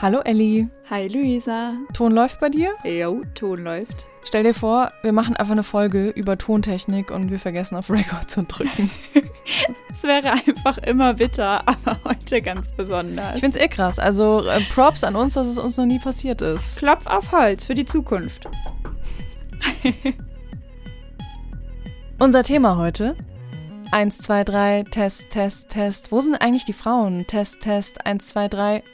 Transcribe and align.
Hallo 0.00 0.20
Elli. 0.20 0.68
Hi 0.90 1.08
Luisa. 1.08 1.72
Ton 1.92 2.12
läuft 2.12 2.38
bei 2.38 2.48
dir? 2.48 2.70
Jo, 2.84 3.24
Ton 3.34 3.64
läuft. 3.64 4.06
Stell 4.22 4.44
dir 4.44 4.54
vor, 4.54 4.92
wir 5.02 5.12
machen 5.12 5.34
einfach 5.34 5.50
eine 5.50 5.64
Folge 5.64 6.10
über 6.10 6.38
Tontechnik 6.38 7.10
und 7.10 7.32
wir 7.32 7.40
vergessen 7.40 7.74
auf 7.74 7.90
Record 7.90 8.30
zu 8.30 8.44
drücken. 8.44 8.90
Es 9.90 10.04
wäre 10.04 10.30
einfach 10.30 10.78
immer 10.78 11.14
bitter, 11.14 11.66
aber 11.66 11.98
heute 12.04 12.42
ganz 12.42 12.70
besonders. 12.70 13.34
Ich 13.34 13.40
find's 13.40 13.56
eh 13.56 13.66
krass. 13.66 13.98
Also 13.98 14.46
äh, 14.46 14.60
Props 14.72 15.02
an 15.02 15.16
uns, 15.16 15.34
dass 15.34 15.48
es 15.48 15.58
uns 15.58 15.76
noch 15.76 15.86
nie 15.86 15.98
passiert 15.98 16.42
ist. 16.42 16.78
Klopf 16.78 17.06
auf 17.06 17.32
Holz 17.32 17.64
für 17.64 17.74
die 17.74 17.86
Zukunft. 17.86 18.48
Unser 22.20 22.44
Thema 22.44 22.76
heute. 22.76 23.16
Eins, 23.90 24.18
zwei, 24.18 24.44
drei, 24.44 24.84
Test, 24.88 25.30
Test, 25.30 25.70
Test. 25.70 26.12
Wo 26.12 26.20
sind 26.20 26.36
eigentlich 26.36 26.66
die 26.66 26.74
Frauen? 26.74 27.26
Test, 27.26 27.62
Test, 27.62 28.06
eins, 28.06 28.28
zwei, 28.28 28.46
drei. 28.46 28.84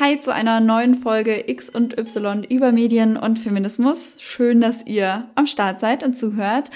Hi 0.00 0.20
zu 0.20 0.32
einer 0.32 0.60
neuen 0.60 0.94
Folge 0.94 1.50
X 1.50 1.68
und 1.68 1.98
Y 1.98 2.44
über 2.44 2.70
Medien 2.70 3.16
und 3.16 3.36
Feminismus. 3.36 4.14
Schön, 4.20 4.60
dass 4.60 4.86
ihr 4.86 5.28
am 5.34 5.48
Start 5.48 5.80
seid 5.80 6.04
und 6.04 6.16
zuhört. 6.16 6.70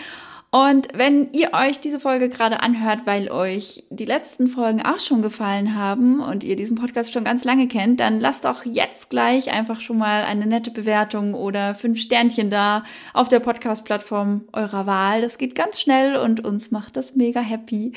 Und 0.55 0.89
wenn 0.93 1.33
ihr 1.33 1.55
euch 1.55 1.81
diese 1.81 1.99
Folge 1.99 2.29
gerade 2.29 2.61
anhört, 2.61 3.07
weil 3.07 3.31
euch 3.31 3.85
die 3.89 4.05
letzten 4.05 4.49
Folgen 4.49 4.83
auch 4.83 5.01
schon 5.01 5.23
gefallen 5.23 5.75
haben 5.75 6.21
und 6.21 6.45
ihr 6.45 6.57
diesen 6.57 6.77
Podcast 6.77 7.15
schon 7.15 7.25
ganz 7.25 7.45
lange 7.45 7.69
kennt, 7.69 8.01
dann 8.01 8.21
lasst 8.21 8.45
doch 8.45 8.67
jetzt 8.67 9.09
gleich 9.09 9.51
einfach 9.51 9.81
schon 9.81 9.97
mal 9.97 10.25
eine 10.25 10.45
nette 10.45 10.71
Bewertung 10.71 11.33
oder 11.33 11.75
fünf 11.75 11.99
Sternchen 11.99 12.51
da 12.51 12.85
auf 13.15 13.29
der 13.29 13.41
Podcast-Plattform 13.41 14.43
eurer 14.53 14.85
Wahl. 14.85 15.23
Das 15.23 15.39
geht 15.39 15.55
ganz 15.55 15.81
schnell 15.81 16.17
und 16.17 16.45
uns 16.45 16.71
macht 16.71 16.97
das 16.97 17.17
mega 17.17 17.41
happy. 17.41 17.95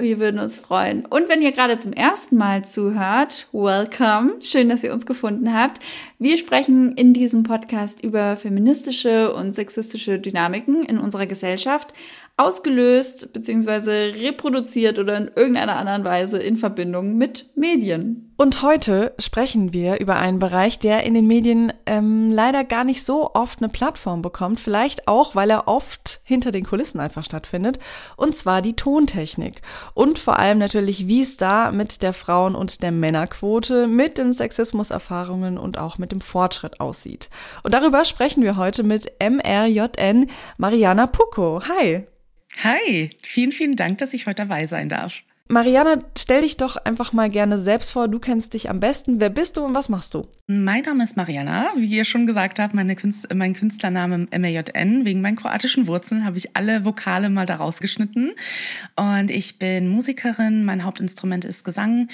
Wir 0.00 0.20
würden 0.20 0.38
uns 0.38 0.58
freuen. 0.58 1.04
Und 1.04 1.28
wenn 1.28 1.42
ihr 1.42 1.50
gerade 1.50 1.80
zum 1.80 1.92
ersten 1.92 2.36
Mal 2.36 2.64
zuhört, 2.64 3.48
welcome. 3.50 4.34
Schön, 4.40 4.68
dass 4.68 4.84
ihr 4.84 4.92
uns 4.92 5.06
gefunden 5.06 5.52
habt. 5.52 5.80
Wir 6.20 6.36
sprechen 6.36 6.92
in 6.92 7.14
diesem 7.14 7.42
Podcast 7.42 8.04
über 8.04 8.36
feministische 8.36 9.34
und 9.34 9.56
sexistische 9.56 10.20
Dynamiken 10.20 10.84
in 10.84 11.00
unserer 11.00 11.26
Gesellschaft, 11.26 11.87
ausgelöst 12.36 13.32
bzw. 13.32 14.10
reproduziert 14.10 14.98
oder 14.98 15.16
in 15.16 15.30
irgendeiner 15.34 15.76
anderen 15.76 16.04
Weise 16.04 16.38
in 16.38 16.56
Verbindung 16.56 17.16
mit 17.16 17.50
Medien. 17.56 18.27
Und 18.40 18.62
heute 18.62 19.14
sprechen 19.18 19.72
wir 19.72 19.98
über 19.98 20.14
einen 20.14 20.38
Bereich, 20.38 20.78
der 20.78 21.02
in 21.02 21.14
den 21.14 21.26
Medien 21.26 21.72
ähm, 21.86 22.30
leider 22.30 22.62
gar 22.62 22.84
nicht 22.84 23.02
so 23.02 23.34
oft 23.34 23.60
eine 23.60 23.68
Plattform 23.68 24.22
bekommt, 24.22 24.60
vielleicht 24.60 25.08
auch, 25.08 25.34
weil 25.34 25.50
er 25.50 25.66
oft 25.66 26.20
hinter 26.22 26.52
den 26.52 26.64
Kulissen 26.64 27.00
einfach 27.00 27.24
stattfindet, 27.24 27.80
und 28.16 28.36
zwar 28.36 28.62
die 28.62 28.76
Tontechnik. 28.76 29.60
Und 29.92 30.20
vor 30.20 30.38
allem 30.38 30.58
natürlich, 30.58 31.08
wie 31.08 31.20
es 31.20 31.36
da 31.36 31.72
mit 31.72 32.00
der 32.00 32.12
Frauen- 32.12 32.54
und 32.54 32.84
der 32.84 32.92
Männerquote, 32.92 33.88
mit 33.88 34.18
den 34.18 34.32
Sexismuserfahrungen 34.32 35.58
und 35.58 35.76
auch 35.76 35.98
mit 35.98 36.12
dem 36.12 36.20
Fortschritt 36.20 36.78
aussieht. 36.78 37.30
Und 37.64 37.74
darüber 37.74 38.04
sprechen 38.04 38.44
wir 38.44 38.56
heute 38.56 38.84
mit 38.84 39.10
MRJN 39.20 40.30
Mariana 40.58 41.08
Pucco. 41.08 41.62
Hi! 41.66 42.06
Hi, 42.62 43.10
vielen, 43.20 43.50
vielen 43.50 43.74
Dank, 43.74 43.98
dass 43.98 44.14
ich 44.14 44.26
heute 44.26 44.42
dabei 44.42 44.66
sein 44.68 44.88
darf. 44.88 45.24
Mariana, 45.50 46.02
stell 46.16 46.42
dich 46.42 46.58
doch 46.58 46.76
einfach 46.76 47.14
mal 47.14 47.30
gerne 47.30 47.58
selbst 47.58 47.92
vor. 47.92 48.06
Du 48.08 48.18
kennst 48.18 48.52
dich 48.52 48.68
am 48.68 48.80
besten. 48.80 49.18
Wer 49.18 49.30
bist 49.30 49.56
du 49.56 49.64
und 49.64 49.74
was 49.74 49.88
machst 49.88 50.12
du? 50.12 50.28
Mein 50.46 50.82
Name 50.82 51.02
ist 51.02 51.16
Mariana. 51.16 51.68
Wie 51.74 51.96
ihr 51.96 52.04
schon 52.04 52.26
gesagt 52.26 52.58
habt, 52.58 52.74
meine 52.74 52.94
Künstler, 52.96 53.34
mein 53.34 53.54
Künstlername 53.54 54.26
MAJN. 54.30 55.06
Wegen 55.06 55.22
meinen 55.22 55.36
kroatischen 55.36 55.86
Wurzeln 55.86 56.26
habe 56.26 56.36
ich 56.36 56.54
alle 56.54 56.84
Vokale 56.84 57.30
mal 57.30 57.46
da 57.46 57.56
rausgeschnitten. 57.56 58.32
Und 58.96 59.30
ich 59.30 59.58
bin 59.58 59.88
Musikerin. 59.88 60.66
Mein 60.66 60.84
Hauptinstrument 60.84 61.46
ist 61.46 61.64
Gesang 61.64 62.08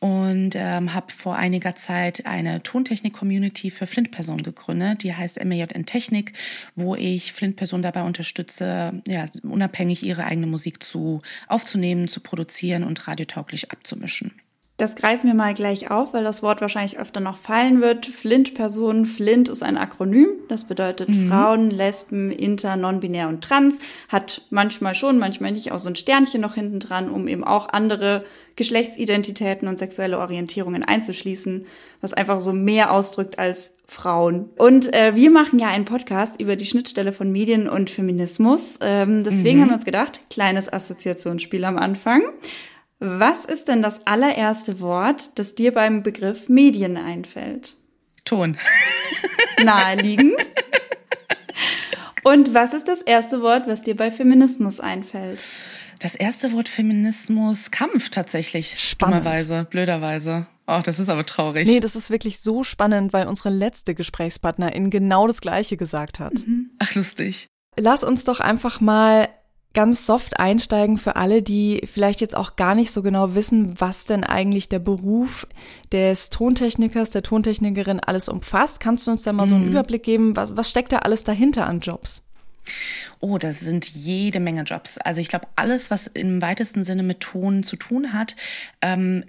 und 0.00 0.54
ähm, 0.54 0.94
habe 0.94 1.12
vor 1.12 1.36
einiger 1.36 1.74
Zeit 1.74 2.24
eine 2.26 2.62
Tontechnik-Community 2.62 3.70
für 3.70 3.86
Flint-Personen 3.86 4.42
gegründet. 4.42 5.02
Die 5.02 5.14
heißt 5.14 5.44
MAJN 5.44 5.86
Technik, 5.86 6.32
wo 6.76 6.94
ich 6.94 7.32
Flint-Personen 7.32 7.82
dabei 7.82 8.02
unterstütze, 8.02 9.02
ja, 9.08 9.26
unabhängig 9.42 10.04
ihre 10.04 10.24
eigene 10.24 10.46
Musik 10.46 10.82
zu 10.82 11.20
aufzunehmen, 11.48 12.06
zu 12.06 12.20
produzieren 12.20 12.84
und 12.84 13.08
radiotauglich 13.08 13.72
abzumischen. 13.72 14.32
Das 14.78 14.94
greifen 14.94 15.26
wir 15.26 15.34
mal 15.34 15.54
gleich 15.54 15.90
auf, 15.90 16.14
weil 16.14 16.22
das 16.22 16.40
Wort 16.44 16.60
wahrscheinlich 16.60 17.00
öfter 17.00 17.18
noch 17.18 17.36
fallen 17.36 17.80
wird. 17.80 18.06
Flint-Personen. 18.06 19.06
Flint 19.06 19.48
ist 19.48 19.64
ein 19.64 19.76
Akronym. 19.76 20.28
Das 20.48 20.66
bedeutet 20.66 21.08
mhm. 21.08 21.28
Frauen, 21.28 21.70
Lesben, 21.72 22.30
Inter, 22.30 22.76
Non-Binär 22.76 23.28
und 23.28 23.42
Trans. 23.42 23.80
Hat 24.08 24.42
manchmal 24.50 24.94
schon, 24.94 25.18
manchmal 25.18 25.50
nicht 25.50 25.72
auch 25.72 25.80
so 25.80 25.88
ein 25.88 25.96
Sternchen 25.96 26.40
noch 26.40 26.54
hinten 26.54 26.78
dran, 26.78 27.10
um 27.10 27.26
eben 27.26 27.42
auch 27.42 27.70
andere 27.70 28.24
Geschlechtsidentitäten 28.54 29.66
und 29.66 29.80
sexuelle 29.80 30.20
Orientierungen 30.20 30.84
einzuschließen, 30.84 31.66
was 32.00 32.12
einfach 32.12 32.40
so 32.40 32.52
mehr 32.52 32.92
ausdrückt 32.92 33.40
als 33.40 33.78
Frauen. 33.88 34.48
Und 34.58 34.94
äh, 34.94 35.16
wir 35.16 35.32
machen 35.32 35.58
ja 35.58 35.66
einen 35.66 35.86
Podcast 35.86 36.40
über 36.40 36.54
die 36.54 36.66
Schnittstelle 36.66 37.10
von 37.10 37.32
Medien 37.32 37.68
und 37.68 37.90
Feminismus. 37.90 38.78
Ähm, 38.80 39.24
deswegen 39.24 39.58
mhm. 39.58 39.62
haben 39.62 39.70
wir 39.70 39.76
uns 39.76 39.84
gedacht, 39.84 40.20
kleines 40.30 40.72
Assoziationsspiel 40.72 41.64
am 41.64 41.78
Anfang. 41.78 42.22
Was 43.00 43.44
ist 43.44 43.68
denn 43.68 43.80
das 43.80 44.06
allererste 44.06 44.80
Wort, 44.80 45.38
das 45.38 45.54
dir 45.54 45.72
beim 45.72 46.02
Begriff 46.02 46.48
Medien 46.48 46.96
einfällt? 46.96 47.76
Ton. 48.24 48.56
Naheliegend. 49.64 50.36
Und 52.24 52.52
was 52.54 52.74
ist 52.74 52.88
das 52.88 53.00
erste 53.02 53.40
Wort, 53.40 53.68
was 53.68 53.82
dir 53.82 53.96
bei 53.96 54.10
Feminismus 54.10 54.80
einfällt? 54.80 55.40
Das 56.00 56.14
erste 56.14 56.52
Wort 56.52 56.68
Feminismus, 56.68 57.70
Kampf 57.70 58.10
tatsächlich. 58.10 58.78
Spannend. 58.78 59.24
Dummerweise, 59.24 59.66
blöderweise. 59.70 60.46
Oh, 60.66 60.80
das 60.84 60.98
ist 60.98 61.08
aber 61.08 61.24
traurig. 61.24 61.66
Nee, 61.66 61.80
das 61.80 61.96
ist 61.96 62.10
wirklich 62.10 62.40
so 62.40 62.62
spannend, 62.64 63.12
weil 63.12 63.26
unsere 63.26 63.50
letzte 63.50 63.94
Gesprächspartnerin 63.94 64.90
genau 64.90 65.26
das 65.26 65.40
Gleiche 65.40 65.76
gesagt 65.76 66.20
hat. 66.20 66.34
Mhm. 66.34 66.70
Ach, 66.78 66.94
lustig. 66.94 67.46
Lass 67.76 68.04
uns 68.04 68.24
doch 68.24 68.40
einfach 68.40 68.80
mal 68.80 69.28
ganz 69.78 70.06
soft 70.06 70.40
einsteigen 70.40 70.98
für 70.98 71.14
alle, 71.14 71.40
die 71.40 71.82
vielleicht 71.84 72.20
jetzt 72.20 72.36
auch 72.36 72.56
gar 72.56 72.74
nicht 72.74 72.90
so 72.90 73.00
genau 73.00 73.36
wissen, 73.36 73.76
was 73.78 74.06
denn 74.06 74.24
eigentlich 74.24 74.68
der 74.68 74.80
Beruf 74.80 75.46
des 75.92 76.30
Tontechnikers, 76.30 77.10
der 77.10 77.22
Tontechnikerin 77.22 78.00
alles 78.00 78.28
umfasst. 78.28 78.80
Kannst 78.80 79.06
du 79.06 79.12
uns 79.12 79.22
da 79.22 79.32
mal 79.32 79.46
so 79.46 79.54
einen 79.54 79.66
mhm. 79.66 79.70
Überblick 79.70 80.02
geben? 80.02 80.34
Was, 80.34 80.56
was 80.56 80.68
steckt 80.68 80.90
da 80.90 80.96
alles 80.96 81.22
dahinter 81.22 81.68
an 81.68 81.78
Jobs? 81.78 82.24
Oh, 83.20 83.36
das 83.38 83.60
sind 83.60 83.88
jede 83.88 84.38
Menge 84.38 84.62
Jobs. 84.62 84.98
Also 84.98 85.20
ich 85.20 85.28
glaube, 85.28 85.48
alles, 85.56 85.90
was 85.90 86.06
im 86.06 86.40
weitesten 86.40 86.84
Sinne 86.84 87.02
mit 87.02 87.20
Ton 87.20 87.64
zu 87.64 87.74
tun 87.74 88.12
hat, 88.12 88.36
ähm, 88.80 89.24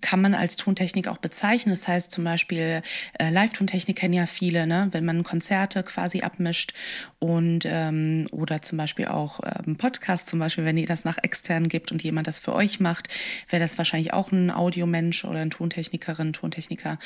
kann 0.00 0.20
man 0.20 0.34
als 0.34 0.56
Tontechnik 0.56 1.06
auch 1.06 1.18
bezeichnen. 1.18 1.72
Das 1.72 1.86
heißt 1.86 2.10
zum 2.10 2.24
Beispiel, 2.24 2.82
äh, 3.18 3.30
Live-Tontechnik 3.30 3.96
kennen 3.96 4.14
ja 4.14 4.26
viele, 4.26 4.66
ne? 4.66 4.88
wenn 4.90 5.04
man 5.04 5.22
Konzerte 5.22 5.84
quasi 5.84 6.22
abmischt 6.22 6.72
und 7.20 7.60
ähm, 7.64 8.26
oder 8.32 8.60
zum 8.60 8.78
Beispiel 8.78 9.06
auch 9.06 9.40
ähm, 9.44 9.76
Podcast, 9.76 10.28
zum 10.28 10.40
Beispiel, 10.40 10.64
wenn 10.64 10.76
ihr 10.76 10.86
das 10.86 11.04
nach 11.04 11.18
extern 11.22 11.68
gibt 11.68 11.92
und 11.92 12.02
jemand 12.02 12.26
das 12.26 12.40
für 12.40 12.54
euch 12.54 12.80
macht, 12.80 13.08
wäre 13.48 13.62
das 13.62 13.78
wahrscheinlich 13.78 14.12
auch 14.12 14.32
ein 14.32 14.50
Audiomensch 14.50 15.24
oder 15.24 15.40
ein 15.40 15.50
Tontechnikerin, 15.50 16.32
Tontechniker. 16.32 16.98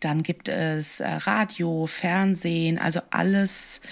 Dann 0.00 0.22
gibt 0.22 0.48
es 0.48 1.00
äh, 1.00 1.08
Radio, 1.08 1.86
Fernsehen, 1.86 2.78
also 2.78 3.00
alles 3.10 3.82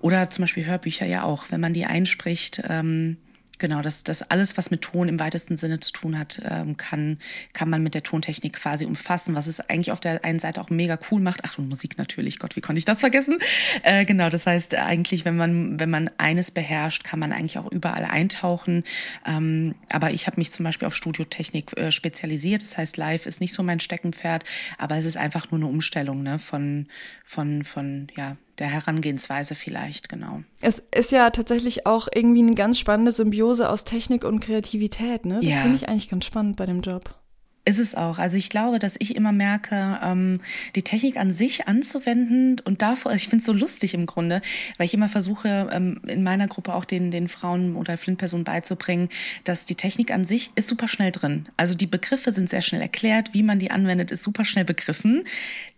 oder 0.00 0.30
zum 0.30 0.42
Beispiel 0.42 0.66
Hörbücher 0.66 1.06
ja 1.06 1.22
auch, 1.22 1.46
wenn 1.50 1.60
man 1.60 1.72
die 1.72 1.86
einspricht. 1.86 2.62
Ähm, 2.68 3.16
genau, 3.58 3.82
das, 3.82 4.04
das 4.04 4.22
alles, 4.22 4.56
was 4.56 4.70
mit 4.70 4.82
Ton 4.82 5.08
im 5.08 5.18
weitesten 5.18 5.56
Sinne 5.56 5.80
zu 5.80 5.92
tun 5.92 6.18
hat, 6.18 6.40
ähm, 6.48 6.76
kann, 6.76 7.18
kann 7.52 7.68
man 7.68 7.82
mit 7.82 7.94
der 7.94 8.02
Tontechnik 8.02 8.54
quasi 8.54 8.84
umfassen, 8.84 9.34
was 9.34 9.46
es 9.46 9.60
eigentlich 9.60 9.92
auf 9.92 10.00
der 10.00 10.24
einen 10.24 10.38
Seite 10.38 10.60
auch 10.60 10.70
mega 10.70 10.98
cool 11.10 11.20
macht. 11.20 11.40
Ach, 11.44 11.58
und 11.58 11.68
Musik 11.68 11.98
natürlich, 11.98 12.38
Gott, 12.38 12.56
wie 12.56 12.60
konnte 12.60 12.78
ich 12.78 12.84
das 12.84 13.00
vergessen? 13.00 13.38
Äh, 13.82 14.04
genau, 14.04 14.28
das 14.28 14.46
heißt 14.46 14.74
eigentlich, 14.76 15.24
wenn 15.24 15.36
man, 15.36 15.80
wenn 15.80 15.90
man 15.90 16.10
eines 16.18 16.50
beherrscht, 16.50 17.04
kann 17.04 17.18
man 17.18 17.32
eigentlich 17.32 17.58
auch 17.58 17.70
überall 17.70 18.04
eintauchen. 18.04 18.84
Ähm, 19.26 19.74
aber 19.90 20.12
ich 20.12 20.26
habe 20.26 20.38
mich 20.38 20.52
zum 20.52 20.64
Beispiel 20.64 20.86
auf 20.86 20.94
Studiotechnik 20.94 21.76
äh, 21.76 21.90
spezialisiert. 21.90 22.62
Das 22.62 22.78
heißt, 22.78 22.96
live 22.96 23.26
ist 23.26 23.40
nicht 23.40 23.54
so 23.54 23.62
mein 23.62 23.80
Steckenpferd, 23.80 24.44
aber 24.78 24.96
es 24.96 25.04
ist 25.04 25.16
einfach 25.16 25.50
nur 25.50 25.58
eine 25.58 25.68
Umstellung 25.68 26.22
ne, 26.22 26.38
von, 26.38 26.86
von, 27.24 27.64
von, 27.64 28.08
ja, 28.16 28.36
der 28.58 28.68
Herangehensweise 28.68 29.54
vielleicht, 29.54 30.08
genau. 30.08 30.42
Es 30.60 30.82
ist 30.94 31.12
ja 31.12 31.30
tatsächlich 31.30 31.86
auch 31.86 32.08
irgendwie 32.12 32.42
eine 32.42 32.54
ganz 32.54 32.78
spannende 32.78 33.12
Symbiose 33.12 33.68
aus 33.68 33.84
Technik 33.84 34.24
und 34.24 34.40
Kreativität, 34.40 35.24
ne? 35.24 35.36
Das 35.36 35.44
ja. 35.44 35.60
finde 35.60 35.76
ich 35.76 35.88
eigentlich 35.88 36.08
ganz 36.08 36.24
spannend 36.24 36.56
bei 36.56 36.66
dem 36.66 36.80
Job. 36.80 37.14
Ist 37.68 37.78
es 37.78 37.94
auch. 37.94 38.18
Also 38.18 38.38
ich 38.38 38.48
glaube, 38.48 38.78
dass 38.78 38.96
ich 38.98 39.14
immer 39.14 39.30
merke, 39.30 39.98
ähm, 40.02 40.40
die 40.74 40.80
Technik 40.80 41.18
an 41.18 41.30
sich 41.30 41.68
anzuwenden 41.68 42.62
und 42.64 42.80
davor, 42.80 43.12
ich 43.12 43.24
finde 43.24 43.40
es 43.40 43.44
so 43.44 43.52
lustig 43.52 43.92
im 43.92 44.06
Grunde, 44.06 44.40
weil 44.78 44.86
ich 44.86 44.94
immer 44.94 45.08
versuche, 45.10 45.68
ähm, 45.70 46.00
in 46.06 46.22
meiner 46.22 46.48
Gruppe 46.48 46.72
auch 46.72 46.86
den, 46.86 47.10
den 47.10 47.28
Frauen 47.28 47.76
oder 47.76 47.98
Flint-Personen 47.98 48.44
beizubringen, 48.44 49.10
dass 49.44 49.66
die 49.66 49.74
Technik 49.74 50.12
an 50.12 50.24
sich 50.24 50.50
ist 50.54 50.68
super 50.68 50.88
schnell 50.88 51.12
drin. 51.12 51.46
Also 51.58 51.74
die 51.74 51.86
Begriffe 51.86 52.32
sind 52.32 52.48
sehr 52.48 52.62
schnell 52.62 52.80
erklärt, 52.80 53.34
wie 53.34 53.42
man 53.42 53.58
die 53.58 53.70
anwendet, 53.70 54.12
ist 54.12 54.22
super 54.22 54.46
schnell 54.46 54.64
begriffen 54.64 55.24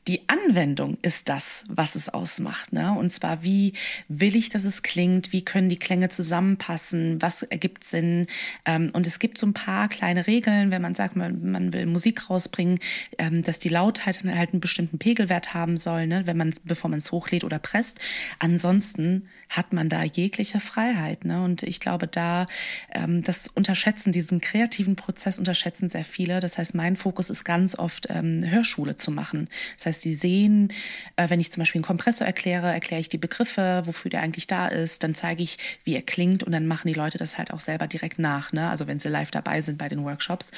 die 0.08 0.22
Anwendung 0.28 0.96
ist 1.02 1.28
das, 1.28 1.64
was 1.68 1.94
es 1.94 2.08
ausmacht. 2.08 2.72
Ne? 2.72 2.92
Und 2.92 3.10
zwar, 3.10 3.42
wie 3.42 3.74
will 4.08 4.34
ich, 4.34 4.48
dass 4.48 4.64
es 4.64 4.82
klingt? 4.82 5.32
Wie 5.32 5.44
können 5.44 5.68
die 5.68 5.78
Klänge 5.78 6.08
zusammenpassen? 6.08 7.20
Was 7.20 7.42
ergibt 7.42 7.84
Sinn? 7.84 8.26
Ähm, 8.64 8.90
und 8.94 9.06
es 9.06 9.18
gibt 9.18 9.36
so 9.36 9.46
ein 9.46 9.52
paar 9.52 9.88
kleine 9.88 10.26
Regeln, 10.26 10.70
wenn 10.70 10.82
man 10.82 10.94
sagt, 10.94 11.16
man, 11.16 11.50
man 11.50 11.72
will 11.72 11.86
Musik 11.86 12.30
rausbringen, 12.30 12.78
ähm, 13.18 13.42
dass 13.42 13.58
die 13.58 13.68
Lautheit 13.68 14.24
halt 14.24 14.52
einen 14.52 14.60
bestimmten 14.60 14.98
Pegelwert 14.98 15.52
haben 15.52 15.76
soll, 15.76 16.06
ne, 16.06 16.26
wenn 16.26 16.36
man 16.36 16.54
bevor 16.64 16.90
man 16.90 16.98
es 16.98 17.12
hochlädt 17.12 17.44
oder 17.44 17.58
presst. 17.58 18.00
Ansonsten 18.38 19.28
hat 19.50 19.72
man 19.72 19.88
da 19.88 20.04
jegliche 20.04 20.60
Freiheit. 20.60 21.24
Ne? 21.24 21.42
Und 21.42 21.64
ich 21.64 21.80
glaube, 21.80 22.06
da 22.06 22.46
ähm, 22.94 23.22
das 23.22 23.48
unterschätzen, 23.48 24.12
diesen 24.12 24.40
kreativen 24.40 24.96
Prozess 24.96 25.38
unterschätzen 25.38 25.88
sehr 25.88 26.04
viele. 26.04 26.40
Das 26.40 26.56
heißt, 26.56 26.74
mein 26.74 26.96
Fokus 26.96 27.30
ist 27.30 27.44
ganz 27.44 27.76
oft 27.76 28.06
ähm, 28.10 28.48
Hörschule 28.48 28.96
zu 28.96 29.10
machen. 29.10 29.48
Das 29.76 29.86
heißt, 29.86 29.89
sie 29.92 30.14
sehen, 30.14 30.72
äh, 31.16 31.30
wenn 31.30 31.40
ich 31.40 31.50
zum 31.50 31.60
Beispiel 31.60 31.78
einen 31.78 31.86
Kompressor 31.86 32.26
erkläre, 32.26 32.72
erkläre 32.72 33.00
ich 33.00 33.08
die 33.08 33.18
Begriffe, 33.18 33.82
wofür 33.84 34.10
der 34.10 34.22
eigentlich 34.22 34.46
da 34.46 34.66
ist, 34.66 35.02
dann 35.02 35.14
zeige 35.14 35.42
ich, 35.42 35.58
wie 35.84 35.94
er 35.94 36.02
klingt 36.02 36.42
und 36.42 36.52
dann 36.52 36.66
machen 36.66 36.88
die 36.88 36.94
Leute 36.94 37.18
das 37.18 37.38
halt 37.38 37.52
auch 37.52 37.60
selber 37.60 37.86
direkt 37.86 38.18
nach. 38.18 38.52
Ne? 38.52 38.68
Also 38.68 38.86
wenn 38.86 39.00
sie 39.00 39.08
live 39.08 39.30
dabei 39.30 39.60
sind 39.60 39.78
bei 39.78 39.88
den 39.88 40.04
Workshops. 40.04 40.50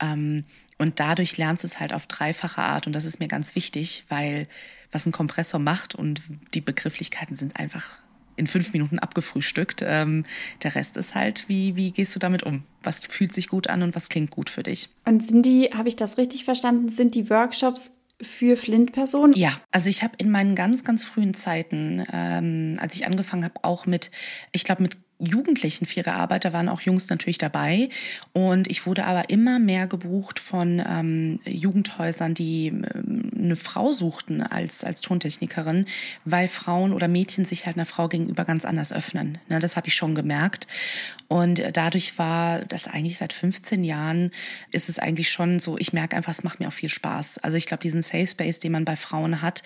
Ähm, 0.00 0.44
und 0.78 1.00
dadurch 1.00 1.36
lernst 1.36 1.64
du 1.64 1.66
es 1.66 1.80
halt 1.80 1.92
auf 1.92 2.06
dreifache 2.06 2.62
Art. 2.62 2.86
Und 2.86 2.92
das 2.94 3.04
ist 3.04 3.18
mir 3.18 3.28
ganz 3.28 3.54
wichtig, 3.54 4.04
weil 4.08 4.46
was 4.92 5.06
ein 5.06 5.12
Kompressor 5.12 5.60
macht 5.60 5.94
und 5.94 6.22
die 6.54 6.60
Begrifflichkeiten 6.60 7.34
sind 7.34 7.58
einfach 7.58 8.00
in 8.38 8.46
fünf 8.46 8.72
Minuten 8.72 8.98
abgefrühstückt. 8.98 9.82
Ähm, 9.84 10.24
der 10.62 10.74
Rest 10.74 10.96
ist 10.96 11.14
halt, 11.14 11.48
wie, 11.48 11.76
wie 11.76 11.90
gehst 11.90 12.14
du 12.14 12.20
damit 12.20 12.44
um? 12.44 12.62
Was 12.82 13.04
fühlt 13.06 13.32
sich 13.32 13.48
gut 13.48 13.66
an 13.66 13.82
und 13.82 13.94
was 13.94 14.08
klingt 14.08 14.30
gut 14.30 14.48
für 14.48 14.62
dich? 14.62 14.90
Und 15.04 15.22
sind 15.22 15.44
die, 15.44 15.70
habe 15.74 15.88
ich 15.88 15.96
das 15.96 16.16
richtig 16.16 16.44
verstanden, 16.44 16.88
sind 16.88 17.14
die 17.14 17.28
Workshops 17.28 17.97
für 18.20 18.56
Flint-Personen? 18.56 19.32
Ja, 19.34 19.52
also 19.70 19.88
ich 19.88 20.02
habe 20.02 20.14
in 20.18 20.30
meinen 20.30 20.54
ganz, 20.54 20.84
ganz 20.84 21.04
frühen 21.04 21.34
Zeiten, 21.34 22.04
ähm, 22.12 22.78
als 22.80 22.94
ich 22.94 23.06
angefangen 23.06 23.44
habe, 23.44 23.54
auch 23.62 23.86
mit, 23.86 24.10
ich 24.52 24.64
glaube, 24.64 24.82
mit 24.82 24.96
Jugendlichen 25.18 25.84
viel 25.84 26.02
gearbeitet, 26.02 26.46
da 26.46 26.52
waren 26.52 26.68
auch 26.68 26.80
Jungs 26.80 27.08
natürlich 27.08 27.38
dabei. 27.38 27.88
Und 28.32 28.68
ich 28.68 28.86
wurde 28.86 29.04
aber 29.04 29.30
immer 29.30 29.58
mehr 29.58 29.86
gebucht 29.86 30.38
von 30.38 30.82
ähm, 30.86 31.40
Jugendhäusern, 31.44 32.34
die 32.34 32.68
ähm, 32.68 33.30
eine 33.36 33.56
Frau 33.56 33.92
suchten 33.92 34.42
als, 34.42 34.84
als 34.84 35.00
Tontechnikerin, 35.00 35.86
weil 36.24 36.48
Frauen 36.48 36.92
oder 36.92 37.08
Mädchen 37.08 37.44
sich 37.44 37.66
halt 37.66 37.76
einer 37.76 37.86
Frau 37.86 38.08
gegenüber 38.08 38.44
ganz 38.44 38.64
anders 38.64 38.92
öffnen. 38.92 39.38
Ne, 39.48 39.58
das 39.58 39.76
habe 39.76 39.88
ich 39.88 39.94
schon 39.94 40.14
gemerkt. 40.14 40.66
Und 41.28 41.62
dadurch 41.74 42.18
war 42.18 42.64
das 42.64 42.88
eigentlich 42.88 43.18
seit 43.18 43.32
15 43.32 43.84
Jahren, 43.84 44.30
ist 44.72 44.88
es 44.88 44.98
eigentlich 44.98 45.30
schon 45.30 45.58
so, 45.58 45.76
ich 45.78 45.92
merke 45.92 46.16
einfach, 46.16 46.32
es 46.32 46.42
macht 46.42 46.60
mir 46.60 46.68
auch 46.68 46.72
viel 46.72 46.88
Spaß. 46.88 47.38
Also 47.38 47.56
ich 47.56 47.66
glaube, 47.66 47.82
diesen 47.82 48.02
Safe 48.02 48.26
Space, 48.26 48.60
den 48.60 48.72
man 48.72 48.84
bei 48.84 48.96
Frauen 48.96 49.42
hat, 49.42 49.62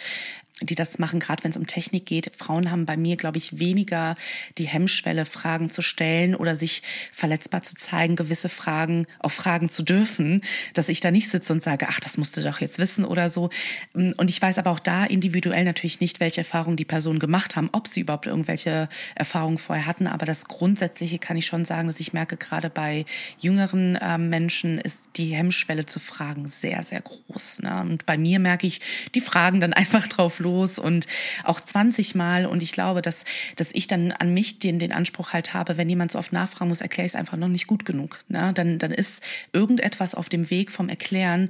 die 0.60 0.74
das 0.74 0.98
machen, 0.98 1.20
gerade 1.20 1.42
wenn 1.44 1.50
es 1.50 1.56
um 1.56 1.66
Technik 1.66 2.06
geht. 2.06 2.30
Frauen 2.36 2.70
haben 2.70 2.86
bei 2.86 2.96
mir, 2.96 3.16
glaube 3.16 3.38
ich, 3.38 3.58
weniger 3.58 4.14
die 4.58 4.66
Hemmschwelle, 4.66 5.24
Fragen 5.24 5.70
zu 5.70 5.82
stellen 5.82 6.34
oder 6.34 6.56
sich 6.56 6.82
verletzbar 7.10 7.62
zu 7.62 7.74
zeigen, 7.74 8.16
gewisse 8.16 8.48
Fragen 8.48 9.06
auch 9.18 9.32
fragen 9.32 9.68
zu 9.68 9.82
dürfen, 9.82 10.42
dass 10.74 10.88
ich 10.88 11.00
da 11.00 11.10
nicht 11.10 11.30
sitze 11.30 11.52
und 11.52 11.62
sage, 11.62 11.86
ach, 11.88 12.00
das 12.00 12.18
musst 12.18 12.36
du 12.36 12.42
doch 12.42 12.60
jetzt 12.60 12.78
wissen 12.78 13.04
oder 13.04 13.28
so. 13.28 13.50
Und 13.94 14.30
ich 14.30 14.40
weiß 14.40 14.58
aber 14.58 14.70
auch 14.70 14.78
da 14.78 15.04
individuell 15.04 15.64
natürlich 15.64 16.00
nicht, 16.00 16.20
welche 16.20 16.42
Erfahrungen 16.42 16.76
die 16.76 16.84
Personen 16.84 17.18
gemacht 17.18 17.56
haben, 17.56 17.70
ob 17.72 17.88
sie 17.88 18.00
überhaupt 18.00 18.26
irgendwelche 18.26 18.88
Erfahrungen 19.14 19.58
vorher 19.58 19.86
hatten. 19.86 20.06
Aber 20.06 20.26
das 20.26 20.46
Grundsätzliche 20.46 21.18
kann 21.18 21.36
ich 21.36 21.46
schon 21.46 21.64
sagen, 21.64 21.88
dass 21.88 22.00
ich 22.00 22.12
merke, 22.12 22.36
gerade 22.36 22.70
bei 22.70 23.04
jüngeren 23.38 23.96
äh, 23.96 24.18
Menschen 24.18 24.78
ist 24.78 25.10
die 25.16 25.34
Hemmschwelle 25.34 25.86
zu 25.86 25.98
fragen 25.98 26.48
sehr, 26.48 26.82
sehr 26.82 27.00
groß. 27.00 27.60
Ne? 27.62 27.80
Und 27.80 28.06
bei 28.06 28.18
mir 28.18 28.38
merke 28.38 28.66
ich, 28.66 28.80
die 29.14 29.20
fragen 29.20 29.60
dann 29.60 29.72
einfach 29.82 30.06
drauf 30.06 30.38
los 30.42 30.78
und 30.78 31.06
auch 31.44 31.60
20 31.60 32.14
Mal. 32.14 32.46
Und 32.46 32.62
ich 32.62 32.72
glaube, 32.72 33.02
dass, 33.02 33.24
dass 33.56 33.72
ich 33.72 33.86
dann 33.86 34.12
an 34.12 34.34
mich 34.34 34.58
den, 34.58 34.78
den 34.78 34.92
Anspruch 34.92 35.32
halt 35.32 35.54
habe, 35.54 35.76
wenn 35.76 35.88
jemand 35.88 36.12
so 36.12 36.18
oft 36.18 36.32
nachfragen 36.32 36.68
muss, 36.68 36.80
erkläre 36.80 37.06
ich 37.06 37.12
es 37.12 37.16
einfach 37.16 37.36
noch 37.36 37.48
nicht 37.48 37.66
gut 37.66 37.84
genug. 37.84 38.20
Ne? 38.28 38.52
Dann, 38.54 38.78
dann 38.78 38.90
ist 38.90 39.22
irgendetwas 39.52 40.14
auf 40.14 40.28
dem 40.28 40.50
Weg 40.50 40.70
vom 40.70 40.88
Erklären, 40.88 41.48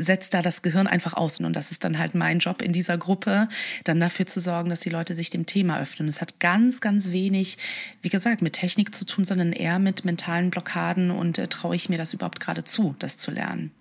setzt 0.00 0.34
da 0.34 0.42
das 0.42 0.62
Gehirn 0.62 0.86
einfach 0.86 1.14
aus. 1.14 1.38
Und 1.40 1.54
das 1.54 1.70
ist 1.70 1.84
dann 1.84 1.98
halt 1.98 2.14
mein 2.14 2.38
Job 2.38 2.62
in 2.62 2.72
dieser 2.72 2.98
Gruppe, 2.98 3.48
dann 3.84 4.00
dafür 4.00 4.26
zu 4.26 4.40
sorgen, 4.40 4.70
dass 4.70 4.80
die 4.80 4.90
Leute 4.90 5.14
sich 5.14 5.30
dem 5.30 5.46
Thema 5.46 5.80
öffnen. 5.80 6.08
Es 6.08 6.20
hat 6.20 6.40
ganz, 6.40 6.80
ganz 6.80 7.10
wenig, 7.10 7.58
wie 8.02 8.08
gesagt, 8.08 8.42
mit 8.42 8.54
Technik 8.54 8.94
zu 8.94 9.04
tun, 9.04 9.24
sondern 9.24 9.52
eher 9.52 9.78
mit 9.78 10.04
mentalen 10.04 10.50
Blockaden 10.50 11.10
und 11.10 11.38
äh, 11.38 11.48
traue 11.48 11.76
ich 11.76 11.88
mir 11.88 11.98
das 11.98 12.14
überhaupt 12.14 12.40
gerade 12.40 12.64
zu, 12.64 12.94
das 12.98 13.16
zu 13.16 13.30
lernen. 13.30 13.72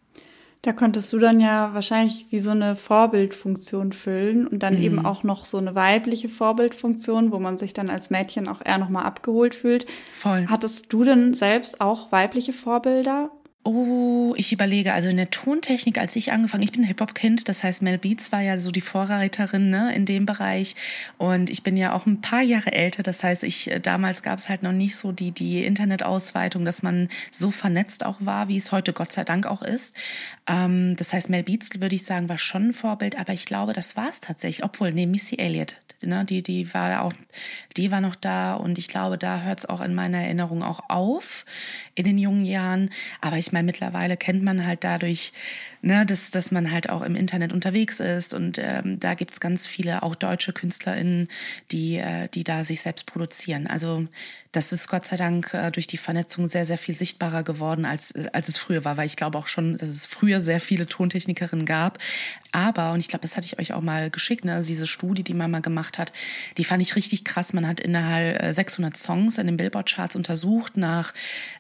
Da 0.62 0.74
konntest 0.74 1.14
du 1.14 1.20
dann 1.20 1.40
ja 1.40 1.74
wahrscheinlich 1.74 2.26
wie 2.32 2.40
so 2.40 2.52
eine 2.52 2.76
Vorbildfunktion 2.76 3.94
füllen 3.94 4.46
und 4.46 4.62
dann 4.62 4.76
mhm. 4.76 4.82
eben 4.82 5.06
auch 5.06 5.24
noch 5.24 5.46
so 5.46 5.58
eine 5.58 5.74
weibliche 5.74 6.28
Vorbildfunktion, 6.28 7.32
wo 7.32 7.40
man 7.40 7.58
sich 7.58 7.74
dann 7.74 7.90
als 7.90 8.10
Mädchen 8.10 8.50
auch 8.50 8.60
eher 8.64 8.78
nochmal 8.78 9.06
abgeholt 9.06 9.56
fühlt. 9.56 9.86
Voll. 10.12 10.48
Hattest 10.50 10.92
du 10.92 11.06
denn 11.06 11.34
selbst 11.34 11.80
auch 11.80 12.12
weibliche 12.12 12.52
Vorbilder? 12.52 13.32
Oh, 13.66 14.34
ich 14.38 14.54
überlege, 14.54 14.94
also 14.94 15.10
in 15.10 15.18
der 15.18 15.32
Tontechnik, 15.32 15.98
als 15.98 16.16
ich 16.16 16.32
angefangen, 16.32 16.64
ich 16.64 16.72
bin 16.72 16.82
Hip-Hop-Kind, 16.82 17.50
das 17.50 17.62
heißt, 17.62 17.82
Mel 17.82 17.98
Beats 17.98 18.32
war 18.32 18.40
ja 18.40 18.58
so 18.58 18.72
die 18.72 18.80
Vorreiterin 18.80 19.70
ne, 19.70 19.94
in 19.94 20.06
dem 20.06 20.26
Bereich. 20.26 20.78
Und 21.18 21.50
ich 21.50 21.62
bin 21.62 21.76
ja 21.76 21.92
auch 21.92 22.06
ein 22.06 22.22
paar 22.22 22.42
Jahre 22.42 22.72
älter, 22.72 23.04
das 23.04 23.22
heißt, 23.22 23.44
ich 23.44 23.70
äh, 23.70 23.82
damals 23.82 24.24
gab 24.24 24.40
es 24.40 24.48
halt 24.48 24.64
noch 24.64 24.72
nicht 24.72 24.96
so 24.96 25.12
die, 25.12 25.32
die 25.32 25.66
Internetausweitung, 25.66 26.64
dass 26.64 26.84
man 26.84 27.10
so 27.32 27.52
vernetzt 27.52 28.06
auch 28.06 28.18
war, 28.22 28.48
wie 28.48 28.56
es 28.56 28.72
heute 28.72 28.94
Gott 28.94 29.12
sei 29.12 29.26
Dank 29.26 29.46
auch 29.46 29.62
ist. 29.62 29.94
Ähm, 30.48 30.96
das 30.96 31.12
heißt, 31.12 31.30
Mel 31.30 31.44
Beats, 31.44 31.70
würde 31.82 31.96
ich 31.96 32.06
sagen, 32.06 32.30
war 32.30 32.38
schon 32.38 32.70
ein 32.70 32.74
Vorbild, 32.74 33.20
aber 33.20 33.34
ich 33.34 33.46
glaube, 33.46 33.74
das 33.74 33.98
war 33.98 34.10
es 34.10 34.22
tatsächlich, 34.22 34.64
obwohl, 34.64 34.94
nee, 34.94 35.06
Missy 35.06 35.36
Elliott, 35.38 35.76
ne, 36.02 36.24
die, 36.24 36.42
die 36.44 36.74
war 36.74 37.02
auch, 37.02 37.14
die 37.76 37.92
war 37.92 38.00
noch 38.00 38.16
da. 38.16 38.54
Und 38.54 38.78
ich 38.78 38.88
glaube, 38.88 39.18
da 39.18 39.42
hört 39.42 39.60
es 39.60 39.66
auch 39.66 39.82
in 39.82 39.94
meiner 39.94 40.20
Erinnerung 40.20 40.64
auch 40.64 40.80
auf 40.88 41.46
in 41.96 42.06
den 42.06 42.18
jungen 42.18 42.46
Jahren, 42.46 42.90
aber 43.20 43.38
ich 43.38 43.49
meine, 43.52 43.66
mittlerweile 43.66 44.18
kennt 44.18 44.44
man 44.44 44.66
halt 44.66 44.84
dadurch, 44.84 45.34
ne, 45.82 46.06
dass, 46.06 46.32
dass 46.32 46.52
man 46.52 46.72
halt 46.72 46.90
auch 46.90 47.02
im 47.02 47.16
Internet 47.16 47.54
unterwegs 47.54 48.00
ist. 48.00 48.34
Und 48.34 48.58
ähm, 48.60 49.00
da 49.00 49.14
gibt 49.14 49.34
es 49.34 49.40
ganz 49.40 49.68
viele, 49.68 50.04
auch 50.04 50.16
deutsche 50.16 50.54
KünstlerInnen, 50.54 51.28
die, 51.72 51.98
äh, 51.98 52.28
die 52.28 52.44
da 52.44 52.64
sich 52.64 52.82
selbst 52.82 53.06
produzieren. 53.06 53.68
Also 53.68 54.08
das 54.52 54.74
ist 54.74 54.88
Gott 54.88 55.06
sei 55.06 55.16
Dank 55.16 55.54
äh, 55.54 55.70
durch 55.70 55.86
die 55.86 55.98
Vernetzung 55.98 56.48
sehr, 56.48 56.66
sehr 56.66 56.80
viel 56.80 56.96
sichtbarer 56.96 57.44
geworden, 57.44 57.86
als, 57.86 58.14
als 58.34 58.50
es 58.50 58.58
früher 58.58 58.84
war, 58.84 58.98
weil 58.98 59.06
ich 59.06 59.16
glaube 59.16 59.38
auch 59.38 59.48
schon, 59.48 59.78
dass 59.78 59.90
es 59.90 60.08
früher 60.08 60.42
sehr 60.42 60.60
viele 60.60 60.88
Tontechnikerinnen 60.88 61.66
gab. 61.66 62.00
Aber, 62.52 62.94
und 62.94 63.00
ich 63.00 63.10
glaube, 63.10 63.22
das 63.22 63.38
hatte 63.38 63.46
ich 63.46 63.60
euch 63.60 63.74
auch 63.74 63.82
mal 63.82 64.10
geschickt, 64.10 64.46
ne, 64.46 64.56
also 64.56 64.68
diese 64.68 64.88
Studie, 64.88 65.24
die 65.24 65.36
man 65.36 65.52
mal 65.52 65.62
gemacht 65.62 66.00
hat, 66.00 66.12
die 66.58 66.64
fand 66.64 66.82
ich 66.82 66.96
richtig 66.96 67.24
krass. 67.24 67.54
Man 67.54 67.68
hat 67.68 67.80
innerhalb 67.80 68.54
600 68.54 68.94
äh, 68.94 68.98
Songs 68.98 69.38
in 69.38 69.46
den 69.46 69.58
Billboard-Charts 69.58 70.16
untersucht 70.16 70.78
nach, 70.78 71.14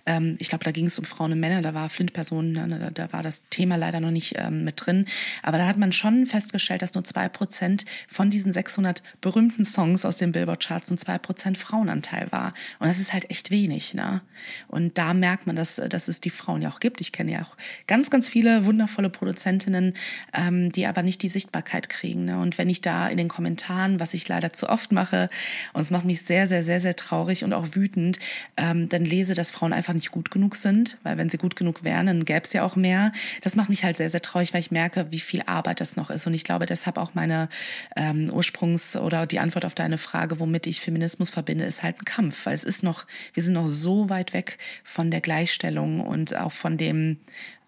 ähm, 0.07 0.35
ich 0.39 0.49
glaube, 0.49 0.63
da 0.63 0.71
ging 0.71 0.87
es 0.87 0.97
um 0.97 1.05
Frauen 1.05 1.33
und 1.33 1.39
Männer, 1.39 1.61
da 1.61 1.75
war 1.75 1.89
Flint-Personen, 1.89 2.53
ne, 2.53 2.79
da, 2.79 2.89
da, 2.89 3.13
war 3.13 3.21
das 3.21 3.43
Thema 3.51 3.75
leider 3.75 3.99
noch 3.99 4.08
nicht 4.11 4.35
ähm, 4.37 4.63
mit 4.63 4.85
drin. 4.85 5.05
Aber 5.43 5.57
da 5.57 5.67
hat 5.67 5.77
man 5.77 5.91
schon 5.91 6.25
festgestellt, 6.25 6.81
dass 6.81 6.93
nur 6.93 7.03
zwei 7.03 7.29
Prozent 7.29 7.85
von 8.07 8.29
diesen 8.29 8.53
600 8.53 9.03
berühmten 9.21 9.65
Songs 9.65 10.05
aus 10.05 10.17
den 10.17 10.31
Billboard-Charts 10.31 10.91
und 10.91 10.99
zwei 10.99 11.17
Prozent 11.17 11.57
Frauenanteil 11.57 12.31
war. 12.31 12.53
Und 12.79 12.87
das 12.87 12.99
ist 12.99 13.13
halt 13.13 13.29
echt 13.29 13.51
wenig. 13.51 13.93
Ne? 13.93 14.21
Und 14.67 14.97
da 14.97 15.13
merkt 15.13 15.47
man, 15.47 15.55
dass, 15.55 15.75
dass 15.75 16.07
es 16.07 16.21
die 16.21 16.29
Frauen 16.29 16.61
ja 16.61 16.69
auch 16.69 16.79
gibt. 16.79 17.01
Ich 17.01 17.11
kenne 17.11 17.31
ja 17.31 17.41
auch 17.41 17.55
ganz, 17.87 18.09
ganz 18.09 18.27
viele 18.27 18.65
wundervolle 18.65 19.09
Produzentinnen, 19.09 19.93
ähm, 20.33 20.71
die 20.71 20.85
aber 20.85 21.03
nicht 21.03 21.21
die 21.21 21.29
Sichtbarkeit 21.29 21.89
kriegen. 21.89 22.25
Ne? 22.25 22.39
Und 22.39 22.57
wenn 22.57 22.69
ich 22.69 22.81
da 22.81 23.07
in 23.07 23.17
den 23.17 23.27
Kommentaren, 23.27 23.99
was 23.99 24.13
ich 24.13 24.27
leider 24.27 24.53
zu 24.53 24.69
oft 24.69 24.91
mache, 24.91 25.29
und 25.73 25.81
es 25.81 25.91
macht 25.91 26.05
mich 26.05 26.21
sehr, 26.21 26.47
sehr, 26.47 26.63
sehr, 26.63 26.81
sehr 26.81 26.95
traurig 26.95 27.43
und 27.43 27.53
auch 27.53 27.75
wütend, 27.75 28.19
ähm, 28.57 28.89
dann 28.89 29.05
lese, 29.05 29.33
dass 29.33 29.51
Frauen 29.51 29.73
einfach 29.73 29.93
nicht 29.93 30.11
gut 30.11 30.31
genug 30.31 30.55
sind, 30.55 30.97
weil 31.03 31.17
wenn 31.17 31.29
sie 31.29 31.37
gut 31.37 31.55
genug 31.55 31.83
wären, 31.83 32.07
dann 32.07 32.25
gäbe 32.25 32.41
es 32.43 32.53
ja 32.53 32.63
auch 32.63 32.75
mehr. 32.75 33.11
Das 33.41 33.55
macht 33.55 33.69
mich 33.69 33.83
halt 33.83 33.97
sehr, 33.99 34.09
sehr 34.09 34.21
traurig, 34.21 34.53
weil 34.53 34.61
ich 34.61 34.71
merke, 34.71 35.11
wie 35.11 35.19
viel 35.19 35.43
Arbeit 35.45 35.81
das 35.81 35.95
noch 35.95 36.09
ist. 36.09 36.25
Und 36.25 36.33
ich 36.33 36.43
glaube 36.43 36.65
deshalb 36.65 36.97
auch 36.97 37.13
meine 37.13 37.49
ähm, 37.95 38.31
Ursprungs- 38.31 38.97
oder 38.97 39.27
die 39.27 39.39
Antwort 39.39 39.65
auf 39.65 39.75
deine 39.75 39.97
Frage, 39.97 40.39
womit 40.39 40.65
ich 40.65 40.81
Feminismus 40.81 41.29
verbinde, 41.29 41.65
ist 41.65 41.83
halt 41.83 42.01
ein 42.01 42.05
Kampf, 42.05 42.45
weil 42.45 42.55
es 42.55 42.63
ist 42.63 42.81
noch, 42.81 43.05
wir 43.33 43.43
sind 43.43 43.53
noch 43.53 43.67
so 43.67 44.09
weit 44.09 44.33
weg 44.33 44.57
von 44.83 45.11
der 45.11 45.21
Gleichstellung 45.21 45.99
und 45.99 46.35
auch 46.35 46.53
von 46.53 46.77
dem, 46.77 47.17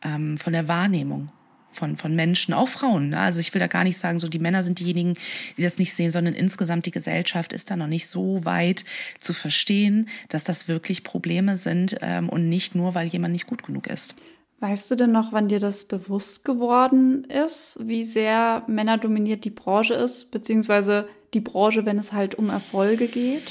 ähm, 0.01 0.37
von 0.37 0.53
der 0.53 0.67
Wahrnehmung 0.67 1.29
von, 1.71 1.95
von 1.95 2.15
Menschen, 2.15 2.53
auch 2.53 2.67
Frauen. 2.67 3.09
Ne? 3.09 3.19
Also 3.19 3.39
ich 3.39 3.53
will 3.53 3.59
da 3.59 3.67
gar 3.67 3.83
nicht 3.83 3.97
sagen, 3.97 4.19
so 4.19 4.27
die 4.27 4.39
Männer 4.39 4.61
sind 4.61 4.79
diejenigen, 4.79 5.13
die 5.57 5.63
das 5.63 5.77
nicht 5.77 5.93
sehen, 5.93 6.11
sondern 6.11 6.33
insgesamt 6.33 6.85
die 6.85 6.91
Gesellschaft 6.91 7.53
ist 7.53 7.71
da 7.71 7.75
noch 7.75 7.87
nicht 7.87 8.07
so 8.07 8.43
weit 8.45 8.83
zu 9.19 9.33
verstehen, 9.33 10.09
dass 10.29 10.43
das 10.43 10.67
wirklich 10.67 11.03
Probleme 11.03 11.55
sind 11.55 11.97
ähm, 12.01 12.29
und 12.29 12.49
nicht 12.49 12.75
nur, 12.75 12.93
weil 12.93 13.07
jemand 13.07 13.31
nicht 13.31 13.47
gut 13.47 13.63
genug 13.63 13.87
ist. 13.87 14.15
Weißt 14.61 14.91
du 14.91 14.95
denn 14.95 15.11
noch, 15.11 15.33
wann 15.33 15.47
dir 15.47 15.59
das 15.59 15.85
bewusst 15.85 16.45
geworden 16.45 17.23
ist, 17.23 17.79
wie 17.81 18.03
sehr 18.03 18.63
männerdominiert 18.67 19.43
die 19.43 19.49
Branche 19.49 19.95
ist, 19.95 20.29
beziehungsweise 20.29 21.09
die 21.33 21.39
Branche, 21.39 21.87
wenn 21.87 21.97
es 21.97 22.13
halt 22.13 22.35
um 22.35 22.51
Erfolge 22.51 23.07
geht? 23.07 23.41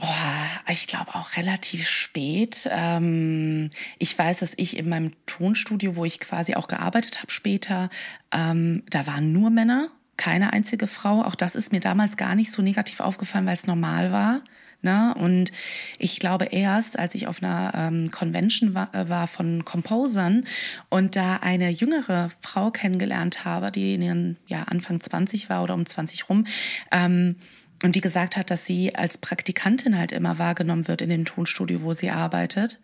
Oh, 0.00 0.72
ich 0.72 0.88
glaube 0.88 1.14
auch 1.14 1.36
relativ 1.36 1.88
spät. 1.88 2.68
Ähm, 2.68 3.70
ich 4.00 4.18
weiß, 4.18 4.40
dass 4.40 4.54
ich 4.56 4.76
in 4.76 4.88
meinem 4.88 5.12
Tonstudio, 5.26 5.94
wo 5.94 6.04
ich 6.04 6.18
quasi 6.18 6.56
auch 6.56 6.66
gearbeitet 6.66 7.18
habe 7.22 7.30
später, 7.30 7.88
ähm, 8.32 8.82
da 8.90 9.06
waren 9.06 9.30
nur 9.30 9.50
Männer, 9.50 9.88
keine 10.16 10.52
einzige 10.52 10.88
Frau. 10.88 11.22
Auch 11.22 11.36
das 11.36 11.54
ist 11.54 11.70
mir 11.70 11.80
damals 11.80 12.16
gar 12.16 12.34
nicht 12.34 12.50
so 12.50 12.60
negativ 12.60 12.98
aufgefallen, 12.98 13.46
weil 13.46 13.54
es 13.54 13.68
normal 13.68 14.10
war 14.10 14.40
Ne? 14.80 15.14
Und 15.18 15.50
ich 15.98 16.20
glaube 16.20 16.46
erst, 16.46 16.98
als 16.98 17.14
ich 17.16 17.26
auf 17.26 17.42
einer 17.42 17.72
ähm, 17.74 18.10
Convention 18.12 18.74
war, 18.74 18.94
äh, 18.94 19.08
war, 19.08 19.26
von 19.26 19.64
Composern 19.64 20.44
und 20.88 21.16
da 21.16 21.36
eine 21.36 21.70
jüngere 21.70 22.30
Frau 22.40 22.70
kennengelernt 22.70 23.44
habe, 23.44 23.72
die 23.72 23.94
in 23.94 24.02
ihren 24.02 24.36
ja, 24.46 24.62
Anfang 24.64 25.00
20 25.00 25.50
war 25.50 25.64
oder 25.64 25.74
um 25.74 25.84
20 25.84 26.28
rum, 26.28 26.46
ähm, 26.92 27.36
und 27.84 27.94
die 27.94 28.00
gesagt 28.00 28.36
hat, 28.36 28.50
dass 28.50 28.66
sie 28.66 28.94
als 28.94 29.18
Praktikantin 29.18 29.96
halt 29.98 30.12
immer 30.12 30.38
wahrgenommen 30.38 30.88
wird 30.88 31.00
in 31.00 31.10
dem 31.10 31.24
Tonstudio, 31.24 31.82
wo 31.82 31.92
sie 31.92 32.10
arbeitet, 32.10 32.80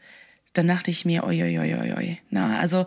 dann 0.52 0.68
dachte 0.68 0.90
ich 0.90 1.04
mir, 1.04 1.24
oi, 1.24 1.42
oi, 1.42 1.58
oi, 1.58 1.74
oi, 1.74 1.92
oi. 1.92 2.18
Na, 2.30 2.58
also 2.60 2.86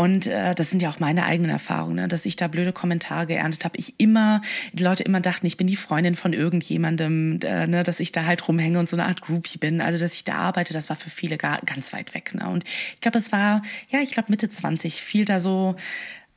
und 0.00 0.26
äh, 0.26 0.54
das 0.54 0.70
sind 0.70 0.80
ja 0.80 0.88
auch 0.88 0.98
meine 0.98 1.26
eigenen 1.26 1.50
Erfahrungen, 1.50 1.96
ne? 1.96 2.08
dass 2.08 2.24
ich 2.24 2.34
da 2.34 2.48
blöde 2.48 2.72
Kommentare 2.72 3.26
geerntet 3.26 3.66
habe. 3.66 3.76
Ich 3.76 4.00
immer, 4.00 4.40
die 4.72 4.82
Leute 4.82 5.02
immer 5.02 5.20
dachten, 5.20 5.44
ich 5.44 5.58
bin 5.58 5.66
die 5.66 5.76
Freundin 5.76 6.14
von 6.14 6.32
irgendjemandem, 6.32 7.38
äh, 7.44 7.66
ne? 7.66 7.82
dass 7.82 8.00
ich 8.00 8.10
da 8.10 8.24
halt 8.24 8.48
rumhänge 8.48 8.78
und 8.78 8.88
so 8.88 8.96
eine 8.96 9.04
Art 9.04 9.20
Groupie 9.20 9.58
bin. 9.58 9.82
Also, 9.82 9.98
dass 9.98 10.14
ich 10.14 10.24
da 10.24 10.36
arbeite, 10.36 10.72
das 10.72 10.88
war 10.88 10.96
für 10.96 11.10
viele 11.10 11.36
gar, 11.36 11.60
ganz 11.66 11.92
weit 11.92 12.14
weg. 12.14 12.34
Ne? 12.34 12.48
Und 12.48 12.64
ich 12.64 13.00
glaube, 13.02 13.18
es 13.18 13.30
war, 13.30 13.60
ja, 13.90 14.00
ich 14.00 14.12
glaube 14.12 14.30
Mitte 14.30 14.48
20, 14.48 15.02
fiel 15.02 15.26
da 15.26 15.38
so 15.38 15.76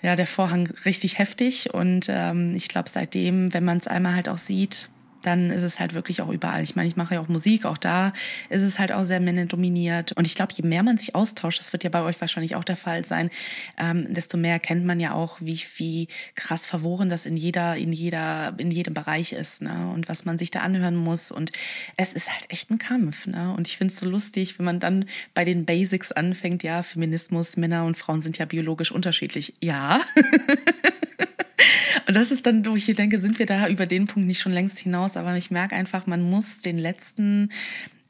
ja, 0.01 0.17
der 0.17 0.27
Vorhang 0.27 0.67
richtig 0.83 1.17
heftig. 1.17 1.73
Und 1.73 2.07
ähm, 2.09 2.53
ich 2.55 2.67
glaube, 2.67 2.89
seitdem, 2.89 3.53
wenn 3.53 3.63
man 3.63 3.77
es 3.77 3.87
einmal 3.87 4.15
halt 4.15 4.27
auch 4.27 4.39
sieht, 4.39 4.89
dann 5.23 5.49
ist 5.49 5.63
es 5.63 5.79
halt 5.79 5.93
wirklich 5.93 6.21
auch 6.21 6.29
überall. 6.29 6.61
Ich 6.61 6.75
meine, 6.75 6.87
ich 6.87 6.95
mache 6.95 7.15
ja 7.15 7.21
auch 7.21 7.27
Musik, 7.27 7.65
auch 7.65 7.77
da 7.77 8.13
ist 8.49 8.63
es 8.63 8.79
halt 8.79 8.91
auch 8.91 9.05
sehr 9.05 9.19
männerdominiert. 9.19 10.11
Und 10.13 10.27
ich 10.27 10.35
glaube, 10.35 10.53
je 10.53 10.67
mehr 10.67 10.83
man 10.83 10.97
sich 10.97 11.15
austauscht, 11.15 11.59
das 11.59 11.73
wird 11.73 11.83
ja 11.83 11.89
bei 11.89 12.01
euch 12.01 12.19
wahrscheinlich 12.21 12.55
auch 12.55 12.63
der 12.63 12.75
Fall 12.75 13.05
sein, 13.05 13.29
ähm, 13.77 14.13
desto 14.13 14.37
mehr 14.37 14.59
kennt 14.59 14.85
man 14.85 14.99
ja 14.99 15.13
auch, 15.13 15.37
wie, 15.39 15.61
wie 15.77 16.07
krass 16.35 16.65
verworren 16.65 17.09
das 17.09 17.25
in 17.25 17.37
jeder, 17.37 17.75
in 17.77 17.91
jeder, 17.91 18.53
in 18.57 18.71
jedem 18.71 18.93
Bereich 18.93 19.33
ist, 19.33 19.61
ne? 19.61 19.91
Und 19.93 20.09
was 20.09 20.25
man 20.25 20.37
sich 20.37 20.51
da 20.51 20.61
anhören 20.61 20.95
muss. 20.95 21.31
Und 21.31 21.51
es 21.97 22.13
ist 22.13 22.31
halt 22.31 22.45
echt 22.49 22.69
ein 22.71 22.77
Kampf, 22.77 23.27
ne? 23.27 23.53
Und 23.55 23.67
ich 23.67 23.77
finde 23.77 23.93
es 23.93 23.99
so 23.99 24.07
lustig, 24.07 24.59
wenn 24.59 24.65
man 24.65 24.79
dann 24.79 25.05
bei 25.33 25.45
den 25.45 25.65
Basics 25.65 26.11
anfängt, 26.11 26.63
ja, 26.63 26.83
Feminismus, 26.83 27.57
Männer 27.57 27.85
und 27.85 27.97
Frauen 27.97 28.21
sind 28.21 28.37
ja 28.37 28.45
biologisch 28.45 28.91
unterschiedlich. 28.91 29.53
Ja. 29.61 30.01
Und 32.07 32.15
das 32.15 32.31
ist 32.31 32.45
dann, 32.45 32.65
wo 32.65 32.75
ich 32.75 32.85
hier 32.85 32.95
denke, 32.95 33.19
sind 33.19 33.39
wir 33.39 33.45
da 33.45 33.67
über 33.67 33.85
den 33.85 34.05
Punkt 34.05 34.27
nicht 34.27 34.39
schon 34.39 34.51
längst 34.51 34.79
hinaus? 34.79 35.17
Aber 35.17 35.35
ich 35.35 35.51
merke 35.51 35.75
einfach, 35.75 36.07
man 36.07 36.21
muss 36.21 36.59
den 36.59 36.77
letzten 36.77 37.49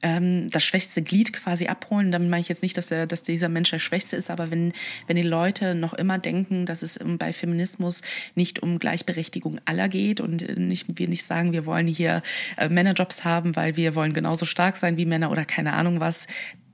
ähm, 0.03 0.49
das 0.51 0.63
schwächste 0.63 1.01
Glied 1.01 1.33
quasi 1.33 1.67
abholen. 1.67 2.11
Damit 2.11 2.29
meine 2.29 2.41
ich 2.41 2.49
jetzt 2.49 2.61
nicht, 2.61 2.77
dass, 2.77 2.87
der, 2.87 3.07
dass 3.07 3.23
dieser 3.23 3.49
Mensch 3.49 3.71
der 3.71 3.79
Schwächste 3.79 4.15
ist, 4.15 4.29
aber 4.29 4.51
wenn, 4.51 4.73
wenn 5.07 5.15
die 5.15 5.23
Leute 5.23 5.73
noch 5.73 5.93
immer 5.93 6.19
denken, 6.19 6.65
dass 6.65 6.83
es 6.83 6.99
bei 7.03 7.33
Feminismus 7.33 8.01
nicht 8.35 8.61
um 8.61 8.77
Gleichberechtigung 8.77 9.59
aller 9.65 9.89
geht 9.89 10.21
und 10.21 10.57
nicht, 10.57 10.99
wir 10.99 11.07
nicht 11.07 11.25
sagen, 11.25 11.53
wir 11.53 11.65
wollen 11.65 11.87
hier 11.87 12.21
äh, 12.57 12.69
Männerjobs 12.69 13.23
haben, 13.23 13.55
weil 13.55 13.77
wir 13.77 13.95
wollen 13.95 14.13
genauso 14.13 14.45
stark 14.45 14.77
sein 14.77 14.97
wie 14.97 15.05
Männer 15.05 15.31
oder 15.31 15.45
keine 15.45 15.73
Ahnung 15.73 15.99
was, 15.99 16.27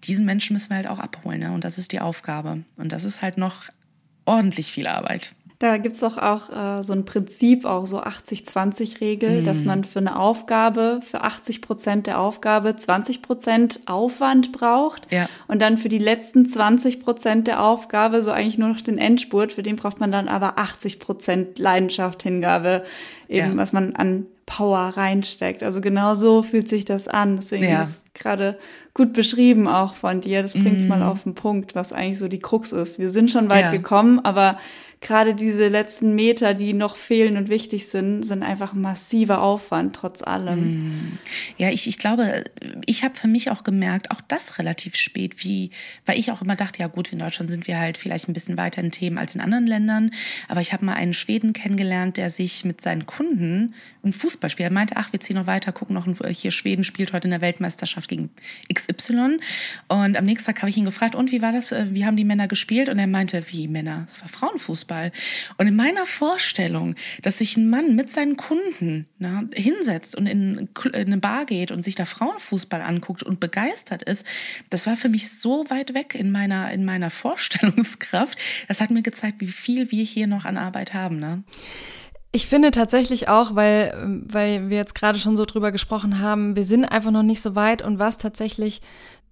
diesen 0.03 0.25
Menschen 0.25 0.53
müssen 0.53 0.71
wir 0.71 0.77
halt 0.77 0.87
auch 0.87 0.99
abholen. 0.99 1.41
Ne? 1.41 1.51
Und 1.51 1.63
das 1.63 1.77
ist 1.77 1.91
die 1.91 1.99
Aufgabe. 1.99 2.63
Und 2.77 2.91
das 2.91 3.03
ist 3.03 3.21
halt 3.21 3.37
noch 3.37 3.65
ordentlich 4.25 4.71
viel 4.71 4.87
Arbeit. 4.87 5.33
Da 5.59 5.75
gibt's 5.75 5.99
doch 5.99 6.17
auch 6.17 6.49
äh, 6.49 6.83
so 6.83 6.93
ein 6.93 7.03
Prinzip, 7.03 7.65
auch 7.65 7.85
so 7.85 8.01
80-20-Regel, 8.01 9.41
mm. 9.41 9.45
dass 9.45 9.65
man 9.65 9.83
für 9.83 9.99
eine 9.99 10.17
Aufgabe, 10.17 11.01
für 11.03 11.19
80 11.19 11.61
Prozent 11.61 12.07
der 12.07 12.21
Aufgabe 12.21 12.77
20 12.77 13.21
Prozent 13.21 13.81
Aufwand 13.85 14.53
braucht. 14.53 15.11
Ja. 15.11 15.27
Und 15.49 15.61
dann 15.61 15.77
für 15.77 15.89
die 15.89 15.97
letzten 15.97 16.47
20 16.47 17.01
Prozent 17.01 17.47
der 17.47 17.61
Aufgabe, 17.61 18.23
so 18.23 18.31
eigentlich 18.31 18.57
nur 18.57 18.69
noch 18.69 18.79
den 18.79 18.97
Endspurt, 18.97 19.51
für 19.51 19.61
den 19.61 19.75
braucht 19.75 19.99
man 19.99 20.13
dann 20.13 20.29
aber 20.29 20.57
80 20.57 20.97
Prozent 20.97 21.59
Leidenschaft, 21.59 22.23
Hingabe, 22.23 22.85
eben 23.27 23.51
ja. 23.51 23.57
was 23.57 23.73
man 23.73 23.97
an 23.97 24.27
Power 24.45 24.93
reinsteckt. 24.95 25.61
Also 25.61 25.81
genau 25.81 26.15
so 26.15 26.41
fühlt 26.41 26.69
sich 26.69 26.85
das 26.85 27.09
an. 27.09 27.35
Deswegen 27.35 27.65
ja. 27.65 27.83
ist 27.83 28.13
gerade 28.13 28.57
gut 28.93 29.11
beschrieben 29.11 29.67
auch 29.67 29.93
von 29.93 30.21
dir. 30.21 30.41
Das 30.41 30.53
bringt's 30.53 30.85
mm. 30.85 30.87
mal 30.87 31.03
auf 31.03 31.23
den 31.23 31.35
Punkt, 31.35 31.75
was 31.75 31.91
eigentlich 31.91 32.17
so 32.17 32.29
die 32.29 32.39
Krux 32.39 32.71
ist. 32.71 32.97
Wir 32.97 33.11
sind 33.11 33.29
schon 33.29 33.49
weit 33.49 33.65
ja. 33.65 33.71
gekommen, 33.71 34.19
aber 34.23 34.57
gerade 35.01 35.33
diese 35.33 35.69
letzten 35.69 36.13
Meter, 36.13 36.53
die 36.53 36.73
noch 36.73 36.97
fehlen 36.97 37.37
und 37.37 37.47
wichtig 37.47 37.87
sind, 37.87 38.23
sind 38.23 38.43
einfach 38.43 38.73
massiver 38.73 39.41
Aufwand 39.41 39.95
trotz 39.95 40.21
allem. 40.21 40.59
Mm. 40.59 41.19
Ja, 41.57 41.69
ich, 41.69 41.87
ich 41.87 41.97
glaube, 41.97 42.43
ich 42.85 43.03
habe 43.03 43.15
für 43.15 43.29
mich 43.29 43.49
auch 43.49 43.63
gemerkt, 43.63 44.11
auch 44.11 44.19
das 44.27 44.59
relativ 44.59 44.97
spät, 44.97 45.43
wie, 45.43 45.71
weil 46.05 46.19
ich 46.19 46.31
auch 46.31 46.41
immer 46.41 46.57
dachte, 46.57 46.79
ja 46.79 46.87
gut, 46.87 47.13
in 47.13 47.19
Deutschland 47.19 47.49
sind 47.49 47.67
wir 47.67 47.79
halt 47.79 47.97
vielleicht 47.97 48.27
ein 48.27 48.33
bisschen 48.33 48.57
weiter 48.57 48.81
in 48.81 48.91
Themen 48.91 49.17
als 49.17 49.35
in 49.35 49.41
anderen 49.41 49.67
Ländern, 49.67 50.11
aber 50.49 50.59
ich 50.59 50.73
habe 50.73 50.85
mal 50.85 50.95
einen 50.95 51.13
Schweden 51.13 51.53
kennengelernt, 51.53 52.17
der 52.17 52.29
sich 52.29 52.65
mit 52.65 52.81
seinen 52.81 53.05
Kunden 53.05 53.75
ein 54.03 54.13
Fußballspiel, 54.13 54.65
er 54.65 54.71
meinte, 54.71 54.97
ach, 54.97 55.13
wir 55.13 55.19
ziehen 55.19 55.37
noch 55.37 55.47
weiter, 55.47 55.71
gucken 55.71 55.93
noch, 55.93 56.07
hier 56.29 56.51
Schweden 56.51 56.83
spielt 56.83 57.13
heute 57.13 57.27
in 57.27 57.31
der 57.31 57.41
Weltmeisterschaft 57.41 58.09
gegen 58.09 58.29
XY 58.73 59.37
und 59.87 60.17
am 60.17 60.25
nächsten 60.25 60.47
Tag 60.47 60.61
habe 60.61 60.69
ich 60.69 60.77
ihn 60.77 60.85
gefragt, 60.85 61.15
und 61.15 61.31
wie 61.31 61.41
war 61.41 61.51
das, 61.51 61.71
äh, 61.71 61.87
wie 61.89 62.05
haben 62.05 62.17
die 62.17 62.25
Männer 62.25 62.47
gespielt? 62.47 62.89
Und 62.89 62.99
er 62.99 63.07
meinte, 63.07 63.43
wie 63.49 63.67
Männer? 63.67 64.05
Es 64.07 64.21
war 64.21 64.27
Frauenfußball. 64.27 64.88
Fußball. 64.89 65.11
Und 65.57 65.67
in 65.67 65.75
meiner 65.75 66.05
Vorstellung, 66.05 66.95
dass 67.21 67.37
sich 67.37 67.55
ein 67.57 67.69
Mann 67.69 67.95
mit 67.95 68.09
seinen 68.09 68.37
Kunden 68.37 69.07
na, 69.19 69.41
ne, 69.41 69.49
hinsetzt 69.53 70.15
und 70.15 70.25
in, 70.25 70.69
in 70.85 70.93
eine 70.93 71.17
Bar 71.17 71.45
geht 71.45 71.71
und 71.71 71.83
sich 71.83 71.95
da 71.95 72.05
Frauenfußball 72.05 72.81
anguckt 72.81 73.23
und 73.23 73.39
begeistert 73.39 74.03
ist, 74.03 74.25
das 74.69 74.87
war 74.87 74.97
für 74.97 75.09
mich 75.09 75.31
so 75.31 75.69
weit 75.69 75.93
weg 75.93 76.15
in 76.15 76.31
meiner, 76.31 76.71
in 76.71 76.85
meiner 76.85 77.09
Vorstellungskraft. 77.19 78.37
Das 78.67 78.81
hat 78.81 78.89
mir 78.89 79.03
gezeigt, 79.03 79.39
wie 79.39 79.47
viel 79.47 79.91
wir 79.91 80.03
hier 80.03 80.27
noch 80.27 80.45
an 80.45 80.57
Arbeit 80.57 80.93
haben. 80.93 81.17
Ne? 81.17 81.43
Ich 82.31 82.47
finde 82.47 82.71
tatsächlich 82.71 83.27
auch, 83.27 83.55
weil, 83.55 83.93
weil 84.27 84.69
wir 84.69 84.77
jetzt 84.77 84.93
gerade 84.93 85.17
schon 85.17 85.35
so 85.35 85.45
drüber 85.45 85.71
gesprochen 85.71 86.19
haben, 86.19 86.55
wir 86.55 86.63
sind 86.63 86.85
einfach 86.85 87.11
noch 87.11 87.23
nicht 87.23 87.41
so 87.41 87.55
weit 87.55 87.81
und 87.81 87.97
was 87.97 88.19
tatsächlich 88.19 88.81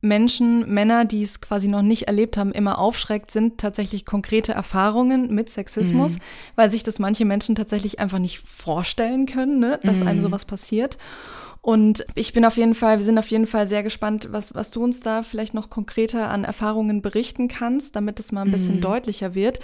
Menschen, 0.01 0.71
Männer, 0.71 1.05
die 1.05 1.23
es 1.23 1.41
quasi 1.41 1.67
noch 1.67 1.81
nicht 1.81 2.03
erlebt 2.03 2.37
haben, 2.37 2.51
immer 2.51 2.77
aufschreckt, 2.77 3.31
sind 3.31 3.57
tatsächlich 3.57 4.05
konkrete 4.05 4.51
Erfahrungen 4.53 5.33
mit 5.33 5.49
Sexismus, 5.49 6.15
mhm. 6.15 6.21
weil 6.55 6.71
sich 6.71 6.83
das 6.83 6.99
manche 6.99 7.25
Menschen 7.25 7.55
tatsächlich 7.55 7.99
einfach 7.99 8.19
nicht 8.19 8.39
vorstellen 8.39 9.25
können, 9.25 9.59
ne, 9.59 9.79
dass 9.83 9.99
mhm. 9.99 10.07
einem 10.07 10.21
sowas 10.21 10.45
passiert. 10.45 10.97
Und 11.67 12.05
ich 12.15 12.31
bin 12.31 12.45
auf 12.45 12.55
jeden 12.55 12.75
Fall, 12.75 12.97
wir 12.97 13.03
sind 13.03 13.17
auf 13.17 13.27
jeden 13.27 13.45
Fall 13.45 13.67
sehr 13.67 13.83
gespannt, 13.83 14.29
was, 14.31 14.55
was 14.55 14.71
du 14.71 14.81
uns 14.81 15.01
da 15.01 15.21
vielleicht 15.21 15.53
noch 15.53 15.69
konkreter 15.69 16.29
an 16.29 16.45
Erfahrungen 16.45 17.01
berichten 17.01 17.49
kannst, 17.49 17.97
damit 17.97 18.21
es 18.21 18.31
mal 18.31 18.43
ein 18.43 18.51
bisschen 18.51 18.77
mhm. 18.77 18.81
deutlicher 18.81 19.35
wird. 19.35 19.59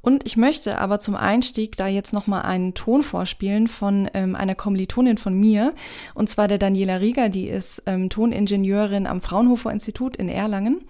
Und 0.00 0.26
ich 0.26 0.36
möchte 0.36 0.78
aber 0.80 0.98
zum 0.98 1.14
Einstieg 1.14 1.76
da 1.76 1.86
jetzt 1.86 2.12
noch 2.12 2.26
mal 2.26 2.40
einen 2.40 2.74
Ton 2.74 3.04
vorspielen 3.04 3.68
von 3.68 4.10
ähm, 4.14 4.34
einer 4.34 4.56
Kommilitonin 4.56 5.16
von 5.16 5.38
mir, 5.38 5.74
und 6.14 6.28
zwar 6.28 6.48
der 6.48 6.58
Daniela 6.58 6.96
Rieger, 6.96 7.28
die 7.28 7.46
ist 7.46 7.84
ähm, 7.86 8.10
Toningenieurin 8.10 9.06
am 9.06 9.20
Fraunhofer 9.20 9.70
Institut 9.70 10.16
in 10.16 10.28
Erlangen. 10.28 10.80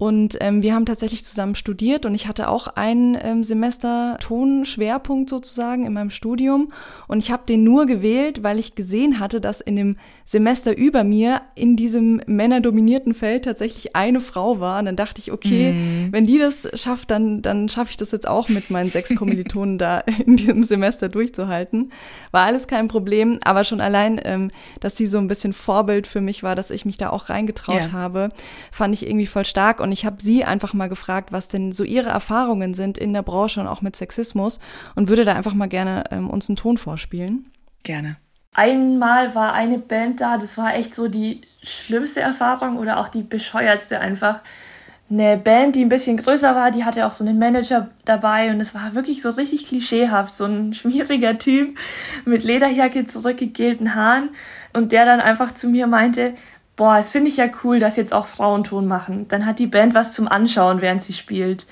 Und 0.00 0.38
ähm, 0.40 0.62
wir 0.62 0.74
haben 0.74 0.86
tatsächlich 0.86 1.24
zusammen 1.24 1.54
studiert 1.54 2.06
und 2.06 2.14
ich 2.14 2.26
hatte 2.26 2.48
auch 2.48 2.68
ein 2.68 3.18
ähm, 3.22 3.44
Semester 3.44 4.16
Tonschwerpunkt 4.18 5.28
sozusagen 5.28 5.84
in 5.84 5.92
meinem 5.92 6.08
Studium. 6.08 6.72
Und 7.06 7.18
ich 7.18 7.30
habe 7.30 7.42
den 7.46 7.64
nur 7.64 7.84
gewählt, 7.84 8.42
weil 8.42 8.58
ich 8.58 8.74
gesehen 8.74 9.20
hatte, 9.20 9.42
dass 9.42 9.60
in 9.60 9.76
dem 9.76 9.96
Semester 10.24 10.74
über 10.74 11.04
mir 11.04 11.42
in 11.54 11.76
diesem 11.76 12.22
männerdominierten 12.26 13.12
Feld 13.14 13.44
tatsächlich 13.44 13.94
eine 13.94 14.22
Frau 14.22 14.58
war. 14.58 14.78
Und 14.78 14.86
dann 14.86 14.96
dachte 14.96 15.20
ich, 15.20 15.32
okay, 15.32 15.72
mm. 15.72 16.12
wenn 16.12 16.24
die 16.24 16.38
das 16.38 16.68
schafft, 16.80 17.10
dann, 17.10 17.42
dann 17.42 17.68
schaffe 17.68 17.90
ich 17.90 17.96
das 17.98 18.12
jetzt 18.12 18.26
auch 18.28 18.48
mit 18.48 18.70
meinen 18.70 18.88
sechs 18.88 19.14
Kommilitonen 19.16 19.76
da 19.76 19.98
in 20.24 20.36
diesem 20.36 20.62
Semester 20.62 21.08
durchzuhalten. 21.08 21.92
War 22.30 22.46
alles 22.46 22.68
kein 22.68 22.86
Problem, 22.86 23.38
aber 23.44 23.64
schon 23.64 23.80
allein, 23.80 24.20
ähm, 24.24 24.52
dass 24.78 24.96
sie 24.96 25.06
so 25.06 25.18
ein 25.18 25.26
bisschen 25.26 25.52
Vorbild 25.52 26.06
für 26.06 26.20
mich 26.20 26.42
war, 26.42 26.54
dass 26.54 26.70
ich 26.70 26.86
mich 26.86 26.96
da 26.96 27.10
auch 27.10 27.28
reingetraut 27.28 27.82
yeah. 27.82 27.92
habe, 27.92 28.28
fand 28.70 28.94
ich 28.94 29.06
irgendwie 29.06 29.26
voll 29.26 29.44
stark. 29.44 29.80
Und 29.80 29.89
und 29.90 29.94
ich 29.94 30.06
habe 30.06 30.22
sie 30.22 30.44
einfach 30.44 30.72
mal 30.72 30.88
gefragt, 30.88 31.32
was 31.32 31.48
denn 31.48 31.72
so 31.72 31.82
ihre 31.82 32.10
Erfahrungen 32.10 32.74
sind 32.74 32.96
in 32.96 33.12
der 33.12 33.22
Branche 33.22 33.60
und 33.60 33.66
auch 33.66 33.82
mit 33.82 33.96
Sexismus 33.96 34.60
und 34.94 35.08
würde 35.08 35.24
da 35.24 35.34
einfach 35.34 35.52
mal 35.52 35.66
gerne 35.66 36.04
ähm, 36.12 36.30
uns 36.30 36.48
einen 36.48 36.54
Ton 36.54 36.78
vorspielen. 36.78 37.50
Gerne. 37.82 38.16
Einmal 38.54 39.34
war 39.34 39.52
eine 39.52 39.78
Band 39.78 40.20
da, 40.20 40.38
das 40.38 40.56
war 40.56 40.76
echt 40.76 40.94
so 40.94 41.08
die 41.08 41.40
schlimmste 41.60 42.20
Erfahrung 42.20 42.78
oder 42.78 43.00
auch 43.00 43.08
die 43.08 43.24
bescheuertste 43.24 43.98
einfach. 43.98 44.42
Eine 45.10 45.36
Band, 45.36 45.74
die 45.74 45.84
ein 45.84 45.88
bisschen 45.88 46.18
größer 46.18 46.54
war, 46.54 46.70
die 46.70 46.84
hatte 46.84 47.04
auch 47.04 47.10
so 47.10 47.24
einen 47.24 47.40
Manager 47.40 47.90
dabei 48.04 48.52
und 48.52 48.60
es 48.60 48.76
war 48.76 48.94
wirklich 48.94 49.22
so 49.22 49.30
richtig 49.30 49.66
klischeehaft, 49.66 50.34
so 50.34 50.44
ein 50.44 50.72
schmieriger 50.72 51.36
Typ 51.36 51.76
mit 52.24 52.44
Lederjacke, 52.44 53.06
zurückgegelten 53.06 53.96
Haaren 53.96 54.28
und 54.72 54.92
der 54.92 55.04
dann 55.04 55.18
einfach 55.18 55.50
zu 55.50 55.66
mir 55.66 55.88
meinte, 55.88 56.34
boah, 56.80 56.96
es 56.96 57.10
finde 57.10 57.28
ich 57.28 57.36
ja 57.36 57.46
cool, 57.62 57.78
dass 57.78 57.96
jetzt 57.96 58.14
auch 58.14 58.24
Frauenton 58.24 58.86
machen. 58.86 59.28
Dann 59.28 59.44
hat 59.44 59.58
die 59.58 59.66
Band 59.66 59.92
was 59.92 60.14
zum 60.14 60.26
Anschauen, 60.26 60.80
während 60.80 61.02
sie 61.02 61.12
spielt. 61.12 61.66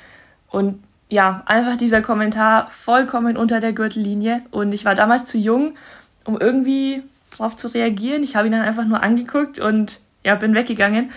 Und 0.50 0.85
ja, 1.09 1.43
einfach 1.47 1.79
dieser 1.79 2.03
Kommentar 2.03 2.69
vollkommen 2.69 3.38
unter 3.38 3.59
der 3.61 3.73
Gürtellinie. 3.73 4.43
Und 4.50 4.71
ich 4.75 4.85
war 4.85 4.95
damals 4.95 5.25
zu 5.25 5.38
jung, 5.38 5.77
um 6.27 6.38
irgendwie 6.38 7.03
drauf 7.31 7.57
zu 7.57 7.69
reagieren. 7.69 8.23
Ich 8.23 8.37
habe 8.37 8.49
ihn 8.49 8.53
dann 8.53 8.61
einfach 8.61 8.85
nur 8.85 9.03
angeguckt 9.03 9.59
und 9.59 9.99
ja, 10.25 10.35
bin 10.35 10.55
weggegangen. 10.55 11.11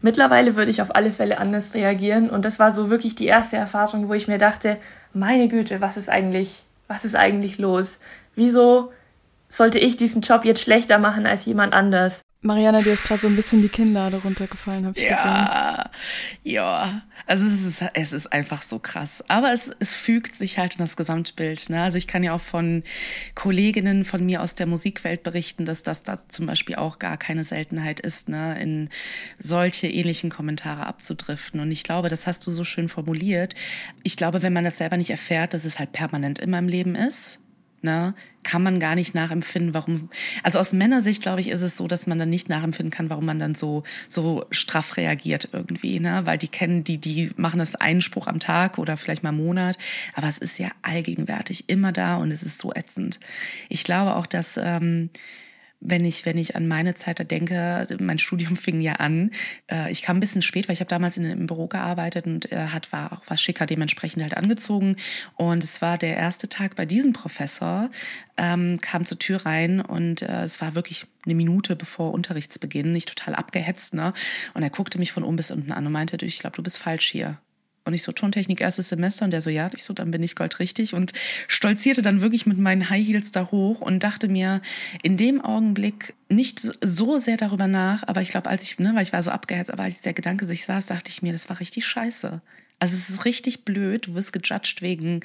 Mittlerweile 0.00 0.56
würde 0.56 0.72
ich 0.72 0.82
auf 0.82 0.96
alle 0.96 1.12
Fälle 1.12 1.38
anders 1.38 1.74
reagieren. 1.74 2.30
Und 2.30 2.44
das 2.44 2.58
war 2.58 2.72
so 2.72 2.90
wirklich 2.90 3.14
die 3.14 3.26
erste 3.26 3.56
Erfahrung, 3.56 4.08
wo 4.08 4.14
ich 4.14 4.26
mir 4.26 4.38
dachte, 4.38 4.78
meine 5.14 5.46
Güte, 5.46 5.80
was 5.80 5.96
ist 5.96 6.08
eigentlich, 6.08 6.64
was 6.88 7.04
ist 7.04 7.14
eigentlich 7.14 7.58
los? 7.58 8.00
Wieso 8.34 8.90
sollte 9.48 9.78
ich 9.78 9.96
diesen 9.96 10.22
Job 10.22 10.44
jetzt 10.44 10.62
schlechter 10.62 10.98
machen 10.98 11.24
als 11.24 11.44
jemand 11.44 11.72
anders? 11.72 12.22
Mariana, 12.40 12.82
dir 12.82 12.92
ist 12.92 13.02
gerade 13.02 13.20
so 13.20 13.26
ein 13.26 13.34
bisschen 13.34 13.62
die 13.62 13.68
Kinnlade 13.68 14.18
runtergefallen, 14.18 14.86
habe 14.86 14.96
ich 14.96 15.04
ja, 15.04 15.16
gesehen. 15.16 15.90
Ja, 16.44 17.02
also 17.26 17.44
es 17.46 17.64
ist, 17.64 17.84
es 17.94 18.12
ist 18.12 18.32
einfach 18.32 18.62
so 18.62 18.78
krass. 18.78 19.24
Aber 19.26 19.52
es, 19.52 19.72
es 19.80 19.92
fügt 19.92 20.36
sich 20.36 20.56
halt 20.56 20.76
in 20.76 20.78
das 20.78 20.96
Gesamtbild. 20.96 21.68
Ne? 21.68 21.82
Also 21.82 21.98
ich 21.98 22.06
kann 22.06 22.22
ja 22.22 22.34
auch 22.34 22.40
von 22.40 22.84
Kolleginnen 23.34 24.04
von 24.04 24.24
mir 24.24 24.40
aus 24.40 24.54
der 24.54 24.66
Musikwelt 24.66 25.24
berichten, 25.24 25.64
dass 25.64 25.82
das 25.82 26.04
da 26.04 26.28
zum 26.28 26.46
Beispiel 26.46 26.76
auch 26.76 27.00
gar 27.00 27.16
keine 27.16 27.42
Seltenheit 27.42 27.98
ist, 27.98 28.28
ne? 28.28 28.56
in 28.62 28.88
solche 29.40 29.88
ähnlichen 29.88 30.30
Kommentare 30.30 30.86
abzudriften. 30.86 31.58
Und 31.58 31.72
ich 31.72 31.82
glaube, 31.82 32.08
das 32.08 32.28
hast 32.28 32.46
du 32.46 32.52
so 32.52 32.62
schön 32.62 32.88
formuliert. 32.88 33.56
Ich 34.04 34.16
glaube, 34.16 34.42
wenn 34.42 34.52
man 34.52 34.64
das 34.64 34.78
selber 34.78 34.96
nicht 34.96 35.10
erfährt, 35.10 35.54
dass 35.54 35.64
es 35.64 35.80
halt 35.80 35.90
permanent 35.90 36.38
immer 36.38 36.60
im 36.60 36.68
Leben 36.68 36.94
ist, 36.94 37.40
ne, 37.82 38.14
kann 38.42 38.62
man 38.62 38.80
gar 38.80 38.94
nicht 38.94 39.14
nachempfinden, 39.14 39.74
warum. 39.74 40.08
Also 40.42 40.58
aus 40.58 40.72
Männersicht, 40.72 41.22
glaube 41.22 41.40
ich, 41.40 41.48
ist 41.48 41.60
es 41.60 41.76
so, 41.76 41.86
dass 41.86 42.06
man 42.06 42.18
dann 42.18 42.30
nicht 42.30 42.48
nachempfinden 42.48 42.90
kann, 42.90 43.10
warum 43.10 43.26
man 43.26 43.38
dann 43.38 43.54
so, 43.54 43.82
so 44.06 44.46
straff 44.50 44.96
reagiert 44.96 45.50
irgendwie, 45.52 46.00
ne? 46.00 46.22
Weil 46.24 46.38
die 46.38 46.48
kennen, 46.48 46.84
die, 46.84 46.98
die 46.98 47.30
machen 47.36 47.58
das 47.58 47.74
einen 47.74 48.00
Spruch 48.00 48.26
am 48.26 48.40
Tag 48.40 48.78
oder 48.78 48.96
vielleicht 48.96 49.22
mal 49.22 49.30
im 49.30 49.36
Monat. 49.36 49.76
Aber 50.14 50.28
es 50.28 50.38
ist 50.38 50.58
ja 50.58 50.70
allgegenwärtig, 50.82 51.68
immer 51.68 51.92
da 51.92 52.16
und 52.16 52.30
es 52.30 52.42
ist 52.42 52.58
so 52.58 52.72
ätzend. 52.72 53.20
Ich 53.68 53.84
glaube 53.84 54.16
auch, 54.16 54.26
dass, 54.26 54.56
ähm, 54.56 55.10
wenn 55.80 56.04
ich, 56.04 56.26
wenn 56.26 56.38
ich 56.38 56.56
an 56.56 56.66
meine 56.66 56.94
Zeit 56.94 57.20
da 57.20 57.24
denke, 57.24 57.86
mein 58.00 58.18
Studium 58.18 58.56
fing 58.56 58.80
ja 58.80 58.94
an. 58.94 59.30
Äh, 59.70 59.90
ich 59.90 60.02
kam 60.02 60.16
ein 60.16 60.20
bisschen 60.20 60.42
spät, 60.42 60.68
weil 60.68 60.74
ich 60.74 60.80
habe 60.80 60.88
damals 60.88 61.16
in, 61.16 61.24
im 61.24 61.46
Büro 61.46 61.66
gearbeitet 61.66 62.26
und 62.26 62.46
er 62.46 62.72
hat 62.72 62.92
war 62.92 63.12
auch 63.12 63.22
was 63.26 63.40
schicker 63.40 63.66
dementsprechend 63.66 64.22
halt 64.22 64.36
angezogen. 64.36 64.96
Und 65.36 65.64
es 65.64 65.80
war 65.82 65.98
der 65.98 66.16
erste 66.16 66.48
Tag 66.48 66.76
bei 66.76 66.86
diesem 66.86 67.12
Professor, 67.12 67.88
ähm, 68.36 68.78
kam 68.80 69.04
zur 69.04 69.18
Tür 69.18 69.46
rein 69.46 69.80
und 69.80 70.22
äh, 70.22 70.42
es 70.42 70.60
war 70.60 70.74
wirklich 70.74 71.06
eine 71.24 71.34
Minute 71.34 71.76
bevor 71.76 72.12
Unterrichtsbeginn, 72.12 72.92
nicht 72.92 73.08
total 73.08 73.34
abgehetzt, 73.34 73.94
ne? 73.94 74.14
Und 74.54 74.62
er 74.62 74.70
guckte 74.70 74.98
mich 74.98 75.12
von 75.12 75.24
oben 75.24 75.36
bis 75.36 75.50
unten 75.50 75.72
an 75.72 75.86
und 75.86 75.92
meinte, 75.92 76.16
ich 76.24 76.38
glaube, 76.38 76.56
du 76.56 76.62
bist 76.62 76.78
falsch 76.78 77.10
hier. 77.10 77.38
Und 77.88 77.94
ich 77.94 78.02
so, 78.02 78.12
Tontechnik 78.12 78.60
erstes 78.60 78.88
Semester. 78.88 79.24
Und 79.24 79.32
der 79.32 79.40
so, 79.40 79.50
ja, 79.50 79.70
ich 79.74 79.82
so, 79.82 79.92
dann 79.92 80.10
bin 80.10 80.22
ich 80.22 80.36
goldrichtig. 80.36 80.94
Und 80.94 81.12
stolzierte 81.48 82.02
dann 82.02 82.20
wirklich 82.20 82.46
mit 82.46 82.58
meinen 82.58 82.88
High 82.90 83.06
Heels 83.06 83.32
da 83.32 83.50
hoch 83.50 83.80
und 83.80 84.02
dachte 84.02 84.28
mir 84.28 84.60
in 85.02 85.16
dem 85.16 85.40
Augenblick 85.40 86.14
nicht 86.28 86.60
so 86.60 87.18
sehr 87.18 87.36
darüber 87.36 87.66
nach. 87.66 88.04
Aber 88.06 88.22
ich 88.22 88.30
glaube, 88.30 88.48
als 88.48 88.62
ich, 88.62 88.78
ne, 88.78 88.92
weil 88.94 89.02
ich 89.02 89.12
war 89.12 89.22
so 89.22 89.30
abgehetzt, 89.30 89.72
aber 89.72 89.84
als 89.84 90.02
der 90.02 90.12
Gedanke 90.12 90.46
sich 90.46 90.64
saß, 90.64 90.86
dachte 90.86 91.10
ich 91.10 91.22
mir, 91.22 91.32
das 91.32 91.48
war 91.48 91.58
richtig 91.60 91.86
scheiße. 91.86 92.40
Also 92.78 92.94
es 92.94 93.10
ist 93.10 93.24
richtig 93.24 93.64
blöd. 93.64 94.06
Du 94.06 94.14
wirst 94.14 94.32
gejudged 94.32 94.82
wegen 94.82 95.20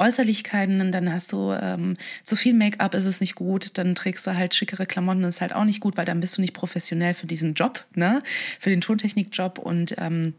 Äußerlichkeiten 0.00 0.80
und 0.80 0.92
dann 0.92 1.12
hast 1.12 1.32
du 1.32 1.52
ähm, 1.52 1.96
zu 2.24 2.34
viel 2.34 2.54
Make-up, 2.54 2.94
ist 2.94 3.04
es 3.04 3.20
nicht 3.20 3.34
gut, 3.34 3.76
dann 3.78 3.94
trägst 3.94 4.26
du 4.26 4.34
halt 4.34 4.54
schickere 4.54 4.86
Klamotten, 4.86 5.22
ist 5.24 5.42
halt 5.42 5.52
auch 5.52 5.64
nicht 5.64 5.80
gut, 5.80 5.96
weil 5.96 6.06
dann 6.06 6.20
bist 6.20 6.38
du 6.38 6.40
nicht 6.40 6.54
professionell 6.54 7.12
für 7.12 7.26
diesen 7.26 7.54
Job, 7.54 7.84
ne, 7.94 8.18
für 8.58 8.70
den 8.70 8.80
Tontechnik-Job 8.80 9.58
und 9.58 9.94
ähm, 9.98 10.34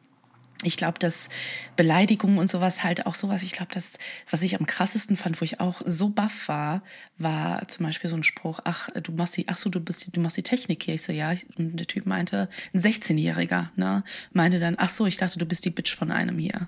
ich 0.64 0.78
glaube, 0.78 1.00
dass 1.00 1.30
Beleidigungen 1.76 2.38
und 2.38 2.50
sowas 2.50 2.84
halt 2.84 3.06
auch 3.06 3.16
sowas, 3.16 3.44
ich 3.44 3.52
glaube, 3.52 3.72
das, 3.74 3.98
was 4.30 4.42
ich 4.42 4.60
am 4.60 4.66
krassesten 4.66 5.18
fand, 5.18 5.42
wo 5.42 5.46
ich 5.46 5.60
auch 5.60 5.82
so 5.86 6.10
baff 6.10 6.48
war, 6.48 6.84
war 7.18 7.68
zum 7.68 7.86
Beispiel 7.86 8.10
so 8.10 8.16
ein 8.16 8.24
Spruch, 8.24 8.60
ach, 8.64 8.90
du 9.02 9.12
machst 9.12 9.38
die, 9.38 9.48
ach 9.48 9.58
so, 9.58 9.70
du 9.70 9.80
bist 9.80 10.08
die, 10.08 10.12
du 10.12 10.22
machst 10.22 10.38
die 10.38 10.44
Technik 10.44 10.84
hier. 10.84 10.96
Ich 10.96 11.04
so, 11.04 11.12
ja. 11.12 11.34
Und 11.58 11.78
der 11.78 11.88
Typ 11.88 12.06
meinte, 12.06 12.50
ein 12.74 12.82
16-Jähriger, 12.82 13.70
ne, 13.76 14.04
meinte 14.34 14.60
dann, 14.60 14.76
ach 14.78 14.90
so, 14.90 15.06
ich 15.06 15.18
dachte, 15.18 15.40
du 15.40 15.46
bist 15.46 15.66
die 15.66 15.70
Bitch 15.70 15.94
von 15.94 16.12
einem 16.12 16.38
hier. 16.38 16.68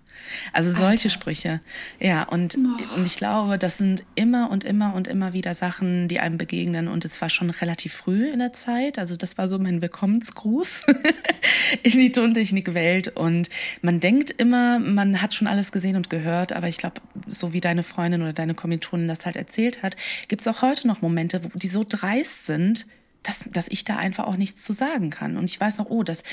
Also 0.51 0.71
solche 0.71 0.85
Alter. 0.85 1.09
Sprüche. 1.09 1.61
Ja, 1.99 2.23
und, 2.23 2.57
oh. 2.57 2.95
und 2.95 3.05
ich 3.05 3.17
glaube, 3.17 3.57
das 3.57 3.77
sind 3.77 4.03
immer 4.15 4.49
und 4.49 4.63
immer 4.63 4.93
und 4.95 5.07
immer 5.07 5.33
wieder 5.33 5.53
Sachen, 5.53 6.07
die 6.07 6.19
einem 6.19 6.37
begegnen. 6.37 6.87
Und 6.87 7.05
es 7.05 7.21
war 7.21 7.29
schon 7.29 7.49
relativ 7.49 7.93
früh 7.93 8.29
in 8.29 8.39
der 8.39 8.53
Zeit. 8.53 8.99
Also 8.99 9.15
das 9.15 9.37
war 9.37 9.47
so 9.47 9.59
mein 9.59 9.81
Willkommensgruß 9.81 10.83
in 11.83 11.91
die 11.91 12.11
Tontechnikwelt. 12.11 13.09
Und 13.09 13.49
man 13.83 13.99
denkt 13.99 14.31
immer, 14.31 14.79
man 14.79 15.21
hat 15.21 15.33
schon 15.33 15.47
alles 15.47 15.73
gesehen 15.73 15.97
und 15.97 16.09
gehört, 16.09 16.53
aber 16.53 16.69
ich 16.69 16.77
glaube, 16.77 17.01
so 17.27 17.51
wie 17.51 17.59
deine 17.59 17.83
Freundin 17.83 18.21
oder 18.21 18.31
deine 18.31 18.55
Kommilitonin 18.55 19.09
das 19.09 19.25
halt 19.25 19.35
erzählt 19.35 19.83
hat, 19.83 19.97
gibt 20.29 20.41
es 20.41 20.47
auch 20.47 20.61
heute 20.61 20.87
noch 20.87 21.01
Momente, 21.01 21.41
die 21.53 21.67
so 21.67 21.85
dreist 21.87 22.45
sind, 22.45 22.87
dass, 23.23 23.43
dass 23.51 23.67
ich 23.67 23.83
da 23.83 23.97
einfach 23.97 24.25
auch 24.25 24.37
nichts 24.37 24.63
zu 24.63 24.71
sagen 24.71 25.09
kann. 25.09 25.35
Und 25.35 25.45
ich 25.45 25.59
weiß 25.59 25.79
noch, 25.79 25.89
oh, 25.89 26.03
das, 26.03 26.23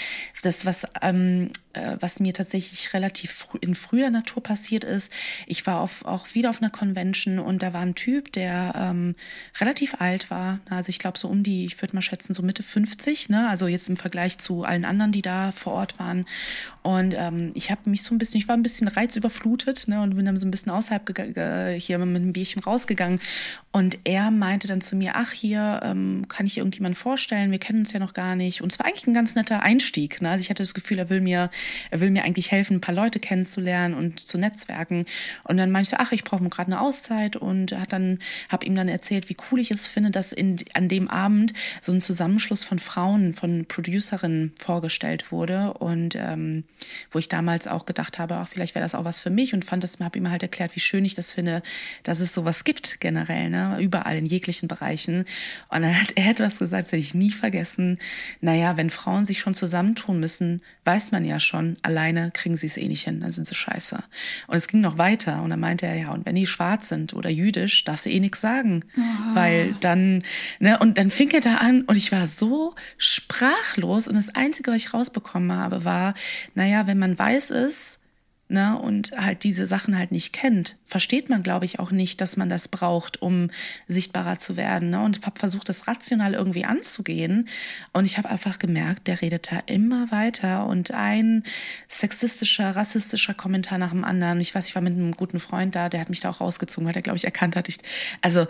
das 0.42 0.64
was, 0.64 0.86
ähm, 1.02 1.50
äh, 1.72 1.96
was 2.00 2.18
mir 2.18 2.32
tatsächlich 2.32 2.94
relativ 2.94 3.46
in 3.60 3.74
früher 3.74 4.10
Natur 4.10 4.42
passiert 4.42 4.82
ist, 4.84 5.12
ich 5.46 5.66
war 5.66 5.80
auf, 5.80 6.04
auch 6.04 6.34
wieder 6.34 6.50
auf 6.50 6.60
einer 6.60 6.70
Convention 6.70 7.38
und 7.38 7.62
da 7.62 7.72
war 7.72 7.82
ein 7.82 7.94
Typ, 7.94 8.32
der 8.32 8.72
ähm, 8.76 9.14
relativ 9.60 10.00
alt 10.00 10.30
war. 10.30 10.60
Also 10.68 10.88
ich 10.88 10.98
glaube 10.98 11.18
so 11.18 11.28
um 11.28 11.42
die, 11.42 11.64
ich 11.66 11.80
würde 11.80 11.94
mal 11.94 12.02
schätzen, 12.02 12.34
so 12.34 12.42
Mitte 12.42 12.62
50, 12.62 13.28
ne? 13.28 13.48
also 13.48 13.68
jetzt 13.68 13.88
im 13.88 13.96
Vergleich 13.96 14.38
zu 14.38 14.64
allen 14.64 14.84
anderen, 14.84 15.12
die 15.12 15.22
da 15.22 15.52
vor 15.52 15.74
Ort 15.74 15.98
waren. 15.98 16.26
Und 16.82 17.14
ähm, 17.16 17.52
ich 17.54 17.70
habe 17.70 17.88
mich 17.88 18.02
so 18.02 18.14
ein 18.14 18.18
bisschen, 18.18 18.40
ich 18.40 18.48
war 18.48 18.56
ein 18.56 18.62
bisschen 18.62 18.88
reizüberflutet 18.88 19.86
ne? 19.86 20.02
und 20.02 20.16
bin 20.16 20.24
dann 20.24 20.38
so 20.38 20.46
ein 20.46 20.50
bisschen 20.50 20.72
außerhalb 20.72 21.06
hier 21.78 21.98
mit 21.98 22.16
einem 22.16 22.32
Bierchen 22.32 22.62
rausgegangen. 22.62 23.20
Und 23.72 23.98
er 24.04 24.30
meinte 24.30 24.66
dann 24.66 24.80
zu 24.80 24.96
mir, 24.96 25.12
ach 25.14 25.30
hier, 25.30 25.80
ähm, 25.84 26.26
kann 26.28 26.46
ich 26.46 26.58
irgendwie 26.58 26.78
jemanden 26.78 26.96
vorstellen, 26.96 27.52
wir 27.52 27.60
kennen 27.60 27.80
uns 27.80 27.92
ja 27.92 28.00
noch 28.00 28.14
gar 28.14 28.34
nicht. 28.34 28.62
Und 28.62 28.72
es 28.72 28.78
war 28.78 28.86
eigentlich 28.86 29.06
ein 29.06 29.14
ganz 29.14 29.36
netter 29.36 29.62
Einstieg. 29.62 30.20
Ne? 30.20 30.30
Also 30.30 30.42
ich 30.42 30.50
hatte 30.50 30.62
das 30.62 30.74
Gefühl, 30.74 30.98
er 30.98 31.10
will 31.10 31.20
mir, 31.20 31.50
er 31.90 32.00
will 32.00 32.10
mir 32.10 32.24
eigentlich 32.24 32.50
helfen, 32.50 32.76
ein 32.76 32.80
paar 32.80 32.94
Leute 32.94 33.20
kennenzulernen 33.20 33.94
und 33.94 34.20
zu 34.20 34.38
netzwerken. 34.38 35.06
Und 35.44 35.56
dann 35.56 35.70
meinte 35.70 35.86
ich 35.86 35.90
so, 35.90 35.96
ach, 35.98 36.12
ich 36.12 36.24
brauche 36.24 36.48
gerade 36.48 36.72
eine 36.72 36.80
Auszeit 36.80 37.36
und 37.36 37.72
hat 37.72 37.92
dann, 37.92 38.18
habe 38.48 38.66
ihm 38.66 38.74
dann 38.74 38.88
erzählt, 38.88 39.28
wie 39.28 39.36
cool 39.50 39.60
ich 39.60 39.70
es 39.70 39.86
finde, 39.86 40.10
dass 40.10 40.32
in, 40.32 40.56
an 40.74 40.88
dem 40.88 41.08
Abend 41.08 41.52
so 41.80 41.92
ein 41.92 42.00
Zusammenschluss 42.00 42.64
von 42.64 42.78
Frauen, 42.78 43.32
von 43.32 43.66
Producerinnen 43.66 44.52
vorgestellt 44.58 45.32
wurde. 45.32 45.74
Und 45.74 46.14
ähm, 46.16 46.64
wo 47.10 47.18
ich 47.18 47.28
damals 47.28 47.66
auch 47.66 47.86
gedacht 47.86 48.18
habe, 48.18 48.38
auch 48.38 48.48
vielleicht 48.48 48.74
wäre 48.74 48.84
das 48.84 48.94
auch 48.94 49.04
was 49.04 49.20
für 49.20 49.30
mich 49.30 49.54
und 49.54 49.64
fand 49.64 49.82
das, 49.82 49.98
habe 50.00 50.18
ihm 50.18 50.30
halt 50.30 50.42
erklärt, 50.42 50.74
wie 50.76 50.80
schön 50.80 51.04
ich 51.04 51.14
das 51.14 51.32
finde, 51.32 51.62
dass 52.02 52.20
es 52.20 52.34
sowas 52.34 52.64
gibt 52.64 53.00
generell, 53.00 53.50
ne? 53.50 53.78
überall 53.80 54.16
in 54.16 54.26
jeglichen 54.26 54.68
Bereichen. 54.68 55.24
Und 55.68 55.82
dann 55.82 56.00
hat 56.00 56.12
er 56.16 56.30
etwas 56.30 56.58
gesagt, 56.58 56.84
das 56.84 56.92
werde 56.92 57.02
ich 57.02 57.14
nie 57.14 57.30
vergessen. 57.30 57.98
Naja, 58.40 58.76
wenn 58.76 58.90
Frauen 58.90 59.24
sich 59.24 59.40
schon 59.40 59.54
zusammentun 59.54 60.20
müssen, 60.20 60.62
weiß 60.84 61.12
man 61.12 61.24
ja 61.24 61.40
schon, 61.40 61.49
alleine 61.82 62.30
kriegen 62.32 62.56
sie 62.56 62.66
es 62.66 62.76
eh 62.76 62.88
nicht 62.88 63.04
hin, 63.04 63.20
dann 63.20 63.32
sind 63.32 63.46
sie 63.46 63.54
scheiße. 63.54 64.02
Und 64.46 64.56
es 64.56 64.68
ging 64.68 64.80
noch 64.80 64.98
weiter 64.98 65.42
und 65.42 65.50
dann 65.50 65.60
meinte 65.60 65.86
er, 65.86 65.96
ja, 65.96 66.10
und 66.10 66.26
wenn 66.26 66.34
die 66.34 66.46
schwarz 66.46 66.88
sind 66.88 67.14
oder 67.14 67.30
jüdisch, 67.30 67.84
darfst 67.84 68.06
du 68.06 68.10
eh 68.10 68.20
nichts 68.20 68.40
sagen. 68.40 68.84
Oh. 68.96 69.34
Weil 69.34 69.74
dann, 69.80 70.22
ne, 70.58 70.78
und 70.78 70.98
dann 70.98 71.10
fing 71.10 71.30
er 71.30 71.40
da 71.40 71.56
an 71.56 71.82
und 71.82 71.96
ich 71.96 72.12
war 72.12 72.26
so 72.26 72.74
sprachlos 72.98 74.08
und 74.08 74.14
das 74.14 74.34
Einzige, 74.34 74.70
was 74.70 74.78
ich 74.78 74.94
rausbekommen 74.94 75.52
habe, 75.52 75.84
war, 75.84 76.14
naja, 76.54 76.86
wenn 76.86 76.98
man 76.98 77.18
weiß 77.18 77.50
ist, 77.50 77.99
ne, 78.50 78.78
und 78.78 79.12
halt 79.12 79.44
diese 79.44 79.66
Sachen 79.66 79.96
halt 79.96 80.12
nicht 80.12 80.32
kennt, 80.32 80.76
versteht 80.84 81.28
man, 81.28 81.42
glaube 81.42 81.64
ich, 81.64 81.78
auch 81.78 81.90
nicht, 81.90 82.20
dass 82.20 82.36
man 82.36 82.48
das 82.48 82.68
braucht, 82.68 83.22
um 83.22 83.50
sichtbarer 83.88 84.38
zu 84.38 84.56
werden. 84.56 84.90
Ne? 84.90 85.02
Und 85.02 85.24
habe 85.24 85.38
versucht, 85.38 85.68
das 85.68 85.86
rational 85.86 86.34
irgendwie 86.34 86.64
anzugehen. 86.64 87.48
Und 87.92 88.04
ich 88.04 88.18
habe 88.18 88.28
einfach 88.28 88.58
gemerkt, 88.58 89.06
der 89.06 89.22
redet 89.22 89.52
da 89.52 89.62
immer 89.66 90.10
weiter 90.10 90.66
und 90.66 90.90
ein 90.90 91.44
sexistischer, 91.88 92.76
rassistischer 92.76 93.34
Kommentar 93.34 93.78
nach 93.78 93.90
dem 93.90 94.04
anderen. 94.04 94.40
Ich 94.40 94.54
weiß, 94.54 94.68
ich 94.68 94.74
war 94.74 94.82
mit 94.82 94.94
einem 94.94 95.12
guten 95.12 95.40
Freund 95.40 95.74
da, 95.74 95.88
der 95.88 96.00
hat 96.00 96.10
mich 96.10 96.20
da 96.20 96.30
auch 96.30 96.40
rausgezogen, 96.40 96.86
weil 96.86 96.94
der, 96.94 97.02
glaube 97.02 97.16
ich, 97.16 97.24
erkannt 97.24 97.56
hat. 97.56 97.68
Ich, 97.68 97.78
also 98.20 98.46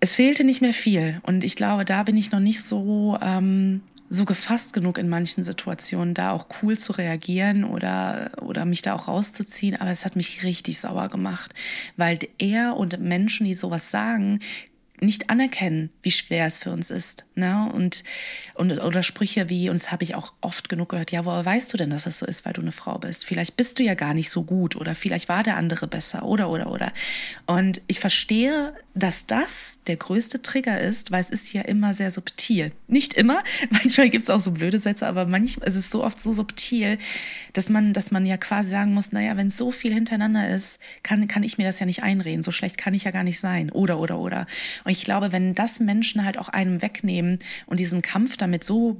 es 0.00 0.16
fehlte 0.16 0.44
nicht 0.44 0.60
mehr 0.60 0.74
viel. 0.74 1.20
Und 1.22 1.42
ich 1.42 1.56
glaube, 1.56 1.84
da 1.84 2.02
bin 2.02 2.16
ich 2.16 2.30
noch 2.30 2.40
nicht 2.40 2.66
so. 2.66 3.18
Ähm, 3.22 3.82
so 4.08 4.24
gefasst 4.24 4.72
genug 4.72 4.98
in 4.98 5.08
manchen 5.08 5.44
Situationen, 5.44 6.14
da 6.14 6.32
auch 6.32 6.46
cool 6.62 6.78
zu 6.78 6.92
reagieren 6.92 7.64
oder, 7.64 8.30
oder 8.40 8.64
mich 8.64 8.82
da 8.82 8.94
auch 8.94 9.08
rauszuziehen. 9.08 9.80
Aber 9.80 9.90
es 9.90 10.04
hat 10.04 10.16
mich 10.16 10.44
richtig 10.44 10.80
sauer 10.80 11.08
gemacht, 11.08 11.54
weil 11.96 12.18
er 12.38 12.76
und 12.76 13.00
Menschen, 13.00 13.46
die 13.46 13.54
sowas 13.54 13.90
sagen, 13.90 14.40
nicht 15.00 15.30
anerkennen, 15.30 15.90
wie 16.02 16.10
schwer 16.10 16.46
es 16.46 16.58
für 16.58 16.70
uns 16.70 16.90
ist. 16.90 17.24
Ne? 17.34 17.70
Und, 17.72 18.04
und, 18.54 18.72
oder 18.72 19.02
Sprüche 19.02 19.48
wie, 19.48 19.68
und 19.68 19.78
das 19.78 19.92
habe 19.92 20.04
ich 20.04 20.14
auch 20.14 20.32
oft 20.40 20.68
genug 20.68 20.90
gehört, 20.90 21.12
ja, 21.12 21.24
woher 21.24 21.44
weißt 21.44 21.72
du 21.72 21.76
denn, 21.76 21.90
dass 21.90 22.04
das 22.04 22.18
so 22.18 22.26
ist, 22.26 22.44
weil 22.44 22.52
du 22.52 22.62
eine 22.62 22.72
Frau 22.72 22.98
bist? 22.98 23.26
Vielleicht 23.26 23.56
bist 23.56 23.78
du 23.78 23.82
ja 23.82 23.94
gar 23.94 24.14
nicht 24.14 24.30
so 24.30 24.42
gut 24.42 24.76
oder 24.76 24.94
vielleicht 24.94 25.28
war 25.28 25.42
der 25.42 25.56
andere 25.56 25.86
besser 25.86 26.24
oder, 26.24 26.48
oder, 26.48 26.70
oder. 26.70 26.92
Und 27.46 27.82
ich 27.86 28.00
verstehe, 28.00 28.74
dass 28.94 29.26
das 29.26 29.80
der 29.86 29.96
größte 29.96 30.40
Trigger 30.42 30.80
ist, 30.80 31.10
weil 31.10 31.20
es 31.20 31.30
ist 31.30 31.52
ja 31.52 31.62
immer 31.62 31.92
sehr 31.92 32.10
subtil. 32.10 32.72
Nicht 32.88 33.14
immer, 33.14 33.42
manchmal 33.70 34.08
gibt 34.08 34.22
es 34.22 34.30
auch 34.30 34.40
so 34.40 34.52
blöde 34.52 34.78
Sätze, 34.78 35.06
aber 35.06 35.26
manchmal 35.26 35.68
ist 35.68 35.76
es 35.76 35.90
so 35.90 36.02
oft 36.02 36.20
so 36.20 36.32
subtil, 36.32 36.98
dass 37.52 37.68
man, 37.68 37.92
dass 37.92 38.10
man 38.10 38.24
ja 38.24 38.36
quasi 38.36 38.70
sagen 38.70 38.94
muss, 38.94 39.12
naja, 39.12 39.36
wenn 39.36 39.50
so 39.50 39.70
viel 39.70 39.92
hintereinander 39.92 40.48
ist, 40.48 40.78
kann, 41.02 41.28
kann 41.28 41.42
ich 41.42 41.58
mir 41.58 41.64
das 41.64 41.78
ja 41.78 41.86
nicht 41.86 42.02
einreden. 42.02 42.42
So 42.42 42.50
schlecht 42.50 42.78
kann 42.78 42.94
ich 42.94 43.04
ja 43.04 43.10
gar 43.10 43.24
nicht 43.24 43.40
sein. 43.40 43.70
Oder, 43.70 43.98
oder, 43.98 44.18
oder. 44.18 44.46
Und 44.86 44.92
ich 44.92 45.02
glaube, 45.02 45.32
wenn 45.32 45.56
das 45.56 45.80
Menschen 45.80 46.24
halt 46.24 46.38
auch 46.38 46.48
einem 46.48 46.80
wegnehmen 46.80 47.40
und 47.66 47.80
diesen 47.80 48.02
Kampf 48.02 48.36
damit 48.36 48.62
so 48.62 48.96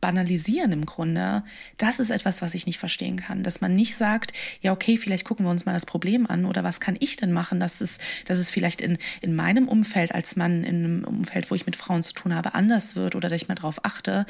banalisieren 0.00 0.72
im 0.72 0.86
Grunde, 0.86 1.44
das 1.76 2.00
ist 2.00 2.08
etwas, 2.08 2.40
was 2.40 2.54
ich 2.54 2.64
nicht 2.64 2.78
verstehen 2.78 3.18
kann. 3.18 3.42
Dass 3.42 3.60
man 3.60 3.74
nicht 3.74 3.96
sagt, 3.96 4.32
ja, 4.62 4.72
okay, 4.72 4.96
vielleicht 4.96 5.26
gucken 5.26 5.44
wir 5.44 5.50
uns 5.50 5.66
mal 5.66 5.74
das 5.74 5.84
Problem 5.84 6.26
an 6.26 6.46
oder 6.46 6.64
was 6.64 6.80
kann 6.80 6.96
ich 7.00 7.16
denn 7.16 7.34
machen, 7.34 7.60
dass 7.60 7.82
es, 7.82 7.98
dass 8.24 8.38
es 8.38 8.48
vielleicht 8.48 8.80
in, 8.80 8.96
in 9.20 9.36
meinem 9.36 9.68
Umfeld 9.68 10.14
als 10.14 10.36
Mann, 10.36 10.64
in 10.64 10.84
einem 10.84 11.04
Umfeld, 11.04 11.50
wo 11.50 11.54
ich 11.54 11.66
mit 11.66 11.76
Frauen 11.76 12.02
zu 12.02 12.14
tun 12.14 12.34
habe, 12.34 12.54
anders 12.54 12.96
wird 12.96 13.14
oder 13.14 13.28
dass 13.28 13.42
ich 13.42 13.48
mal 13.48 13.56
drauf 13.56 13.84
achte. 13.84 14.24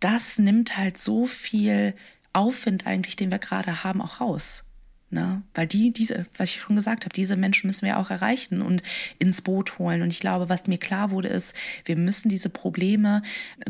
Das 0.00 0.40
nimmt 0.40 0.76
halt 0.76 0.98
so 0.98 1.26
viel 1.26 1.94
Aufwind 2.32 2.88
eigentlich, 2.88 3.14
den 3.14 3.30
wir 3.30 3.38
gerade 3.38 3.84
haben, 3.84 4.02
auch 4.02 4.20
raus. 4.20 4.64
Ne? 5.10 5.42
Weil 5.54 5.66
die, 5.66 5.90
diese, 5.90 6.26
was 6.36 6.50
ich 6.50 6.60
schon 6.60 6.76
gesagt 6.76 7.06
habe, 7.06 7.14
diese 7.14 7.34
Menschen 7.34 7.66
müssen 7.66 7.86
wir 7.86 7.98
auch 7.98 8.10
erreichen 8.10 8.60
und 8.60 8.82
ins 9.18 9.40
Boot 9.40 9.78
holen. 9.78 10.02
Und 10.02 10.12
ich 10.12 10.20
glaube, 10.20 10.50
was 10.50 10.66
mir 10.66 10.76
klar 10.76 11.10
wurde, 11.10 11.28
ist, 11.28 11.54
wir 11.86 11.96
müssen 11.96 12.28
diese 12.28 12.50
Probleme, 12.50 13.22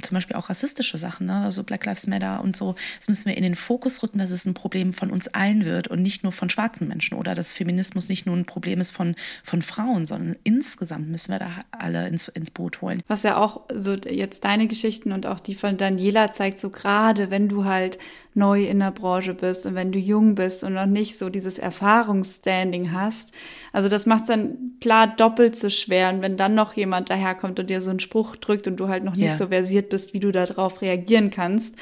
zum 0.03 0.17
Beispiel 0.17 0.35
auch 0.35 0.51
rassistische 0.51 0.99
Sachen, 0.99 1.27
ne? 1.27 1.37
also 1.37 1.63
Black 1.63 1.87
Lives 1.87 2.09
Matter 2.09 2.43
und 2.43 2.57
so, 2.57 2.75
das 2.97 3.07
müssen 3.07 3.27
wir 3.27 3.37
in 3.37 3.45
den 3.45 3.55
Fokus 3.55 4.03
rücken, 4.03 4.19
dass 4.19 4.33
es 4.33 4.47
ein 4.47 4.55
Problem 4.55 4.93
von 4.93 5.13
uns 5.13 5.29
allen 5.29 5.65
wird 5.65 5.87
und 5.87 6.03
nicht 6.03 6.25
nur 6.25 6.33
von 6.33 6.51
schwarzen 6.51 6.89
Menschen 6.89 7.17
oder 7.17 7.37
dass 7.37 7.53
Feminismus 7.53 8.09
nicht 8.09 8.27
nur 8.27 8.37
ein 8.37 8.45
Problem 8.45 8.81
ist 8.81 8.91
von, 8.91 9.15
von 9.45 9.63
Frauen, 9.63 10.07
sondern 10.07 10.37
insgesamt 10.43 11.09
müssen 11.09 11.31
wir 11.31 11.39
da 11.39 11.51
alle 11.71 12.09
ins, 12.09 12.27
ins 12.27 12.51
Boot 12.51 12.81
holen. 12.81 13.01
Was 13.07 13.23
ja 13.23 13.37
auch 13.37 13.61
so 13.73 13.95
jetzt 13.95 14.45
deine 14.45 14.67
Geschichten 14.67 15.13
und 15.13 15.25
auch 15.25 15.39
die 15.39 15.55
von 15.55 15.77
Daniela 15.77 16.33
zeigt, 16.33 16.59
so 16.59 16.71
gerade 16.71 17.31
wenn 17.31 17.49
du 17.49 17.65
halt 17.65 17.99
neu 18.35 18.65
in 18.65 18.79
der 18.79 18.93
Branche 18.93 19.35
bist 19.35 19.67
und 19.67 19.75
wenn 19.75 19.93
du 19.93 19.99
jung 19.99 20.35
bist 20.35 20.65
und 20.65 20.75
noch 20.75 20.87
nicht 20.87 21.19
so 21.19 21.28
dieses 21.29 21.59
Erfahrungsstanding 21.59 22.93
hast. 22.93 23.33
Also 23.73 23.89
das 23.89 24.07
macht 24.07 24.23
es 24.23 24.29
dann 24.29 24.73
klar 24.81 25.07
doppelt 25.07 25.57
so 25.57 25.71
schwer. 25.71 26.11
Und 26.11 26.23
wenn 26.23 26.37
dann 26.37 26.55
noch 26.55 26.75
jemand 26.75 27.11
daherkommt 27.11 27.59
und 27.59 27.71
dir 27.71 27.81
so 27.81 27.91
einen 27.91 28.01
Spruch 28.01 28.37
drückt 28.37 28.67
und 28.67 28.77
du 28.77 28.89
halt 28.89 29.05
noch 29.05 29.17
nicht 29.17 29.31
ja. 29.31 29.37
so 29.37 29.49
versiert 29.49 29.89
bist, 29.89 30.15
wie 30.15 30.21
du 30.21 30.33
darauf 30.33 30.83
reagieren 30.83 31.31
kannst, 31.31 31.77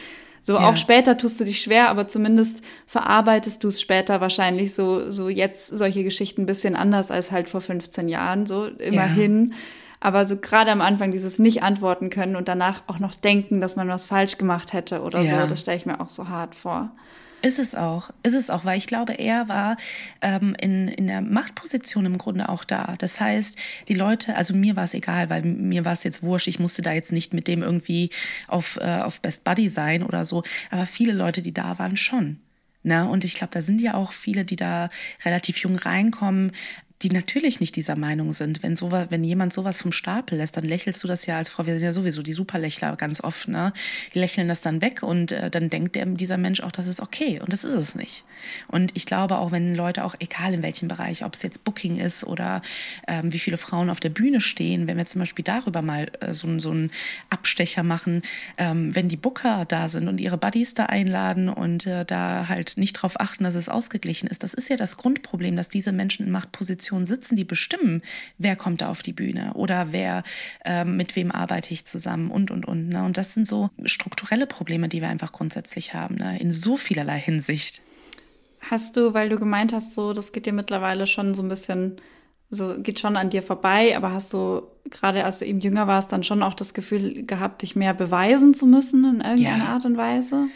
so 0.46 0.54
ja. 0.54 0.68
auch 0.68 0.76
später 0.76 1.18
tust 1.18 1.40
du 1.40 1.44
dich 1.44 1.60
schwer, 1.60 1.90
aber 1.90 2.06
zumindest 2.06 2.62
verarbeitest 2.86 3.64
du 3.64 3.68
es 3.68 3.80
später 3.80 4.20
wahrscheinlich 4.20 4.76
so, 4.76 5.10
so 5.10 5.28
jetzt 5.28 5.66
solche 5.66 6.04
Geschichten 6.04 6.42
ein 6.42 6.46
bisschen 6.46 6.76
anders 6.76 7.10
als 7.10 7.32
halt 7.32 7.50
vor 7.50 7.60
15 7.60 8.08
Jahren, 8.08 8.46
so 8.46 8.66
immerhin. 8.66 9.48
Ja. 9.50 9.56
Aber 9.98 10.24
so 10.24 10.36
gerade 10.36 10.70
am 10.70 10.82
Anfang 10.82 11.10
dieses 11.10 11.40
nicht 11.40 11.64
antworten 11.64 12.10
können 12.10 12.36
und 12.36 12.46
danach 12.46 12.84
auch 12.86 13.00
noch 13.00 13.16
denken, 13.16 13.60
dass 13.60 13.74
man 13.74 13.88
was 13.88 14.06
falsch 14.06 14.38
gemacht 14.38 14.72
hätte 14.72 15.02
oder 15.02 15.20
ja. 15.20 15.42
so, 15.42 15.48
das 15.48 15.60
stelle 15.60 15.78
ich 15.78 15.86
mir 15.86 16.00
auch 16.00 16.10
so 16.10 16.28
hart 16.28 16.54
vor. 16.54 16.92
Ist 17.46 17.60
es 17.60 17.76
auch, 17.76 18.10
ist 18.24 18.34
es 18.34 18.50
auch, 18.50 18.64
weil 18.64 18.76
ich 18.76 18.88
glaube, 18.88 19.12
er 19.12 19.48
war 19.48 19.76
ähm, 20.20 20.56
in, 20.60 20.88
in 20.88 21.06
der 21.06 21.20
Machtposition 21.20 22.04
im 22.04 22.18
Grunde 22.18 22.48
auch 22.48 22.64
da. 22.64 22.96
Das 22.98 23.20
heißt, 23.20 23.56
die 23.86 23.94
Leute, 23.94 24.34
also 24.34 24.52
mir 24.52 24.74
war 24.74 24.82
es 24.82 24.94
egal, 24.94 25.30
weil 25.30 25.42
mir 25.42 25.84
war 25.84 25.92
es 25.92 26.02
jetzt 26.02 26.24
wurscht, 26.24 26.48
ich 26.48 26.58
musste 26.58 26.82
da 26.82 26.90
jetzt 26.90 27.12
nicht 27.12 27.34
mit 27.34 27.46
dem 27.46 27.62
irgendwie 27.62 28.10
auf, 28.48 28.80
äh, 28.82 28.98
auf 28.98 29.20
Best 29.20 29.44
Buddy 29.44 29.68
sein 29.68 30.02
oder 30.02 30.24
so, 30.24 30.42
aber 30.72 30.86
viele 30.86 31.12
Leute, 31.12 31.40
die 31.40 31.54
da 31.54 31.78
waren, 31.78 31.96
schon. 31.96 32.40
Ne? 32.82 33.08
Und 33.08 33.22
ich 33.22 33.36
glaube, 33.36 33.52
da 33.52 33.62
sind 33.62 33.80
ja 33.80 33.94
auch 33.94 34.10
viele, 34.10 34.44
die 34.44 34.56
da 34.56 34.88
relativ 35.24 35.58
jung 35.58 35.76
reinkommen, 35.76 36.50
die 37.02 37.10
natürlich 37.10 37.60
nicht 37.60 37.76
dieser 37.76 37.96
Meinung 37.96 38.32
sind. 38.32 38.62
Wenn, 38.62 38.74
sowas, 38.74 39.06
wenn 39.10 39.22
jemand 39.22 39.52
sowas 39.52 39.78
vom 39.78 39.92
Stapel 39.92 40.38
lässt, 40.38 40.56
dann 40.56 40.64
lächelst 40.64 41.04
du 41.04 41.08
das 41.08 41.26
ja 41.26 41.36
als 41.36 41.50
Frau, 41.50 41.66
wir 41.66 41.74
sind 41.74 41.82
ja 41.82 41.92
sowieso 41.92 42.22
die 42.22 42.32
Superlächler 42.32 42.96
ganz 42.96 43.22
oft, 43.22 43.48
ne? 43.48 43.72
Die 44.14 44.18
lächeln 44.18 44.48
das 44.48 44.62
dann 44.62 44.80
weg 44.80 45.02
und 45.02 45.32
äh, 45.32 45.50
dann 45.50 45.68
denkt 45.68 45.94
der, 45.94 46.06
dieser 46.06 46.38
Mensch 46.38 46.60
auch, 46.60 46.72
das 46.72 46.86
ist 46.86 47.00
okay 47.00 47.38
und 47.40 47.52
das 47.52 47.64
ist 47.64 47.74
es 47.74 47.94
nicht. 47.94 48.24
Und 48.68 48.92
ich 48.96 49.04
glaube 49.04 49.38
auch, 49.38 49.52
wenn 49.52 49.74
Leute 49.74 50.04
auch, 50.04 50.14
egal 50.20 50.54
in 50.54 50.62
welchem 50.62 50.88
Bereich, 50.88 51.24
ob 51.24 51.34
es 51.34 51.42
jetzt 51.42 51.64
Booking 51.64 51.98
ist 51.98 52.24
oder 52.24 52.62
ähm, 53.06 53.32
wie 53.32 53.38
viele 53.38 53.58
Frauen 53.58 53.90
auf 53.90 54.00
der 54.00 54.10
Bühne 54.10 54.40
stehen, 54.40 54.86
wenn 54.86 54.96
wir 54.96 55.04
zum 55.04 55.18
Beispiel 55.18 55.44
darüber 55.44 55.82
mal 55.82 56.10
äh, 56.20 56.32
so, 56.32 56.58
so 56.58 56.70
einen 56.70 56.90
Abstecher 57.28 57.82
machen, 57.82 58.22
ähm, 58.56 58.94
wenn 58.94 59.08
die 59.08 59.16
Booker 59.18 59.66
da 59.66 59.88
sind 59.88 60.08
und 60.08 60.18
ihre 60.18 60.38
Buddies 60.38 60.72
da 60.72 60.86
einladen 60.86 61.50
und 61.50 61.86
äh, 61.86 62.06
da 62.06 62.48
halt 62.48 62.78
nicht 62.78 62.94
drauf 62.94 63.20
achten, 63.20 63.44
dass 63.44 63.54
es 63.54 63.68
ausgeglichen 63.68 64.28
ist, 64.28 64.42
das 64.42 64.54
ist 64.54 64.70
ja 64.70 64.76
das 64.76 64.96
Grundproblem, 64.96 65.56
dass 65.56 65.68
diese 65.68 65.92
Menschen 65.92 66.24
in 66.24 66.32
Machtpositionen 66.32 66.85
Positionen 66.86 67.06
sitzen, 67.06 67.36
die 67.36 67.44
bestimmen, 67.44 68.02
wer 68.38 68.56
kommt 68.56 68.80
da 68.80 68.90
auf 68.90 69.02
die 69.02 69.12
Bühne 69.12 69.52
oder 69.54 69.92
wer, 69.92 70.22
äh, 70.64 70.84
mit 70.84 71.16
wem 71.16 71.32
arbeite 71.32 71.72
ich 71.72 71.84
zusammen 71.84 72.30
und, 72.30 72.50
und, 72.50 72.64
und. 72.64 72.88
Ne? 72.88 73.04
Und 73.04 73.16
das 73.16 73.34
sind 73.34 73.46
so 73.46 73.70
strukturelle 73.84 74.46
Probleme, 74.46 74.88
die 74.88 75.00
wir 75.00 75.08
einfach 75.08 75.32
grundsätzlich 75.32 75.94
haben, 75.94 76.16
ne? 76.16 76.38
in 76.38 76.50
so 76.50 76.76
vielerlei 76.76 77.18
Hinsicht. 77.18 77.82
Hast 78.60 78.96
du, 78.96 79.14
weil 79.14 79.28
du 79.28 79.38
gemeint 79.38 79.72
hast, 79.72 79.94
so, 79.94 80.12
das 80.12 80.32
geht 80.32 80.46
dir 80.46 80.52
mittlerweile 80.52 81.06
schon 81.06 81.34
so 81.34 81.42
ein 81.42 81.48
bisschen, 81.48 81.96
so 82.50 82.74
geht 82.78 83.00
schon 83.00 83.16
an 83.16 83.30
dir 83.30 83.42
vorbei, 83.42 83.96
aber 83.96 84.12
hast 84.12 84.32
du 84.32 84.62
gerade 84.88 85.24
als 85.24 85.40
du 85.40 85.46
eben 85.46 85.58
jünger 85.58 85.88
warst, 85.88 86.12
dann 86.12 86.22
schon 86.22 86.42
auch 86.42 86.54
das 86.54 86.72
Gefühl 86.72 87.26
gehabt, 87.26 87.62
dich 87.62 87.74
mehr 87.74 87.94
beweisen 87.94 88.54
zu 88.54 88.66
müssen 88.66 89.04
in 89.04 89.20
irgendeiner 89.20 89.64
ja. 89.64 89.72
Art 89.72 89.84
und 89.84 89.96
Weise? 89.96 90.46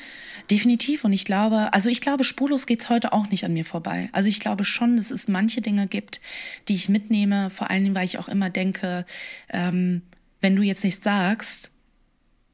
Definitiv. 0.51 1.05
Und 1.05 1.13
ich 1.13 1.25
glaube, 1.25 1.73
also 1.73 1.89
ich 1.89 2.01
glaube, 2.01 2.25
spurlos 2.25 2.67
geht's 2.67 2.89
heute 2.89 3.13
auch 3.13 3.29
nicht 3.29 3.45
an 3.45 3.53
mir 3.53 3.65
vorbei. 3.65 4.09
Also 4.13 4.29
ich 4.29 4.41
glaube 4.41 4.65
schon, 4.65 4.97
dass 4.97 5.11
es 5.11 5.29
manche 5.29 5.61
Dinge 5.61 5.87
gibt, 5.87 6.21
die 6.69 6.75
ich 6.75 6.89
mitnehme, 6.89 7.51
vor 7.51 7.71
allen 7.71 7.85
Dingen, 7.85 7.95
weil 7.95 8.05
ich 8.05 8.19
auch 8.19 8.29
immer 8.29 8.51
denke, 8.51 9.07
ähm, 9.51 10.03
wenn 10.41 10.57
du 10.57 10.63
jetzt 10.63 10.83
nichts 10.83 11.05
sagst, 11.05 11.70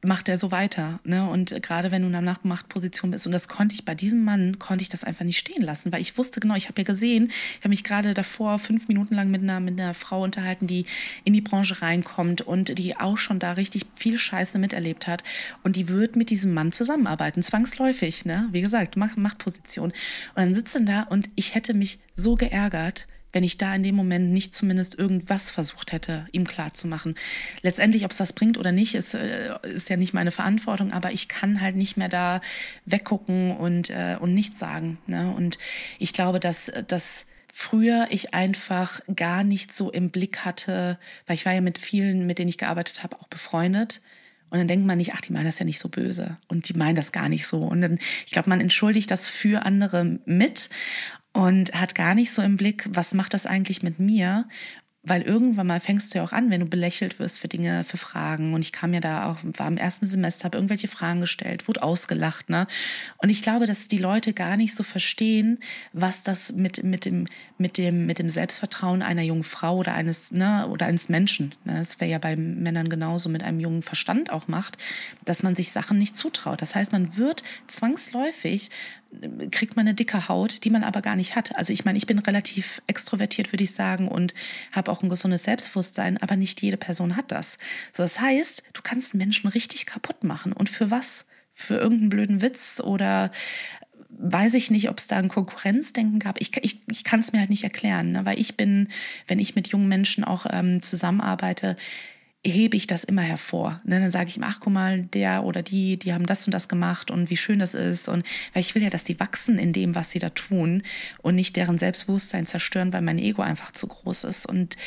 macht 0.07 0.29
er 0.29 0.37
so 0.37 0.51
weiter. 0.51 0.99
Ne? 1.03 1.29
Und 1.29 1.61
gerade 1.61 1.91
wenn 1.91 2.01
du 2.01 2.07
in 2.07 2.15
einer 2.15 2.37
Machtposition 2.43 3.11
bist, 3.11 3.27
und 3.27 3.33
das 3.33 3.49
konnte 3.49 3.75
ich 3.75 3.83
bei 3.83 3.93
diesem 3.93 4.23
Mann, 4.23 4.57
konnte 4.57 4.81
ich 4.81 4.89
das 4.89 5.03
einfach 5.03 5.25
nicht 5.25 5.37
stehen 5.37 5.61
lassen, 5.61 5.91
weil 5.91 5.99
ich 5.99 6.17
wusste 6.17 6.39
genau, 6.39 6.55
ich 6.55 6.69
habe 6.69 6.81
ja 6.81 6.85
gesehen, 6.85 7.27
ich 7.29 7.59
habe 7.59 7.69
mich 7.69 7.83
gerade 7.83 8.13
davor 8.13 8.57
fünf 8.57 8.87
Minuten 8.87 9.15
lang 9.15 9.29
mit 9.29 9.43
einer, 9.43 9.59
mit 9.59 9.79
einer 9.79 9.93
Frau 9.93 10.23
unterhalten, 10.23 10.65
die 10.65 10.85
in 11.25 11.33
die 11.33 11.41
Branche 11.41 11.81
reinkommt 11.81 12.41
und 12.41 12.77
die 12.77 12.95
auch 12.95 13.17
schon 13.17 13.39
da 13.39 13.51
richtig 13.53 13.85
viel 13.93 14.17
Scheiße 14.17 14.57
miterlebt 14.57 15.07
hat. 15.07 15.23
Und 15.63 15.75
die 15.75 15.89
wird 15.89 16.15
mit 16.15 16.29
diesem 16.29 16.53
Mann 16.53 16.71
zusammenarbeiten, 16.71 17.43
zwangsläufig, 17.43 18.23
ne? 18.23 18.47
Wie 18.51 18.61
gesagt, 18.61 18.95
Machtposition. 18.95 19.89
Und 19.89 19.93
dann 20.35 20.53
sitzen 20.55 20.85
da 20.85 21.03
und 21.03 21.29
ich 21.35 21.53
hätte 21.53 21.73
mich 21.73 21.99
so 22.15 22.35
geärgert, 22.35 23.07
wenn 23.33 23.43
ich 23.43 23.57
da 23.57 23.75
in 23.75 23.83
dem 23.83 23.95
Moment 23.95 24.31
nicht 24.31 24.53
zumindest 24.53 24.97
irgendwas 24.97 25.51
versucht 25.51 25.91
hätte, 25.91 26.27
ihm 26.31 26.45
klarzumachen. 26.45 27.15
Letztendlich, 27.61 28.05
ob 28.05 28.11
es 28.11 28.17
das 28.17 28.33
bringt 28.33 28.57
oder 28.57 28.71
nicht, 28.71 28.95
ist, 28.95 29.13
äh, 29.13 29.55
ist 29.63 29.89
ja 29.89 29.97
nicht 29.97 30.13
meine 30.13 30.31
Verantwortung, 30.31 30.93
aber 30.93 31.11
ich 31.11 31.27
kann 31.27 31.61
halt 31.61 31.75
nicht 31.75 31.97
mehr 31.97 32.09
da 32.09 32.41
weggucken 32.85 33.55
und, 33.55 33.89
äh, 33.89 34.17
und 34.19 34.33
nichts 34.33 34.59
sagen. 34.59 34.97
Ne? 35.07 35.33
Und 35.35 35.57
ich 35.99 36.13
glaube, 36.13 36.39
dass, 36.39 36.71
dass 36.87 37.25
früher 37.51 38.07
ich 38.11 38.33
einfach 38.33 39.01
gar 39.15 39.43
nicht 39.43 39.73
so 39.73 39.91
im 39.91 40.09
Blick 40.09 40.45
hatte, 40.45 40.99
weil 41.25 41.35
ich 41.35 41.45
war 41.45 41.53
ja 41.53 41.61
mit 41.61 41.77
vielen, 41.77 42.27
mit 42.27 42.37
denen 42.37 42.49
ich 42.49 42.57
gearbeitet 42.57 43.03
habe, 43.03 43.19
auch 43.19 43.27
befreundet. 43.27 44.01
Und 44.49 44.59
dann 44.59 44.67
denkt 44.67 44.85
man 44.85 44.97
nicht, 44.97 45.13
ach, 45.13 45.21
die 45.21 45.33
meinen 45.33 45.45
das 45.45 45.59
ja 45.59 45.65
nicht 45.65 45.79
so 45.79 45.89
böse. 45.89 46.37
Und 46.47 46.69
die 46.69 46.73
meinen 46.73 46.95
das 46.95 47.11
gar 47.11 47.27
nicht 47.27 47.45
so. 47.45 47.63
Und 47.63 47.81
dann, 47.81 47.99
ich 48.25 48.31
glaube, 48.31 48.49
man 48.49 48.61
entschuldigt 48.61 49.11
das 49.11 49.27
für 49.27 49.65
andere 49.65 50.19
mit 50.25 50.69
und 51.37 51.71
hat 51.79 51.93
gar 51.93 52.15
nicht 52.15 52.31
so 52.31 52.41
im 52.41 52.57
Blick, 52.57 52.87
was 52.89 53.13
macht 53.13 53.35
das 53.35 53.45
eigentlich 53.45 53.83
mit 53.83 53.99
mir? 53.99 54.47
Weil 55.07 55.21
irgendwann 55.21 55.67
mal 55.67 55.79
fängst 55.79 56.13
du 56.13 56.19
ja 56.19 56.23
auch 56.23 56.33
an, 56.33 56.49
wenn 56.49 56.59
du 56.59 56.65
belächelt 56.65 57.19
wirst 57.19 57.39
für 57.39 57.47
Dinge, 57.47 57.83
für 57.83 57.97
Fragen. 57.97 58.53
Und 58.53 58.61
ich 58.61 58.71
kam 58.71 58.93
ja 58.93 58.99
da 58.99 59.31
auch, 59.31 59.37
war 59.43 59.67
im 59.67 59.77
ersten 59.77 60.05
Semester, 60.05 60.45
habe 60.45 60.57
irgendwelche 60.57 60.87
Fragen 60.87 61.21
gestellt, 61.21 61.67
wurde 61.67 61.83
ausgelacht, 61.83 62.49
ne? 62.49 62.67
Und 63.17 63.29
ich 63.29 63.41
glaube, 63.41 63.65
dass 63.65 63.87
die 63.87 63.97
Leute 63.97 64.33
gar 64.33 64.57
nicht 64.57 64.75
so 64.75 64.83
verstehen, 64.83 65.59
was 65.93 66.23
das 66.23 66.51
mit, 66.51 66.83
mit 66.83 67.05
dem, 67.05 67.25
mit 67.57 67.77
dem, 67.77 68.05
mit 68.05 68.19
dem 68.19 68.29
Selbstvertrauen 68.29 69.01
einer 69.01 69.21
jungen 69.21 69.43
Frau 69.43 69.77
oder 69.77 69.93
eines, 69.93 70.31
ne, 70.31 70.67
oder 70.67 70.87
eines 70.87 71.09
Menschen, 71.09 71.55
ne? 71.63 71.75
Das 71.77 71.99
wäre 71.99 72.11
ja 72.11 72.17
bei 72.17 72.35
Männern 72.35 72.89
genauso 72.89 73.29
mit 73.29 73.43
einem 73.43 73.59
jungen 73.59 73.81
Verstand 73.81 74.31
auch 74.31 74.47
macht, 74.47 74.77
dass 75.25 75.43
man 75.43 75.55
sich 75.55 75.71
Sachen 75.71 75.97
nicht 75.97 76.15
zutraut. 76.15 76.61
Das 76.61 76.75
heißt, 76.75 76.91
man 76.91 77.17
wird 77.17 77.43
zwangsläufig 77.67 78.71
kriegt 79.51 79.75
man 79.75 79.87
eine 79.87 79.95
dicke 79.95 80.27
Haut, 80.27 80.63
die 80.63 80.69
man 80.69 80.83
aber 80.83 81.01
gar 81.01 81.15
nicht 81.15 81.35
hat. 81.35 81.55
Also 81.55 81.71
ich 81.71 81.85
meine, 81.85 81.97
ich 81.97 82.07
bin 82.07 82.19
relativ 82.19 82.81
extrovertiert, 82.87 83.53
würde 83.53 83.63
ich 83.63 83.73
sagen, 83.73 84.07
und 84.07 84.33
habe 84.71 84.91
auch 84.91 84.96
ein 85.03 85.09
gesundes 85.09 85.43
Selbstbewusstsein, 85.43 86.17
aber 86.17 86.35
nicht 86.35 86.61
jede 86.61 86.77
Person 86.77 87.15
hat 87.15 87.31
das. 87.31 87.57
So, 87.93 88.03
das 88.03 88.19
heißt, 88.19 88.63
du 88.73 88.81
kannst 88.81 89.13
Menschen 89.15 89.47
richtig 89.47 89.85
kaputt 89.85 90.23
machen. 90.23 90.53
Und 90.53 90.69
für 90.69 90.91
was? 90.91 91.25
Für 91.53 91.75
irgendeinen 91.75 92.09
blöden 92.09 92.41
Witz 92.41 92.79
oder 92.79 93.31
weiß 94.09 94.53
ich 94.55 94.71
nicht, 94.71 94.89
ob 94.89 94.97
es 94.97 95.07
da 95.07 95.17
ein 95.17 95.29
Konkurrenzdenken 95.29 96.19
gab. 96.19 96.39
Ich, 96.39 96.55
ich, 96.63 96.81
ich 96.89 97.03
kann 97.03 97.19
es 97.19 97.33
mir 97.33 97.39
halt 97.39 97.49
nicht 97.49 97.63
erklären, 97.63 98.11
ne? 98.11 98.25
weil 98.25 98.39
ich 98.39 98.57
bin, 98.57 98.89
wenn 99.27 99.39
ich 99.39 99.55
mit 99.55 99.67
jungen 99.67 99.87
Menschen 99.87 100.23
auch 100.23 100.45
ähm, 100.49 100.81
zusammenarbeite, 100.81 101.75
hebe 102.45 102.77
ich 102.77 102.87
das 102.87 103.03
immer 103.03 103.21
hervor. 103.21 103.81
Ne? 103.83 103.99
Dann 103.99 104.11
sage 104.11 104.29
ich 104.29 104.37
ihm, 104.37 104.43
ach 104.43 104.59
guck 104.59 104.73
mal, 104.73 105.01
der 105.01 105.43
oder 105.43 105.63
die, 105.63 105.97
die 105.97 106.13
haben 106.13 106.25
das 106.25 106.45
und 106.45 106.53
das 106.53 106.67
gemacht 106.67 107.11
und 107.11 107.29
wie 107.29 107.37
schön 107.37 107.59
das 107.59 107.73
ist. 107.73 108.07
Und 108.07 108.25
weil 108.53 108.61
ich 108.61 108.75
will 108.75 108.83
ja, 108.83 108.89
dass 108.89 109.03
die 109.03 109.19
wachsen 109.19 109.59
in 109.59 109.73
dem, 109.73 109.95
was 109.95 110.11
sie 110.11 110.19
da 110.19 110.29
tun 110.29 110.83
und 111.21 111.35
nicht 111.35 111.55
deren 111.55 111.77
Selbstbewusstsein 111.77 112.45
zerstören, 112.45 112.93
weil 112.93 113.01
mein 113.01 113.19
Ego 113.19 113.41
einfach 113.41 113.71
zu 113.71 113.87
groß 113.87 114.25
ist. 114.25 114.45
Und 114.45 114.77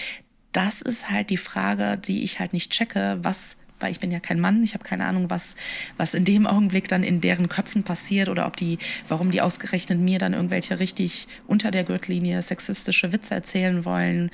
das 0.53 0.81
ist 0.83 1.11
halt 1.11 1.31
die 1.31 1.37
Frage, 1.37 1.99
die 1.99 2.23
ich 2.23 2.41
halt 2.41 2.53
nicht 2.53 2.73
checke, 2.73 3.19
was 3.23 3.57
weil 3.83 3.93
ich 3.93 4.01
bin 4.01 4.11
ja 4.11 4.21
kein 4.21 4.41
Mann, 4.41 4.63
ich 4.63 4.75
habe 4.75 4.85
keine 4.85 5.07
Ahnung, 5.07 5.31
was, 5.31 5.55
was 5.97 6.13
in 6.13 6.27
dem 6.27 6.47
Augenblick 6.47 6.87
dann 6.89 7.03
in 7.03 7.23
deren 7.23 7.49
Köpfen 7.49 7.83
passiert 7.83 8.29
oder 8.29 8.47
ob 8.47 8.57
die, 8.57 8.77
warum 9.09 9.31
die 9.31 9.41
ausgerechnet 9.41 9.99
mir 9.99 10.19
dann 10.19 10.35
irgendwelche 10.35 10.79
richtig 10.81 11.29
unter 11.47 11.71
der 11.71 11.85
Gürtellinie 11.85 12.43
sexistische 12.43 13.11
Witze 13.15 13.33
erzählen 13.33 13.87
wollen 13.87 14.31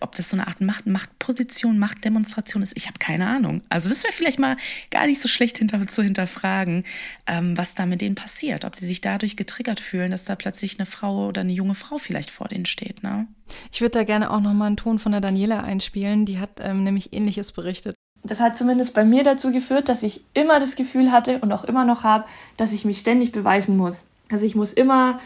ob 0.00 0.14
das 0.14 0.30
so 0.30 0.36
eine 0.36 0.46
Art 0.46 0.60
Macht, 0.60 0.86
Machtposition, 0.86 1.78
Machtdemonstration 1.78 2.62
ist, 2.62 2.76
ich 2.76 2.86
habe 2.86 2.98
keine 2.98 3.26
Ahnung. 3.26 3.62
Also 3.68 3.90
das 3.90 4.02
wäre 4.02 4.12
vielleicht 4.12 4.38
mal 4.38 4.56
gar 4.90 5.06
nicht 5.06 5.20
so 5.20 5.28
schlecht 5.28 5.58
hinter, 5.58 5.86
zu 5.86 6.02
hinterfragen, 6.02 6.84
ähm, 7.26 7.56
was 7.56 7.74
da 7.74 7.86
mit 7.86 8.00
denen 8.00 8.14
passiert. 8.14 8.64
Ob 8.64 8.76
sie 8.76 8.86
sich 8.86 9.00
dadurch 9.00 9.36
getriggert 9.36 9.80
fühlen, 9.80 10.10
dass 10.10 10.24
da 10.24 10.36
plötzlich 10.36 10.78
eine 10.78 10.86
Frau 10.86 11.28
oder 11.28 11.42
eine 11.42 11.52
junge 11.52 11.74
Frau 11.74 11.98
vielleicht 11.98 12.30
vor 12.30 12.48
denen 12.48 12.66
steht. 12.66 13.02
Ne? 13.02 13.26
Ich 13.72 13.80
würde 13.80 13.98
da 13.98 14.04
gerne 14.04 14.30
auch 14.30 14.40
nochmal 14.40 14.68
einen 14.68 14.76
Ton 14.76 14.98
von 14.98 15.12
der 15.12 15.20
Daniela 15.20 15.62
einspielen. 15.62 16.24
Die 16.24 16.38
hat 16.38 16.60
ähm, 16.60 16.84
nämlich 16.84 17.12
Ähnliches 17.12 17.52
berichtet. 17.52 17.94
Das 18.24 18.40
hat 18.40 18.56
zumindest 18.56 18.94
bei 18.94 19.04
mir 19.04 19.24
dazu 19.24 19.50
geführt, 19.50 19.88
dass 19.88 20.02
ich 20.02 20.22
immer 20.32 20.60
das 20.60 20.76
Gefühl 20.76 21.10
hatte 21.10 21.40
und 21.40 21.52
auch 21.52 21.64
immer 21.64 21.84
noch 21.84 22.04
habe, 22.04 22.24
dass 22.56 22.72
ich 22.72 22.84
mich 22.84 23.00
ständig 23.00 23.32
beweisen 23.32 23.76
muss. 23.76 24.04
Also 24.30 24.46
ich 24.46 24.54
muss 24.54 24.72
immer 24.72 25.18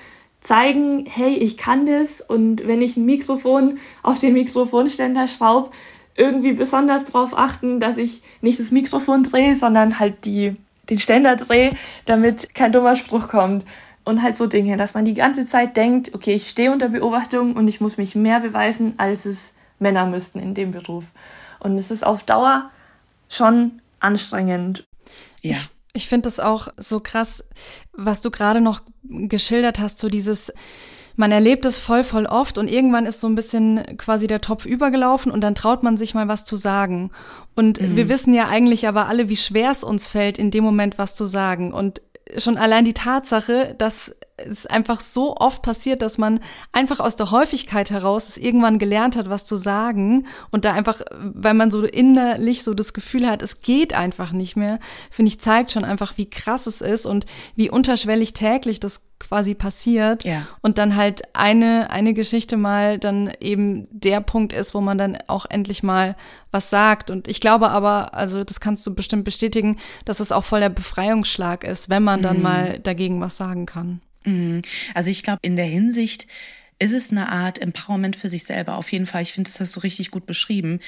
zeigen, 0.46 1.06
hey, 1.06 1.35
ich 1.35 1.56
kann 1.56 1.87
das 1.87 2.20
und 2.20 2.66
wenn 2.66 2.80
ich 2.80 2.96
ein 2.96 3.04
Mikrofon 3.04 3.78
auf 4.02 4.20
den 4.20 4.32
Mikrofonständer 4.32 5.26
schraube, 5.26 5.70
irgendwie 6.14 6.52
besonders 6.52 7.04
darauf 7.06 7.37
achten, 7.37 7.80
dass 7.80 7.98
ich 7.98 8.22
nicht 8.40 8.59
das 8.59 8.70
Mikrofon 8.70 9.24
drehe, 9.24 9.54
sondern 9.54 9.98
halt 9.98 10.24
die, 10.24 10.54
den 10.88 10.98
Ständer 10.98 11.37
drehe, 11.37 11.70
damit 12.04 12.54
kein 12.54 12.72
dummer 12.72 12.96
Spruch 12.96 13.28
kommt. 13.28 13.64
Und 14.04 14.22
halt 14.22 14.37
so 14.37 14.46
Dinge, 14.46 14.76
dass 14.76 14.94
man 14.94 15.04
die 15.04 15.14
ganze 15.14 15.44
Zeit 15.44 15.76
denkt, 15.76 16.14
okay, 16.14 16.35
ich 16.35 16.48
stehe 16.48 16.70
unter 16.70 16.90
Beobachtung 16.90 17.56
und 17.56 17.66
ich 17.66 17.80
muss 17.80 17.96
mich 17.96 18.14
mehr 18.14 18.38
beweisen, 18.38 18.94
als 18.98 19.26
es 19.26 19.52
Männer 19.80 20.06
müssten 20.06 20.38
in 20.38 20.54
dem 20.54 20.70
Beruf. 20.70 21.06
Und 21.59 21.76
es 21.76 21.90
ist 21.90 22.06
auf 22.06 22.22
Dauer 22.22 22.70
schon 23.28 23.82
anstrengend. 23.98 24.87
Ja. 25.42 25.52
Ich 25.52 25.68
ich 25.96 26.09
finde 26.09 26.26
das 26.26 26.38
auch 26.38 26.68
so 26.76 27.00
krass, 27.00 27.42
was 27.92 28.20
du 28.20 28.30
gerade 28.30 28.61
noch 28.61 28.82
geschildert 29.02 29.78
hast, 29.78 29.98
so 29.98 30.09
dieses, 30.09 30.52
man 31.16 31.32
erlebt 31.32 31.64
es 31.64 31.80
voll, 31.80 32.04
voll 32.04 32.26
oft 32.26 32.59
und 32.59 32.70
irgendwann 32.70 33.06
ist 33.06 33.20
so 33.20 33.26
ein 33.26 33.35
bisschen 33.35 33.96
quasi 33.96 34.26
der 34.26 34.40
Topf 34.40 34.66
übergelaufen 34.66 35.32
und 35.32 35.40
dann 35.40 35.54
traut 35.54 35.82
man 35.82 35.96
sich 35.96 36.14
mal 36.14 36.28
was 36.28 36.44
zu 36.44 36.56
sagen. 36.56 37.11
Und 37.54 37.80
mhm. 37.80 37.96
wir 37.96 38.09
wissen 38.09 38.35
ja 38.35 38.48
eigentlich 38.48 38.87
aber 38.87 39.09
alle, 39.09 39.28
wie 39.28 39.37
schwer 39.37 39.70
es 39.70 39.82
uns 39.82 40.09
fällt, 40.09 40.38
in 40.38 40.50
dem 40.50 40.62
Moment 40.62 40.98
was 40.98 41.14
zu 41.14 41.26
sagen. 41.26 41.72
Und 41.72 42.02
schon 42.37 42.59
allein 42.59 42.85
die 42.85 42.94
Tatsache, 42.94 43.74
dass 43.78 44.14
es 44.37 44.66
einfach 44.66 45.01
so 45.01 45.37
oft 45.37 45.62
passiert, 45.62 46.03
dass 46.03 46.18
man 46.18 46.40
einfach 46.72 47.01
aus 47.01 47.16
der 47.16 47.31
Häufigkeit 47.31 47.90
heraus 47.90 48.29
es 48.29 48.37
irgendwann 48.37 48.79
gelernt 48.79 49.16
hat, 49.16 49.31
was 49.31 49.44
zu 49.44 49.57
sagen 49.57 50.27
und 50.51 50.64
da 50.64 50.72
einfach, 50.72 51.01
weil 51.11 51.55
man 51.55 51.70
so 51.70 51.83
innerlich 51.83 52.62
so 52.62 52.75
das 52.75 52.92
Gefühl 52.92 53.29
hat, 53.29 53.42
es 53.42 53.61
geht 53.62 53.94
einfach 53.94 54.33
nicht 54.33 54.57
mehr, 54.57 54.79
finde 55.11 55.31
ich, 55.31 55.40
zeigt 55.40 55.72
schon 55.72 55.85
einfach, 55.85 56.18
wie 56.18 56.29
krass 56.29 56.66
es 56.66 56.81
ist 56.81 57.07
und 57.07 57.27
wie 57.55 57.70
unterschwellig 57.70 58.35
täglich 58.35 58.79
das 58.81 59.03
quasi 59.18 59.55
passiert 59.55 60.25
ja. 60.25 60.46
und 60.61 60.77
dann 60.77 60.94
halt 60.94 61.22
eine 61.33 61.88
eine 61.88 62.12
Geschichte 62.12 62.59
mal 62.59 62.99
dann 62.99 63.33
eben 63.40 63.88
der 63.90 64.20
Punkt 64.20 64.53
ist, 64.53 64.75
wo 64.75 64.83
man 64.83 64.99
dann 64.99 65.16
auch 65.27 65.46
endlich 65.49 65.83
mal 65.83 66.16
was 66.51 66.68
sagt 66.68 67.11
und 67.11 67.27
ich 67.27 67.40
glaube 67.40 67.70
aber, 67.70 68.12
also 68.12 68.44
das 68.44 68.61
kannst 68.61 68.87
du 68.87 68.94
bestimmt 68.94 69.25
bestätigen, 69.25 69.79
dass 70.05 70.20
es 70.20 70.33
auch 70.33 70.44
voll 70.44 70.61
der 70.61 70.68
Befreiungsschlag 70.68 71.64
ist, 71.64 71.88
wenn 71.88 72.03
man 72.03 72.20
dann 72.20 72.37
mhm. 72.37 72.42
mal 72.42 72.79
dagegen 72.79 73.18
was 73.22 73.38
sagen 73.38 73.64
kann. 73.64 74.03
Mhm. 74.26 74.62
Also 74.94 75.10
ich 75.10 75.22
glaube, 75.22 75.40
in 75.42 75.56
der 75.56 75.64
Hinsicht 75.64 76.26
ist 76.78 76.92
es 76.92 77.10
eine 77.10 77.30
Art 77.30 77.58
Empowerment 77.58 78.16
für 78.16 78.28
sich 78.28 78.44
selber. 78.44 78.76
Auf 78.76 78.92
jeden 78.92 79.06
Fall, 79.06 79.22
ich 79.22 79.32
finde, 79.32 79.50
das 79.50 79.60
hast 79.60 79.76
du 79.76 79.80
richtig 79.80 80.10
gut 80.10 80.26
beschrieben. 80.26 80.80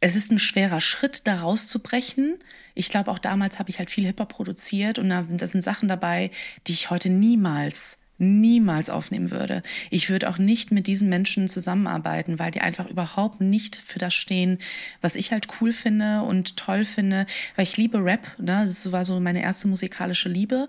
Es 0.00 0.16
ist 0.16 0.30
ein 0.30 0.38
schwerer 0.38 0.80
Schritt, 0.80 1.26
da 1.26 1.40
rauszubrechen. 1.40 2.38
Ich 2.74 2.88
glaube, 2.88 3.10
auch 3.10 3.18
damals 3.18 3.58
habe 3.58 3.68
ich 3.68 3.78
halt 3.78 3.90
viel 3.90 4.06
Hip-Hop 4.06 4.28
produziert 4.28 4.98
und 4.98 5.10
da 5.10 5.24
sind 5.24 5.62
Sachen 5.62 5.88
dabei, 5.88 6.30
die 6.66 6.72
ich 6.72 6.90
heute 6.90 7.10
niemals 7.10 7.98
niemals 8.18 8.90
aufnehmen 8.90 9.30
würde. 9.30 9.62
Ich 9.90 10.10
würde 10.10 10.28
auch 10.28 10.38
nicht 10.38 10.72
mit 10.72 10.86
diesen 10.86 11.08
Menschen 11.08 11.48
zusammenarbeiten, 11.48 12.38
weil 12.38 12.50
die 12.50 12.60
einfach 12.60 12.88
überhaupt 12.90 13.40
nicht 13.40 13.76
für 13.76 14.00
das 14.00 14.12
stehen, 14.14 14.58
was 15.00 15.14
ich 15.14 15.32
halt 15.32 15.46
cool 15.60 15.72
finde 15.72 16.22
und 16.22 16.56
toll 16.56 16.84
finde, 16.84 17.26
weil 17.54 17.62
ich 17.62 17.76
liebe 17.76 18.04
Rap, 18.04 18.26
ne? 18.38 18.62
das 18.64 18.90
war 18.90 19.04
so 19.04 19.20
meine 19.20 19.42
erste 19.42 19.68
musikalische 19.68 20.28
Liebe 20.28 20.66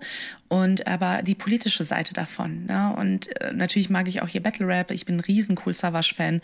und 0.50 0.88
aber 0.88 1.22
die 1.22 1.36
politische 1.36 1.84
Seite 1.84 2.12
davon. 2.12 2.66
Ne? 2.66 2.92
Und 2.98 3.34
äh, 3.40 3.52
natürlich 3.52 3.88
mag 3.88 4.08
ich 4.08 4.20
auch 4.20 4.28
hier 4.28 4.42
Battle 4.42 4.66
Rap, 4.66 4.90
ich 4.90 5.06
bin 5.06 5.16
ein 5.16 5.20
riesen 5.20 5.56
Cool 5.64 5.72
Savage 5.72 6.12
Fan 6.14 6.40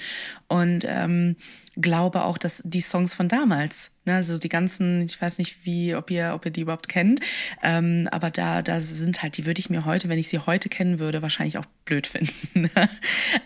und 0.47 0.85
ähm, 0.87 1.35
glaube 1.77 2.25
auch, 2.25 2.39
dass 2.39 2.63
die 2.65 2.81
Songs 2.81 3.15
von 3.15 3.29
damals 3.29 3.91
Ne, 4.07 4.23
so 4.23 4.39
die 4.39 4.49
ganzen, 4.49 5.03
ich 5.03 5.21
weiß 5.21 5.39
nicht, 5.39 5.65
wie, 5.65 5.97
ob 5.97 6.13
ihr, 6.13 6.31
ob 6.33 6.45
ihr 6.47 6.53
die 6.53 6.61
überhaupt 6.61 6.87
kennt, 6.87 7.19
ähm, 7.61 8.09
aber 8.13 8.31
da, 8.31 8.63
da 8.63 8.81
sind 8.81 9.21
halt, 9.21 9.37
die 9.37 9.47
würde 9.47 9.59
ich 9.59 9.69
mir 9.69 9.85
heute, 9.85 10.09
wenn 10.09 10.21
ich 10.21 10.29
sie 10.29 10.39
heute 10.39 10.69
kennen 10.69 11.01
würde, 11.01 11.23
wahrscheinlich 11.23 11.59
auch 11.59 11.65
blöd 11.85 12.07
finden. 12.07 12.71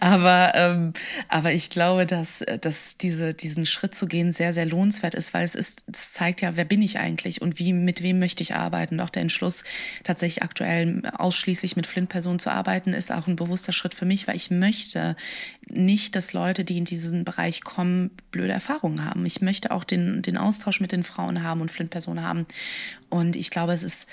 aber, 0.00 0.52
ähm, 0.54 0.92
aber 1.28 1.54
ich 1.54 1.70
glaube, 1.70 2.04
dass, 2.04 2.44
dass 2.60 2.98
diese, 2.98 3.32
diesen 3.32 3.64
Schritt 3.64 3.94
zu 3.94 4.06
gehen 4.06 4.32
sehr, 4.32 4.52
sehr 4.52 4.66
lohnenswert 4.66 5.14
ist, 5.14 5.32
weil 5.32 5.46
es 5.46 5.54
ist, 5.54 5.84
es 5.90 6.12
zeigt 6.12 6.42
ja, 6.42 6.56
wer 6.56 6.66
bin 6.66 6.82
ich 6.82 6.98
eigentlich 6.98 7.40
und 7.40 7.58
wie, 7.58 7.72
mit 7.72 8.02
wem 8.02 8.18
möchte 8.18 8.42
ich 8.42 8.54
arbeiten. 8.54 8.96
Und 8.96 9.00
auch 9.00 9.08
der 9.10 9.22
Entschluss, 9.22 9.64
tatsächlich 10.04 10.42
aktuell 10.50 11.02
ausschließlich 11.16 11.76
mit 11.76 11.86
Flint-Personen 11.86 12.40
zu 12.40 12.50
arbeiten, 12.50 12.92
ist 12.92 13.12
auch 13.12 13.28
ein 13.28 13.36
bewusster 13.36 13.70
Schritt 13.70 13.94
für 13.94 14.04
mich, 14.04 14.26
weil 14.26 14.34
ich 14.34 14.50
möchte 14.50 15.14
nicht, 15.68 16.16
dass 16.16 16.32
Leute, 16.32 16.64
die 16.64 16.76
in 16.76 16.84
diesen 16.84 17.24
Bereich 17.24 17.62
kommen, 17.62 18.10
blöde 18.32 18.52
Erfahrungen 18.52 19.04
haben. 19.04 19.24
Ich 19.26 19.40
möchte 19.40 19.70
auch 19.70 19.84
den, 19.84 20.22
den 20.22 20.36
Austausch 20.36 20.80
mit 20.80 20.90
den 20.90 21.04
Frauen 21.04 21.44
haben 21.44 21.60
und 21.60 21.70
Flint-Personen 21.70 22.24
haben. 22.24 22.46
Und 23.10 23.36
ich 23.36 23.50
glaube, 23.50 23.72
es 23.72 23.84
ist 23.84 24.08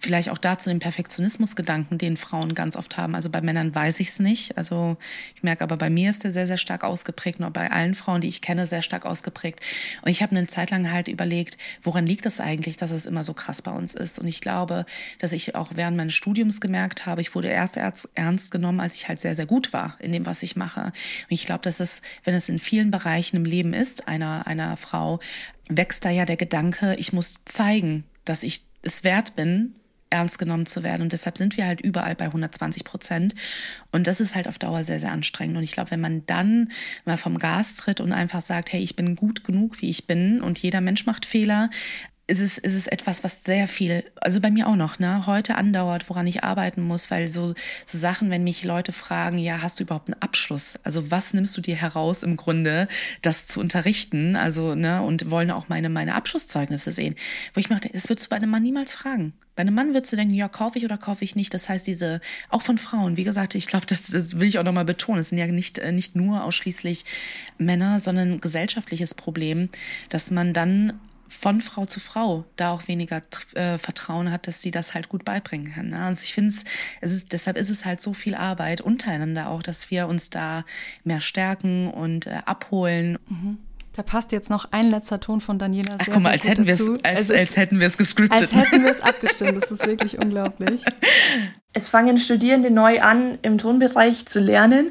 vielleicht 0.00 0.30
auch 0.30 0.38
dazu 0.38 0.70
den 0.70 0.80
Perfektionismusgedanken, 0.80 1.98
den 1.98 2.16
Frauen 2.16 2.54
ganz 2.54 2.74
oft 2.74 2.96
haben. 2.96 3.14
Also 3.14 3.28
bei 3.28 3.42
Männern 3.42 3.74
weiß 3.74 4.00
ich 4.00 4.08
es 4.08 4.18
nicht. 4.18 4.56
Also 4.56 4.96
ich 5.36 5.42
merke 5.42 5.62
aber, 5.62 5.76
bei 5.76 5.90
mir 5.90 6.08
ist 6.08 6.24
der 6.24 6.32
sehr, 6.32 6.46
sehr 6.46 6.56
stark 6.56 6.84
ausgeprägt 6.84 7.38
und 7.38 7.52
bei 7.52 7.70
allen 7.70 7.94
Frauen, 7.94 8.22
die 8.22 8.28
ich 8.28 8.40
kenne, 8.40 8.66
sehr 8.66 8.80
stark 8.80 9.04
ausgeprägt. 9.04 9.60
Und 10.02 10.10
ich 10.10 10.22
habe 10.22 10.34
eine 10.34 10.46
Zeit 10.46 10.70
lang 10.70 10.90
halt 10.90 11.08
überlegt, 11.08 11.58
woran 11.82 12.06
liegt 12.06 12.24
das 12.24 12.40
eigentlich, 12.40 12.78
dass 12.78 12.90
es 12.90 13.04
immer 13.04 13.24
so 13.24 13.34
krass 13.34 13.60
bei 13.60 13.72
uns 13.72 13.94
ist? 13.94 14.18
Und 14.18 14.26
ich 14.26 14.40
glaube, 14.40 14.86
dass 15.18 15.32
ich 15.32 15.54
auch 15.54 15.72
während 15.74 15.98
meines 15.98 16.14
Studiums 16.14 16.62
gemerkt 16.62 17.04
habe, 17.04 17.20
ich 17.20 17.34
wurde 17.34 17.48
erst 17.48 17.76
ernst 17.76 18.50
genommen, 18.50 18.80
als 18.80 18.94
ich 18.94 19.06
halt 19.06 19.20
sehr, 19.20 19.34
sehr 19.34 19.46
gut 19.46 19.74
war 19.74 19.96
in 20.00 20.12
dem, 20.12 20.24
was 20.24 20.42
ich 20.42 20.56
mache. 20.56 20.84
Und 20.84 20.94
ich 21.28 21.44
glaube, 21.44 21.62
dass 21.62 21.78
es, 21.78 22.00
wenn 22.24 22.34
es 22.34 22.48
in 22.48 22.58
vielen 22.58 22.90
Bereichen 22.90 23.36
im 23.36 23.44
Leben 23.44 23.74
ist, 23.74 24.08
einer, 24.08 24.46
einer 24.46 24.78
Frau, 24.78 25.20
wächst 25.68 26.06
da 26.06 26.10
ja 26.10 26.24
der 26.24 26.36
Gedanke, 26.36 26.96
ich 26.96 27.12
muss 27.12 27.44
zeigen, 27.44 28.04
dass 28.24 28.42
ich 28.42 28.62
es 28.82 29.04
wert 29.04 29.36
bin, 29.36 29.74
ernst 30.10 30.38
genommen 30.38 30.66
zu 30.66 30.82
werden. 30.82 31.02
Und 31.02 31.12
deshalb 31.12 31.38
sind 31.38 31.56
wir 31.56 31.66
halt 31.66 31.80
überall 31.80 32.14
bei 32.14 32.26
120 32.26 32.84
Prozent. 32.84 33.34
Und 33.92 34.06
das 34.06 34.20
ist 34.20 34.34
halt 34.34 34.48
auf 34.48 34.58
Dauer 34.58 34.84
sehr, 34.84 35.00
sehr 35.00 35.12
anstrengend. 35.12 35.56
Und 35.56 35.62
ich 35.62 35.72
glaube, 35.72 35.92
wenn 35.92 36.00
man 36.00 36.26
dann 36.26 36.68
mal 37.04 37.16
vom 37.16 37.38
Gas 37.38 37.76
tritt 37.76 38.00
und 38.00 38.12
einfach 38.12 38.42
sagt, 38.42 38.72
hey, 38.72 38.82
ich 38.82 38.96
bin 38.96 39.16
gut 39.16 39.44
genug, 39.44 39.80
wie 39.80 39.90
ich 39.90 40.06
bin 40.06 40.40
und 40.42 40.58
jeder 40.58 40.80
Mensch 40.80 41.06
macht 41.06 41.24
Fehler, 41.24 41.70
ist 42.30 42.40
es, 42.40 42.58
ist 42.58 42.74
es 42.74 42.86
etwas, 42.86 43.24
was 43.24 43.42
sehr 43.42 43.66
viel, 43.66 44.04
also 44.20 44.40
bei 44.40 44.50
mir 44.50 44.68
auch 44.68 44.76
noch, 44.76 45.00
ne, 45.00 45.26
heute 45.26 45.56
andauert, 45.56 46.08
woran 46.08 46.28
ich 46.28 46.44
arbeiten 46.44 46.80
muss, 46.80 47.10
weil 47.10 47.26
so, 47.26 47.54
so 47.84 47.98
Sachen, 47.98 48.30
wenn 48.30 48.44
mich 48.44 48.62
Leute 48.62 48.92
fragen, 48.92 49.36
ja, 49.36 49.62
hast 49.62 49.80
du 49.80 49.84
überhaupt 49.84 50.08
einen 50.08 50.22
Abschluss? 50.22 50.78
Also 50.84 51.10
was 51.10 51.34
nimmst 51.34 51.56
du 51.56 51.60
dir 51.60 51.74
heraus 51.74 52.22
im 52.22 52.36
Grunde, 52.36 52.86
das 53.22 53.48
zu 53.48 53.58
unterrichten? 53.58 54.36
Also, 54.36 54.76
ne, 54.76 55.02
und 55.02 55.30
wollen 55.30 55.50
auch 55.50 55.68
meine, 55.68 55.88
meine 55.88 56.14
Abschlusszeugnisse 56.14 56.92
sehen. 56.92 57.16
Wo 57.52 57.58
ich 57.58 57.68
mache, 57.68 57.88
das 57.92 58.08
würdest 58.08 58.26
du 58.26 58.30
bei 58.30 58.36
einem 58.36 58.50
Mann 58.50 58.62
niemals 58.62 58.94
fragen. 58.94 59.32
Bei 59.56 59.62
einem 59.62 59.74
Mann 59.74 59.92
würdest 59.92 60.12
du 60.12 60.16
denken, 60.16 60.32
ja, 60.32 60.48
kaufe 60.48 60.78
ich 60.78 60.84
oder 60.84 60.96
kaufe 60.96 61.24
ich 61.24 61.34
nicht. 61.34 61.52
Das 61.52 61.68
heißt, 61.68 61.86
diese, 61.86 62.20
auch 62.48 62.62
von 62.62 62.78
Frauen, 62.78 63.16
wie 63.16 63.24
gesagt, 63.24 63.56
ich 63.56 63.66
glaube, 63.66 63.86
das, 63.86 64.06
das 64.06 64.38
will 64.38 64.48
ich 64.48 64.58
auch 64.60 64.64
nochmal 64.64 64.84
betonen. 64.84 65.18
Es 65.18 65.30
sind 65.30 65.38
ja 65.38 65.46
nicht, 65.48 65.78
äh, 65.78 65.90
nicht 65.90 66.14
nur 66.14 66.44
ausschließlich 66.44 67.04
Männer, 67.58 67.98
sondern 67.98 68.34
ein 68.34 68.40
gesellschaftliches 68.40 69.14
Problem, 69.14 69.68
dass 70.08 70.30
man 70.30 70.52
dann 70.52 71.00
von 71.30 71.60
Frau 71.60 71.86
zu 71.86 72.00
Frau 72.00 72.44
da 72.56 72.72
auch 72.72 72.88
weniger 72.88 73.22
äh, 73.54 73.78
Vertrauen 73.78 74.30
hat, 74.30 74.46
dass 74.46 74.60
sie 74.60 74.70
das 74.70 74.94
halt 74.94 75.08
gut 75.08 75.24
beibringen 75.24 75.72
kann. 75.72 75.90
Ne? 75.90 76.04
Also 76.04 76.24
ich 76.24 76.34
finde 76.34 76.52
es, 77.00 77.12
ist, 77.12 77.32
deshalb 77.32 77.56
ist 77.56 77.70
es 77.70 77.84
halt 77.84 78.00
so 78.00 78.12
viel 78.12 78.34
Arbeit 78.34 78.80
untereinander 78.80 79.48
auch, 79.48 79.62
dass 79.62 79.90
wir 79.90 80.08
uns 80.08 80.28
da 80.28 80.64
mehr 81.04 81.20
stärken 81.20 81.88
und 81.88 82.26
äh, 82.26 82.40
abholen. 82.44 83.18
Mhm. 83.28 83.58
Da 83.92 84.02
passt 84.02 84.32
jetzt 84.32 84.50
noch 84.50 84.72
ein 84.72 84.90
letzter 84.90 85.20
Ton 85.20 85.40
von 85.40 85.58
Daniela 85.58 85.96
sehr, 85.96 85.98
Ach, 86.00 86.14
guck 86.14 86.22
mal, 86.22 86.30
als 86.30 86.48
hätten, 86.48 86.68
als, 86.68 86.80
als, 87.02 87.30
als 87.30 87.56
hätten 87.56 87.80
wir 87.80 87.86
es 87.86 87.96
gescriptet. 87.96 88.40
Als 88.40 88.54
hätten 88.54 88.82
wir 88.82 88.90
es 88.90 89.00
abgestimmt. 89.00 89.62
Das 89.62 89.70
ist 89.70 89.86
wirklich 89.86 90.18
unglaublich. 90.18 90.84
Es 91.72 91.88
fangen 91.88 92.18
Studierende 92.18 92.68
neu 92.68 93.00
an, 93.00 93.38
im 93.42 93.56
Tonbereich 93.56 94.26
zu 94.26 94.40
lernen. 94.40 94.90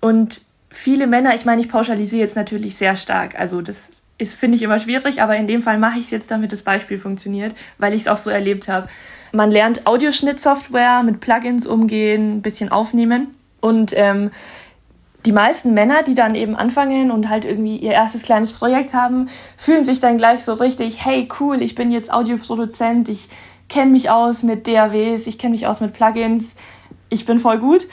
Und 0.00 0.40
viele 0.70 1.06
Männer, 1.06 1.34
ich 1.34 1.44
meine, 1.44 1.60
ich 1.60 1.68
pauschalisiere 1.68 2.22
jetzt 2.22 2.34
natürlich 2.34 2.76
sehr 2.76 2.96
stark. 2.96 3.38
Also 3.38 3.60
das 3.60 3.90
ist, 4.18 4.34
finde 4.36 4.56
ich, 4.56 4.62
immer 4.62 4.78
schwierig, 4.78 5.22
aber 5.22 5.36
in 5.36 5.46
dem 5.46 5.60
Fall 5.60 5.78
mache 5.78 5.98
ich 5.98 6.06
es 6.06 6.10
jetzt, 6.10 6.30
damit 6.30 6.52
das 6.52 6.62
Beispiel 6.62 6.98
funktioniert, 6.98 7.54
weil 7.78 7.94
ich 7.94 8.02
es 8.02 8.08
auch 8.08 8.16
so 8.16 8.30
erlebt 8.30 8.68
habe. 8.68 8.88
Man 9.32 9.50
lernt 9.50 9.86
Audioschnittsoftware, 9.86 11.02
mit 11.02 11.20
Plugins 11.20 11.66
umgehen, 11.66 12.36
ein 12.36 12.42
bisschen 12.42 12.70
aufnehmen 12.70 13.34
und 13.60 13.92
ähm, 13.96 14.30
die 15.26 15.32
meisten 15.32 15.72
Männer, 15.72 16.02
die 16.02 16.14
dann 16.14 16.34
eben 16.34 16.54
anfangen 16.54 17.10
und 17.10 17.28
halt 17.28 17.44
irgendwie 17.44 17.78
ihr 17.78 17.92
erstes 17.92 18.22
kleines 18.22 18.52
Projekt 18.52 18.92
haben, 18.92 19.28
fühlen 19.56 19.84
sich 19.84 19.98
dann 19.98 20.18
gleich 20.18 20.44
so 20.44 20.52
richtig, 20.52 21.04
hey 21.04 21.26
cool, 21.40 21.62
ich 21.62 21.74
bin 21.74 21.90
jetzt 21.90 22.12
Audioproduzent, 22.12 23.08
ich 23.08 23.28
kenne 23.68 23.90
mich 23.90 24.10
aus 24.10 24.42
mit 24.42 24.68
DAWs, 24.68 25.26
ich 25.26 25.38
kenne 25.38 25.52
mich 25.52 25.66
aus 25.66 25.80
mit 25.80 25.94
Plugins, 25.94 26.54
ich 27.08 27.24
bin 27.24 27.38
voll 27.38 27.58
gut. 27.58 27.88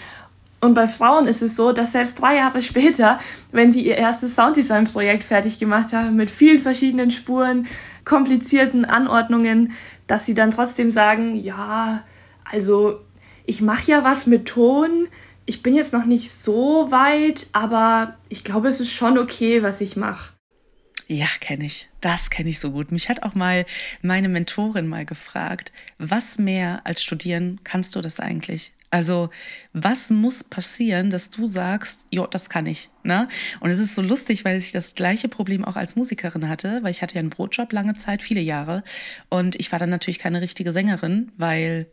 Und 0.62 0.76
bei 0.76 0.88
Frauen 0.88 1.26
ist 1.28 1.42
es 1.42 1.56
so, 1.56 1.72
dass 1.72 1.92
selbst 1.92 2.22
drei 2.22 2.36
Jahre 2.38 2.62
später, 2.62 3.20
wenn 3.52 3.72
sie 3.72 3.86
ihr 3.86 3.98
erstes 3.98 4.36
Sounddesign-Projekt 4.36 5.24
fertig 5.24 5.60
gemacht 5.60 5.92
haben, 5.92 6.16
mit 6.16 6.30
vielen 6.30 6.60
verschiedenen 6.60 7.12
Spuren, 7.12 7.68
komplizierten 8.06 8.86
Anordnungen, 8.86 9.74
dass 10.08 10.26
sie 10.26 10.36
dann 10.36 10.52
trotzdem 10.52 10.92
sagen, 10.92 11.36
ja, 11.36 12.04
also 12.50 13.02
ich 13.46 13.62
mache 13.62 13.92
ja 13.92 14.04
was 14.04 14.28
mit 14.28 14.46
Ton, 14.46 15.08
ich 15.46 15.64
bin 15.64 15.76
jetzt 15.76 15.94
noch 15.94 16.06
nicht 16.06 16.32
so 16.32 16.92
weit, 16.92 17.48
aber 17.52 18.18
ich 18.30 18.44
glaube, 18.44 18.68
es 18.68 18.80
ist 18.80 18.92
schon 18.92 19.18
okay, 19.18 19.64
was 19.64 19.82
ich 19.82 19.98
mache. 19.98 20.34
Ja, 21.08 21.28
kenne 21.42 21.66
ich. 21.66 21.90
Das 22.00 22.30
kenne 22.30 22.50
ich 22.50 22.60
so 22.60 22.72
gut. 22.72 22.92
Mich 22.92 23.10
hat 23.10 23.24
auch 23.24 23.36
mal 23.36 23.66
meine 24.02 24.30
Mentorin 24.30 24.88
mal 24.88 25.06
gefragt, 25.06 25.74
was 25.98 26.38
mehr 26.38 26.82
als 26.86 27.04
studieren 27.04 27.60
kannst 27.66 27.96
du 27.96 28.02
das 28.02 28.22
eigentlich? 28.22 28.72
Also, 28.92 29.30
was 29.72 30.10
muss 30.10 30.44
passieren, 30.44 31.10
dass 31.10 31.30
du 31.30 31.46
sagst, 31.46 32.06
jo, 32.12 32.28
das 32.28 32.50
kann 32.50 32.66
ich, 32.66 32.90
ne? 33.04 33.30
Und 33.62 33.70
es 33.70 33.80
ist 33.80 33.96
so 33.96 34.02
lustig, 34.02 34.44
weil 34.44 34.58
ich 34.58 34.74
das 34.74 34.96
gleiche 34.96 35.30
Problem 35.30 35.64
auch 35.64 35.78
als 35.78 35.96
Musikerin 35.96 36.50
hatte, 36.50 36.84
weil 36.84 36.92
ich 36.92 37.02
hatte 37.02 37.16
ja 37.16 37.20
einen 37.20 37.30
Brotjob 37.30 37.72
lange 37.72 37.96
Zeit, 37.96 38.22
viele 38.22 38.42
Jahre. 38.42 38.84
Und 39.30 39.56
ich 39.56 39.72
war 39.72 39.80
dann 39.80 39.90
natürlich 39.90 40.20
keine 40.20 40.42
richtige 40.42 40.74
Sängerin, 40.74 41.32
weil 41.38 41.88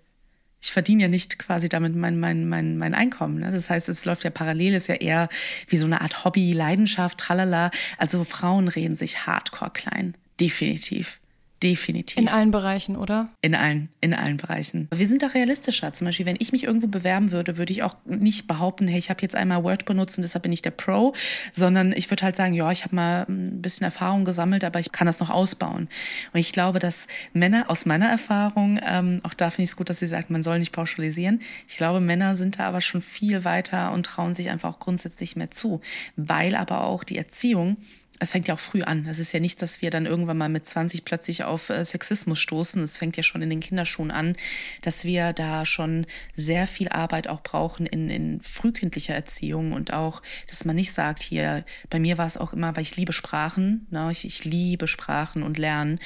ich 0.60 0.72
verdiene 0.72 1.02
ja 1.02 1.08
nicht 1.08 1.38
quasi 1.38 1.68
damit 1.68 1.94
mein, 1.94 2.18
mein, 2.18 2.48
mein, 2.48 2.76
mein 2.78 2.94
Einkommen. 2.94 3.38
Ne? 3.38 3.52
Das 3.52 3.70
heißt, 3.70 3.88
es 3.88 4.04
läuft 4.04 4.24
ja 4.24 4.30
parallel, 4.30 4.74
ist 4.74 4.88
ja 4.88 4.96
eher 4.96 5.28
wie 5.68 5.76
so 5.76 5.86
eine 5.86 6.00
Art 6.00 6.24
Hobby, 6.24 6.52
Leidenschaft, 6.52 7.18
tralala. 7.18 7.70
Also 7.96 8.24
Frauen 8.24 8.66
reden 8.66 8.96
sich 8.96 9.26
hardcore 9.26 9.70
klein. 9.70 10.16
Definitiv. 10.40 11.20
Definitiv. 11.62 12.18
In 12.18 12.28
allen 12.28 12.52
Bereichen, 12.52 12.96
oder? 12.96 13.30
In 13.40 13.54
allen, 13.54 13.88
in 14.00 14.14
allen 14.14 14.36
Bereichen. 14.36 14.88
Wir 14.94 15.08
sind 15.08 15.22
da 15.22 15.28
realistischer. 15.28 15.92
Zum 15.92 16.06
Beispiel, 16.06 16.26
wenn 16.26 16.36
ich 16.38 16.52
mich 16.52 16.64
irgendwo 16.64 16.86
bewerben 16.86 17.32
würde, 17.32 17.58
würde 17.58 17.72
ich 17.72 17.82
auch 17.82 17.96
nicht 18.04 18.46
behaupten, 18.46 18.86
hey, 18.86 18.98
ich 18.98 19.10
habe 19.10 19.22
jetzt 19.22 19.34
einmal 19.34 19.64
Word 19.64 19.84
benutzt 19.84 20.18
und 20.18 20.22
deshalb 20.22 20.44
bin 20.44 20.52
ich 20.52 20.62
der 20.62 20.70
Pro, 20.70 21.14
sondern 21.52 21.92
ich 21.92 22.08
würde 22.10 22.22
halt 22.22 22.36
sagen, 22.36 22.54
ja, 22.54 22.70
ich 22.70 22.84
habe 22.84 22.94
mal 22.94 23.26
ein 23.28 23.60
bisschen 23.60 23.84
Erfahrung 23.84 24.24
gesammelt, 24.24 24.62
aber 24.62 24.78
ich 24.78 24.92
kann 24.92 25.06
das 25.06 25.18
noch 25.18 25.30
ausbauen. 25.30 25.88
Und 26.32 26.40
ich 26.40 26.52
glaube, 26.52 26.78
dass 26.78 27.08
Männer 27.32 27.64
aus 27.68 27.86
meiner 27.86 28.08
Erfahrung, 28.08 28.78
ähm, 28.86 29.20
auch 29.24 29.34
da 29.34 29.50
finde 29.50 29.64
ich 29.64 29.70
es 29.70 29.76
gut, 29.76 29.90
dass 29.90 29.98
sie 29.98 30.08
sagt, 30.08 30.30
man 30.30 30.44
soll 30.44 30.60
nicht 30.60 30.72
pauschalisieren. 30.72 31.40
Ich 31.66 31.76
glaube, 31.76 32.00
Männer 32.00 32.36
sind 32.36 32.60
da 32.60 32.68
aber 32.68 32.80
schon 32.80 33.02
viel 33.02 33.44
weiter 33.44 33.92
und 33.92 34.06
trauen 34.06 34.34
sich 34.34 34.48
einfach 34.50 34.74
auch 34.74 34.78
grundsätzlich 34.78 35.34
mehr 35.34 35.50
zu, 35.50 35.80
weil 36.14 36.54
aber 36.54 36.84
auch 36.84 37.02
die 37.02 37.18
Erziehung 37.18 37.78
es 38.20 38.32
fängt 38.32 38.48
ja 38.48 38.54
auch 38.54 38.58
früh 38.58 38.82
an. 38.82 39.04
Das 39.04 39.18
ist 39.18 39.32
ja 39.32 39.40
nicht, 39.40 39.62
dass 39.62 39.80
wir 39.80 39.90
dann 39.90 40.06
irgendwann 40.06 40.38
mal 40.38 40.48
mit 40.48 40.66
20 40.66 41.04
plötzlich 41.04 41.44
auf 41.44 41.70
äh, 41.70 41.84
Sexismus 41.84 42.38
stoßen. 42.38 42.82
Es 42.82 42.98
fängt 42.98 43.16
ja 43.16 43.22
schon 43.22 43.42
in 43.42 43.50
den 43.50 43.60
Kinderschuhen 43.60 44.10
an, 44.10 44.36
dass 44.82 45.04
wir 45.04 45.32
da 45.32 45.64
schon 45.64 46.06
sehr 46.34 46.66
viel 46.66 46.88
Arbeit 46.88 47.28
auch 47.28 47.42
brauchen 47.42 47.86
in, 47.86 48.10
in 48.10 48.40
frühkindlicher 48.40 49.14
Erziehung 49.14 49.72
und 49.72 49.92
auch, 49.92 50.22
dass 50.48 50.64
man 50.64 50.76
nicht 50.76 50.92
sagt, 50.92 51.22
hier, 51.22 51.64
bei 51.90 52.00
mir 52.00 52.18
war 52.18 52.26
es 52.26 52.36
auch 52.36 52.52
immer, 52.52 52.74
weil 52.76 52.82
ich 52.82 52.96
liebe 52.96 53.12
Sprachen, 53.12 53.86
ne? 53.90 54.08
ich, 54.10 54.24
ich 54.24 54.44
liebe 54.44 54.88
Sprachen 54.88 55.42
und 55.42 55.58
Lernen. 55.58 56.00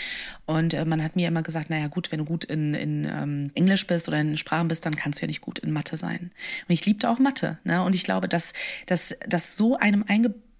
Und 0.44 0.74
äh, 0.74 0.84
man 0.84 1.02
hat 1.02 1.16
mir 1.16 1.28
immer 1.28 1.42
gesagt, 1.42 1.70
naja 1.70 1.86
gut, 1.86 2.12
wenn 2.12 2.18
du 2.18 2.24
gut 2.24 2.44
in, 2.44 2.74
in 2.74 3.04
ähm, 3.04 3.48
Englisch 3.54 3.86
bist 3.86 4.08
oder 4.08 4.20
in 4.20 4.36
Sprachen 4.36 4.68
bist, 4.68 4.84
dann 4.84 4.96
kannst 4.96 5.20
du 5.20 5.22
ja 5.22 5.28
nicht 5.28 5.40
gut 5.40 5.58
in 5.58 5.72
Mathe 5.72 5.96
sein. 5.96 6.30
Und 6.68 6.72
ich 6.72 6.84
liebte 6.84 7.08
auch 7.08 7.18
Mathe. 7.18 7.58
Ne? 7.64 7.82
Und 7.82 7.94
ich 7.94 8.04
glaube, 8.04 8.28
dass, 8.28 8.52
dass, 8.86 9.16
so 9.56 9.76
einem 9.76 10.04
eingebaut 10.06 10.51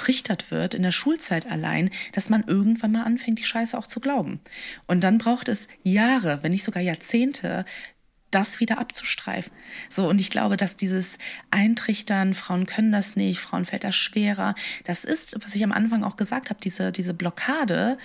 getrichtert 0.00 0.50
wird 0.50 0.72
in 0.72 0.82
der 0.82 0.92
Schulzeit 0.92 1.50
allein, 1.50 1.90
dass 2.12 2.30
man 2.30 2.44
irgendwann 2.44 2.92
mal 2.92 3.04
anfängt, 3.04 3.38
die 3.38 3.44
Scheiße 3.44 3.76
auch 3.76 3.86
zu 3.86 4.00
glauben. 4.00 4.40
Und 4.86 5.04
dann 5.04 5.18
braucht 5.18 5.48
es 5.48 5.68
Jahre, 5.82 6.42
wenn 6.42 6.52
nicht 6.52 6.64
sogar 6.64 6.82
Jahrzehnte, 6.82 7.66
das 8.30 8.60
wieder 8.60 8.78
abzustreifen. 8.78 9.52
So, 9.90 10.08
und 10.08 10.18
ich 10.20 10.30
glaube, 10.30 10.56
dass 10.56 10.76
dieses 10.76 11.18
Eintrichtern, 11.50 12.32
Frauen 12.32 12.64
können 12.64 12.92
das 12.92 13.14
nicht, 13.14 13.40
Frauen 13.40 13.66
fällt 13.66 13.84
das 13.84 13.94
schwerer, 13.94 14.54
das 14.84 15.04
ist, 15.04 15.36
was 15.44 15.54
ich 15.54 15.64
am 15.64 15.72
Anfang 15.72 16.02
auch 16.02 16.16
gesagt 16.16 16.48
habe, 16.48 16.60
diese, 16.62 16.92
diese 16.92 17.12
Blockade, 17.12 17.98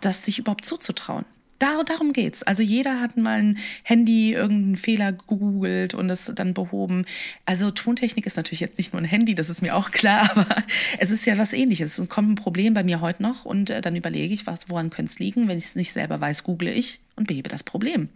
das 0.00 0.24
sich 0.24 0.40
überhaupt 0.40 0.64
zuzutrauen. 0.64 1.26
Dar 1.60 1.84
darum 1.84 2.14
geht's. 2.14 2.42
Also 2.42 2.62
jeder 2.62 3.00
hat 3.00 3.18
mal 3.18 3.38
ein 3.38 3.58
Handy, 3.82 4.32
irgendeinen 4.32 4.76
Fehler 4.76 5.12
gegoogelt 5.12 5.92
und 5.92 6.08
es 6.08 6.32
dann 6.34 6.54
behoben. 6.54 7.04
Also 7.44 7.70
Tontechnik 7.70 8.24
ist 8.26 8.38
natürlich 8.38 8.60
jetzt 8.60 8.78
nicht 8.78 8.94
nur 8.94 9.02
ein 9.02 9.06
Handy, 9.06 9.34
das 9.34 9.50
ist 9.50 9.60
mir 9.60 9.76
auch 9.76 9.90
klar, 9.90 10.30
aber 10.34 10.64
es 10.98 11.10
ist 11.10 11.26
ja 11.26 11.36
was 11.36 11.52
ähnliches. 11.52 11.98
Es 11.98 12.08
kommt 12.08 12.30
ein 12.30 12.34
Problem 12.34 12.72
bei 12.72 12.82
mir 12.82 13.02
heute 13.02 13.22
noch 13.22 13.44
und 13.44 13.68
äh, 13.68 13.82
dann 13.82 13.94
überlege 13.94 14.32
ich, 14.32 14.46
was, 14.46 14.70
woran 14.70 14.88
könnte 14.88 15.10
es 15.10 15.18
liegen? 15.18 15.48
Wenn 15.48 15.58
ich 15.58 15.66
es 15.66 15.76
nicht 15.76 15.92
selber 15.92 16.18
weiß, 16.18 16.44
google 16.44 16.70
ich 16.70 17.00
und 17.16 17.28
behebe 17.28 17.50
das 17.50 17.62
Problem. 17.62 18.08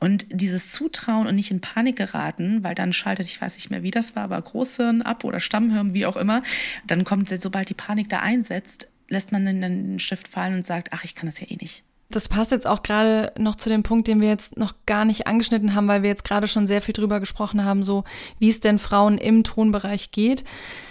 Und 0.00 0.24
dieses 0.30 0.70
Zutrauen 0.70 1.26
und 1.26 1.34
nicht 1.34 1.50
in 1.50 1.60
Panik 1.60 1.96
geraten, 1.96 2.64
weil 2.64 2.74
dann 2.74 2.94
schaltet, 2.94 3.26
ich 3.26 3.38
weiß 3.38 3.56
nicht 3.56 3.68
mehr, 3.68 3.82
wie 3.82 3.90
das 3.90 4.16
war, 4.16 4.24
aber 4.24 4.40
Großhirn 4.40 5.02
ab 5.02 5.22
oder 5.24 5.38
Stammhirn, 5.38 5.92
wie 5.92 6.06
auch 6.06 6.16
immer, 6.16 6.42
dann 6.86 7.04
kommt, 7.04 7.28
sobald 7.42 7.68
die 7.68 7.74
Panik 7.74 8.08
da 8.08 8.20
einsetzt, 8.20 8.88
lässt 9.10 9.32
man 9.32 9.44
dann 9.44 9.60
den 9.60 9.98
Stift 9.98 10.28
fallen 10.28 10.54
und 10.54 10.66
sagt, 10.66 10.94
ach, 10.94 11.04
ich 11.04 11.14
kann 11.14 11.26
das 11.26 11.40
ja 11.40 11.46
eh 11.50 11.56
nicht. 11.60 11.84
Das 12.08 12.28
passt 12.28 12.52
jetzt 12.52 12.66
auch 12.66 12.82
gerade 12.82 13.32
noch 13.36 13.56
zu 13.56 13.68
dem 13.68 13.82
Punkt, 13.82 14.06
den 14.06 14.20
wir 14.20 14.28
jetzt 14.28 14.56
noch 14.56 14.74
gar 14.86 15.04
nicht 15.04 15.26
angeschnitten 15.26 15.74
haben, 15.74 15.88
weil 15.88 16.02
wir 16.02 16.10
jetzt 16.10 16.24
gerade 16.24 16.46
schon 16.46 16.66
sehr 16.66 16.80
viel 16.80 16.92
drüber 16.92 17.18
gesprochen 17.18 17.64
haben, 17.64 17.82
so 17.82 18.04
wie 18.38 18.48
es 18.48 18.60
denn 18.60 18.78
Frauen 18.78 19.18
im 19.18 19.42
Tonbereich 19.42 20.12
geht. 20.12 20.44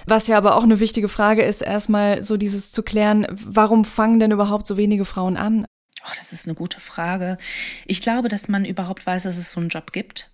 Was 0.06 0.28
ja 0.28 0.38
aber 0.38 0.56
auch 0.56 0.63
eine 0.63 0.82
wichtige 0.82 1.08
Frage 1.08 1.43
ist, 1.43 1.62
erstmal 1.62 2.23
so 2.23 2.36
dieses 2.36 2.71
zu 2.71 2.84
klären, 2.84 3.28
warum 3.30 3.86
fangen 3.86 4.19
denn 4.19 4.32
überhaupt 4.32 4.67
so 4.67 4.75
wenige 4.75 5.06
Frauen 5.06 5.38
an? 5.38 5.65
Oh, 6.04 6.13
das 6.17 6.34
ist 6.34 6.47
eine 6.47 6.56
gute 6.56 6.80
Frage. 6.80 7.38
Ich 7.86 8.01
glaube, 8.01 8.28
dass 8.28 8.47
man 8.47 8.65
überhaupt 8.65 9.08
weiß, 9.08 9.23
dass 9.23 9.38
es 9.38 9.51
so 9.51 9.60
einen 9.60 9.69
Job 9.69 9.91
gibt. 9.91 10.30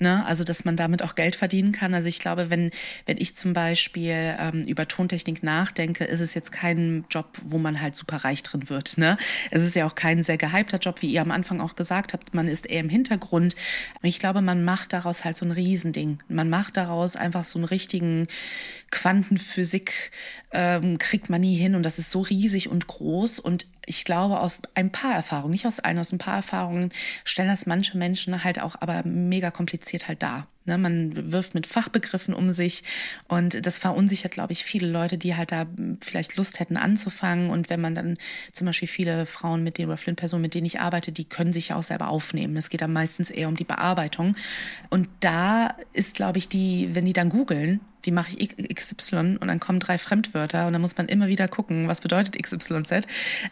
Ne? 0.00 0.24
Also, 0.26 0.44
dass 0.44 0.64
man 0.64 0.76
damit 0.76 1.02
auch 1.02 1.14
Geld 1.14 1.36
verdienen 1.36 1.72
kann. 1.72 1.94
Also, 1.94 2.08
ich 2.08 2.18
glaube, 2.18 2.50
wenn, 2.50 2.70
wenn 3.06 3.18
ich 3.18 3.36
zum 3.36 3.52
Beispiel 3.52 4.36
ähm, 4.38 4.62
über 4.66 4.88
Tontechnik 4.88 5.42
nachdenke, 5.42 6.04
ist 6.04 6.20
es 6.20 6.34
jetzt 6.34 6.52
kein 6.52 7.04
Job, 7.10 7.38
wo 7.42 7.58
man 7.58 7.80
halt 7.80 7.94
super 7.94 8.16
reich 8.18 8.42
drin 8.42 8.68
wird. 8.68 8.98
Ne? 8.98 9.16
Es 9.50 9.62
ist 9.62 9.74
ja 9.74 9.86
auch 9.86 9.94
kein 9.94 10.22
sehr 10.22 10.38
gehypter 10.38 10.78
Job, 10.78 11.02
wie 11.02 11.12
ihr 11.12 11.22
am 11.22 11.30
Anfang 11.30 11.60
auch 11.60 11.74
gesagt 11.74 12.12
habt. 12.12 12.34
Man 12.34 12.48
ist 12.48 12.66
eher 12.66 12.80
im 12.80 12.88
Hintergrund. 12.88 13.56
Ich 14.02 14.18
glaube, 14.18 14.42
man 14.42 14.64
macht 14.64 14.92
daraus 14.92 15.24
halt 15.24 15.36
so 15.36 15.44
ein 15.44 15.52
Riesending. 15.52 16.18
Man 16.28 16.48
macht 16.48 16.76
daraus 16.76 17.16
einfach 17.16 17.44
so 17.44 17.58
einen 17.58 17.66
richtigen 17.66 18.26
Quantenphysik, 18.90 20.10
ähm, 20.52 20.98
kriegt 20.98 21.30
man 21.30 21.40
nie 21.40 21.56
hin. 21.56 21.74
Und 21.74 21.84
das 21.84 21.98
ist 21.98 22.10
so 22.10 22.22
riesig 22.22 22.68
und 22.68 22.86
groß. 22.86 23.38
Und 23.38 23.66
ich 23.90 24.04
glaube, 24.04 24.38
aus 24.38 24.62
ein 24.74 24.92
paar 24.92 25.14
Erfahrungen, 25.14 25.50
nicht 25.50 25.66
aus 25.66 25.80
allen, 25.80 25.98
aus 25.98 26.12
ein 26.12 26.18
paar 26.18 26.36
Erfahrungen 26.36 26.92
stellen 27.24 27.48
das 27.48 27.66
manche 27.66 27.98
Menschen 27.98 28.44
halt 28.44 28.60
auch 28.60 28.76
aber 28.78 29.02
mega 29.04 29.50
kompliziert 29.50 30.06
halt 30.06 30.22
dar. 30.22 30.46
Ne, 30.64 30.78
man 30.78 31.32
wirft 31.32 31.54
mit 31.54 31.66
Fachbegriffen 31.66 32.32
um 32.32 32.52
sich 32.52 32.84
und 33.26 33.66
das 33.66 33.78
verunsichert, 33.78 34.30
glaube 34.30 34.52
ich, 34.52 34.62
viele 34.62 34.86
Leute, 34.86 35.18
die 35.18 35.34
halt 35.34 35.50
da 35.50 35.66
vielleicht 36.00 36.36
Lust 36.36 36.60
hätten 36.60 36.76
anzufangen. 36.76 37.50
Und 37.50 37.68
wenn 37.68 37.80
man 37.80 37.96
dann 37.96 38.16
zum 38.52 38.68
Beispiel 38.68 38.86
viele 38.86 39.26
Frauen 39.26 39.64
mit 39.64 39.76
denen 39.76 39.88
oder 39.88 39.96
Flint-Personen, 39.96 40.42
mit 40.42 40.54
denen 40.54 40.66
ich 40.66 40.78
arbeite, 40.78 41.10
die 41.10 41.24
können 41.24 41.52
sich 41.52 41.68
ja 41.68 41.76
auch 41.76 41.82
selber 41.82 42.08
aufnehmen. 42.08 42.56
Es 42.56 42.70
geht 42.70 42.82
dann 42.82 42.92
meistens 42.92 43.30
eher 43.30 43.48
um 43.48 43.56
die 43.56 43.64
Bearbeitung. 43.64 44.36
Und 44.88 45.08
da 45.18 45.74
ist, 45.92 46.14
glaube 46.14 46.38
ich, 46.38 46.48
die, 46.48 46.90
wenn 46.92 47.06
die 47.06 47.12
dann 47.12 47.30
googeln, 47.30 47.80
wie 48.02 48.10
mache 48.10 48.36
ich 48.36 48.56
XY 48.74 49.38
und 49.40 49.48
dann 49.48 49.60
kommen 49.60 49.80
drei 49.80 49.98
Fremdwörter 49.98 50.66
und 50.66 50.72
dann 50.72 50.82
muss 50.82 50.96
man 50.96 51.08
immer 51.08 51.28
wieder 51.28 51.48
gucken, 51.48 51.88
was 51.88 52.00
bedeutet 52.00 52.40
XYZ, 52.40 53.06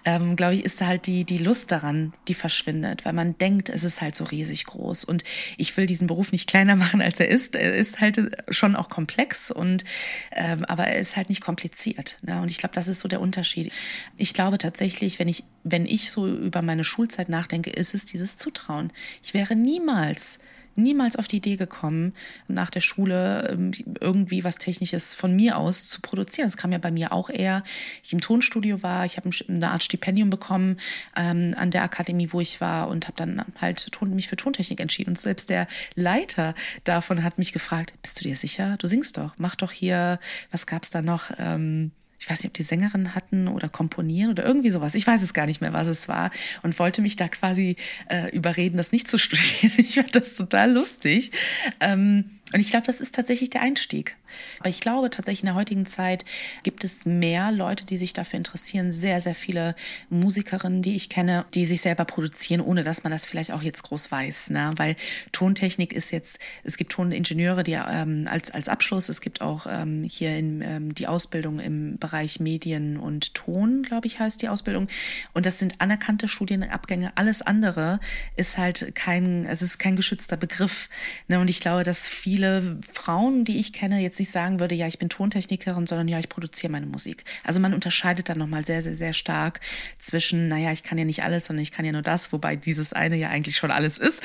ähm, 0.04 0.36
glaube 0.36 0.54
ich, 0.54 0.64
ist 0.64 0.80
da 0.80 0.86
halt 0.86 1.06
die, 1.06 1.24
die 1.24 1.38
Lust 1.38 1.70
daran, 1.70 2.12
die 2.28 2.34
verschwindet, 2.34 3.04
weil 3.04 3.12
man 3.12 3.36
denkt, 3.38 3.68
es 3.68 3.84
ist 3.84 4.00
halt 4.00 4.14
so 4.14 4.24
riesig 4.24 4.64
groß 4.64 5.04
und 5.04 5.24
ich 5.56 5.76
will 5.76 5.86
diesen 5.86 6.06
Beruf 6.06 6.32
nicht 6.32 6.48
kleiner 6.48 6.76
machen, 6.76 7.02
als 7.02 7.20
er 7.20 7.28
ist. 7.28 7.56
Er 7.56 7.74
ist 7.74 8.00
halt 8.00 8.18
schon 8.48 8.76
auch 8.76 8.88
komplex 8.88 9.50
und 9.50 9.84
ähm, 10.32 10.64
aber 10.64 10.86
er 10.86 10.98
ist 10.98 11.16
halt 11.16 11.28
nicht 11.28 11.40
kompliziert. 11.40 12.18
Ne? 12.22 12.40
Und 12.40 12.50
ich 12.50 12.58
glaube, 12.58 12.74
das 12.74 12.88
ist 12.88 13.00
so 13.00 13.08
der 13.08 13.20
Unterschied. 13.20 13.72
Ich 14.16 14.34
glaube 14.34 14.58
tatsächlich, 14.58 15.18
wenn 15.18 15.28
ich, 15.28 15.44
wenn 15.64 15.86
ich 15.86 16.10
so 16.10 16.26
über 16.26 16.62
meine 16.62 16.84
Schulzeit 16.84 17.28
nachdenke, 17.28 17.70
ist 17.70 17.94
es 17.94 18.04
dieses 18.04 18.36
Zutrauen. 18.36 18.92
Ich 19.22 19.34
wäre 19.34 19.56
niemals 19.56 20.38
niemals 20.78 21.16
auf 21.16 21.28
die 21.28 21.36
Idee 21.36 21.56
gekommen, 21.56 22.14
nach 22.46 22.70
der 22.70 22.80
Schule 22.80 23.48
ähm, 23.50 23.72
irgendwie 24.00 24.44
was 24.44 24.56
Technisches 24.56 25.14
von 25.14 25.34
mir 25.34 25.58
aus 25.58 25.88
zu 25.88 26.00
produzieren. 26.00 26.46
Das 26.46 26.56
kam 26.56 26.72
ja 26.72 26.78
bei 26.78 26.90
mir 26.90 27.12
auch 27.12 27.28
eher, 27.28 27.62
ich 28.02 28.12
im 28.12 28.20
Tonstudio 28.20 28.82
war, 28.82 29.04
ich 29.04 29.16
habe 29.16 29.28
eine 29.48 29.70
Art 29.70 29.82
Stipendium 29.82 30.30
bekommen 30.30 30.78
ähm, 31.16 31.54
an 31.56 31.70
der 31.70 31.82
Akademie, 31.82 32.32
wo 32.32 32.40
ich 32.40 32.60
war 32.60 32.88
und 32.88 33.06
habe 33.06 33.16
dann 33.16 33.44
halt 33.60 33.90
mich 34.06 34.28
für 34.28 34.36
Tontechnik 34.36 34.80
entschieden. 34.80 35.10
Und 35.10 35.18
selbst 35.18 35.50
der 35.50 35.66
Leiter 35.94 36.54
davon 36.84 37.22
hat 37.22 37.38
mich 37.38 37.52
gefragt, 37.52 37.94
bist 38.02 38.20
du 38.20 38.24
dir 38.24 38.36
sicher? 38.36 38.76
Du 38.78 38.86
singst 38.86 39.16
doch, 39.16 39.34
mach 39.38 39.56
doch 39.56 39.72
hier, 39.72 40.18
was 40.50 40.66
gab's 40.66 40.90
da 40.90 41.02
noch? 41.02 41.30
Ähm, 41.38 41.90
ich 42.18 42.28
weiß 42.28 42.40
nicht, 42.40 42.48
ob 42.48 42.54
die 42.54 42.62
Sängerin 42.62 43.14
hatten 43.14 43.48
oder 43.48 43.68
komponieren 43.68 44.30
oder 44.30 44.44
irgendwie 44.44 44.70
sowas. 44.70 44.94
Ich 44.94 45.06
weiß 45.06 45.22
es 45.22 45.34
gar 45.34 45.46
nicht 45.46 45.60
mehr, 45.60 45.72
was 45.72 45.86
es 45.86 46.08
war. 46.08 46.30
Und 46.62 46.78
wollte 46.78 47.00
mich 47.00 47.16
da 47.16 47.28
quasi 47.28 47.76
äh, 48.08 48.34
überreden, 48.34 48.76
das 48.76 48.92
nicht 48.92 49.08
zu 49.08 49.18
studieren. 49.18 49.72
Ich 49.76 49.94
fand 49.94 50.14
das 50.14 50.34
total 50.34 50.72
lustig. 50.72 51.30
Ähm, 51.80 52.37
Und 52.52 52.60
ich 52.60 52.70
glaube, 52.70 52.86
das 52.86 53.00
ist 53.00 53.14
tatsächlich 53.14 53.50
der 53.50 53.60
Einstieg. 53.60 54.16
Aber 54.60 54.70
ich 54.70 54.80
glaube 54.80 55.10
tatsächlich 55.10 55.42
in 55.42 55.46
der 55.46 55.54
heutigen 55.54 55.84
Zeit 55.84 56.24
gibt 56.62 56.84
es 56.84 57.04
mehr 57.04 57.52
Leute, 57.52 57.84
die 57.84 57.98
sich 57.98 58.12
dafür 58.12 58.38
interessieren. 58.38 58.90
Sehr, 58.90 59.20
sehr 59.20 59.34
viele 59.34 59.74
Musikerinnen, 60.08 60.82
die 60.82 60.94
ich 60.94 61.10
kenne, 61.10 61.44
die 61.54 61.66
sich 61.66 61.82
selber 61.82 62.04
produzieren, 62.04 62.60
ohne 62.60 62.84
dass 62.84 63.04
man 63.04 63.12
das 63.12 63.26
vielleicht 63.26 63.52
auch 63.52 63.62
jetzt 63.62 63.82
groß 63.82 64.10
weiß. 64.10 64.50
Ne? 64.50 64.72
Weil 64.76 64.96
Tontechnik 65.32 65.92
ist 65.92 66.10
jetzt, 66.10 66.38
es 66.64 66.76
gibt 66.76 66.92
Toningenieure, 66.92 67.62
die 67.62 67.72
ähm, 67.72 68.26
als, 68.30 68.50
als 68.50 68.68
Abschluss, 68.68 69.08
es 69.08 69.20
gibt 69.20 69.40
auch 69.40 69.66
ähm, 69.68 70.02
hier 70.04 70.36
in, 70.36 70.62
ähm, 70.62 70.94
die 70.94 71.06
Ausbildung 71.06 71.58
im 71.58 71.96
Bereich 71.98 72.40
Medien 72.40 72.96
und 72.96 73.34
Ton, 73.34 73.82
glaube 73.82 74.06
ich, 74.06 74.20
heißt 74.20 74.40
die 74.40 74.48
Ausbildung. 74.48 74.88
Und 75.34 75.44
das 75.44 75.58
sind 75.58 75.80
anerkannte 75.80 76.28
Studienabgänge. 76.28 77.12
Alles 77.14 77.42
andere 77.42 78.00
ist 78.36 78.56
halt 78.56 78.94
kein, 78.94 79.44
es 79.44 79.60
ist 79.60 79.78
kein 79.78 79.96
geschützter 79.96 80.36
Begriff. 80.36 80.88
Ne? 81.28 81.40
Und 81.40 81.50
ich 81.50 81.60
glaube, 81.60 81.82
dass 81.82 82.08
viele 82.08 82.37
Frauen, 82.92 83.44
die 83.44 83.58
ich 83.58 83.72
kenne, 83.72 84.00
jetzt 84.00 84.18
nicht 84.18 84.32
sagen 84.32 84.60
würde, 84.60 84.74
ja, 84.74 84.86
ich 84.86 84.98
bin 84.98 85.08
Tontechnikerin, 85.08 85.86
sondern 85.86 86.08
ja, 86.08 86.18
ich 86.18 86.28
produziere 86.28 86.72
meine 86.72 86.86
Musik. 86.86 87.24
Also 87.44 87.60
man 87.60 87.74
unterscheidet 87.74 88.28
dann 88.28 88.38
nochmal 88.38 88.64
sehr, 88.64 88.82
sehr, 88.82 88.96
sehr 88.96 89.12
stark 89.12 89.60
zwischen, 89.98 90.48
naja, 90.48 90.72
ich 90.72 90.82
kann 90.82 90.98
ja 90.98 91.04
nicht 91.04 91.22
alles, 91.22 91.46
sondern 91.46 91.62
ich 91.62 91.72
kann 91.72 91.84
ja 91.84 91.92
nur 91.92 92.02
das, 92.02 92.32
wobei 92.32 92.56
dieses 92.56 92.92
eine 92.92 93.16
ja 93.16 93.28
eigentlich 93.28 93.56
schon 93.56 93.70
alles 93.70 93.98
ist. 93.98 94.22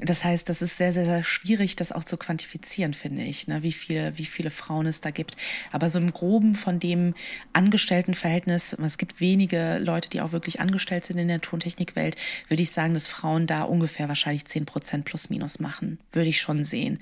Das 0.00 0.24
heißt, 0.24 0.48
das 0.48 0.62
ist 0.62 0.76
sehr, 0.76 0.92
sehr, 0.92 1.04
sehr 1.04 1.24
schwierig, 1.24 1.76
das 1.76 1.92
auch 1.92 2.04
zu 2.04 2.16
quantifizieren, 2.16 2.94
finde 2.94 3.22
ich, 3.22 3.48
ne? 3.48 3.62
wie, 3.62 3.72
viel, 3.72 4.12
wie 4.16 4.24
viele 4.24 4.50
Frauen 4.50 4.86
es 4.86 5.00
da 5.00 5.10
gibt. 5.10 5.36
Aber 5.72 5.90
so 5.90 5.98
im 5.98 6.12
Groben 6.12 6.54
von 6.54 6.78
dem 6.78 7.14
Angestelltenverhältnis, 7.52 8.72
es 8.74 8.98
gibt 8.98 9.20
wenige 9.20 9.78
Leute, 9.78 10.08
die 10.08 10.20
auch 10.20 10.32
wirklich 10.32 10.60
angestellt 10.60 11.04
sind 11.04 11.18
in 11.18 11.28
der 11.28 11.40
Tontechnikwelt, 11.40 12.16
würde 12.48 12.62
ich 12.62 12.70
sagen, 12.70 12.94
dass 12.94 13.06
Frauen 13.06 13.46
da 13.46 13.62
ungefähr 13.62 14.08
wahrscheinlich 14.08 14.44
10 14.44 14.66
Prozent 14.66 15.04
plus 15.04 15.30
minus 15.30 15.58
machen. 15.58 15.98
Würde 16.12 16.28
ich 16.28 16.40
schon 16.40 16.64
sehen. 16.64 16.98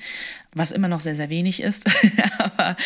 Was 0.56 0.70
immer 0.70 0.88
noch 0.88 1.00
sehr, 1.00 1.16
sehr 1.16 1.28
wenig 1.28 1.62
ist. 1.62 1.84
aber, 2.38 2.76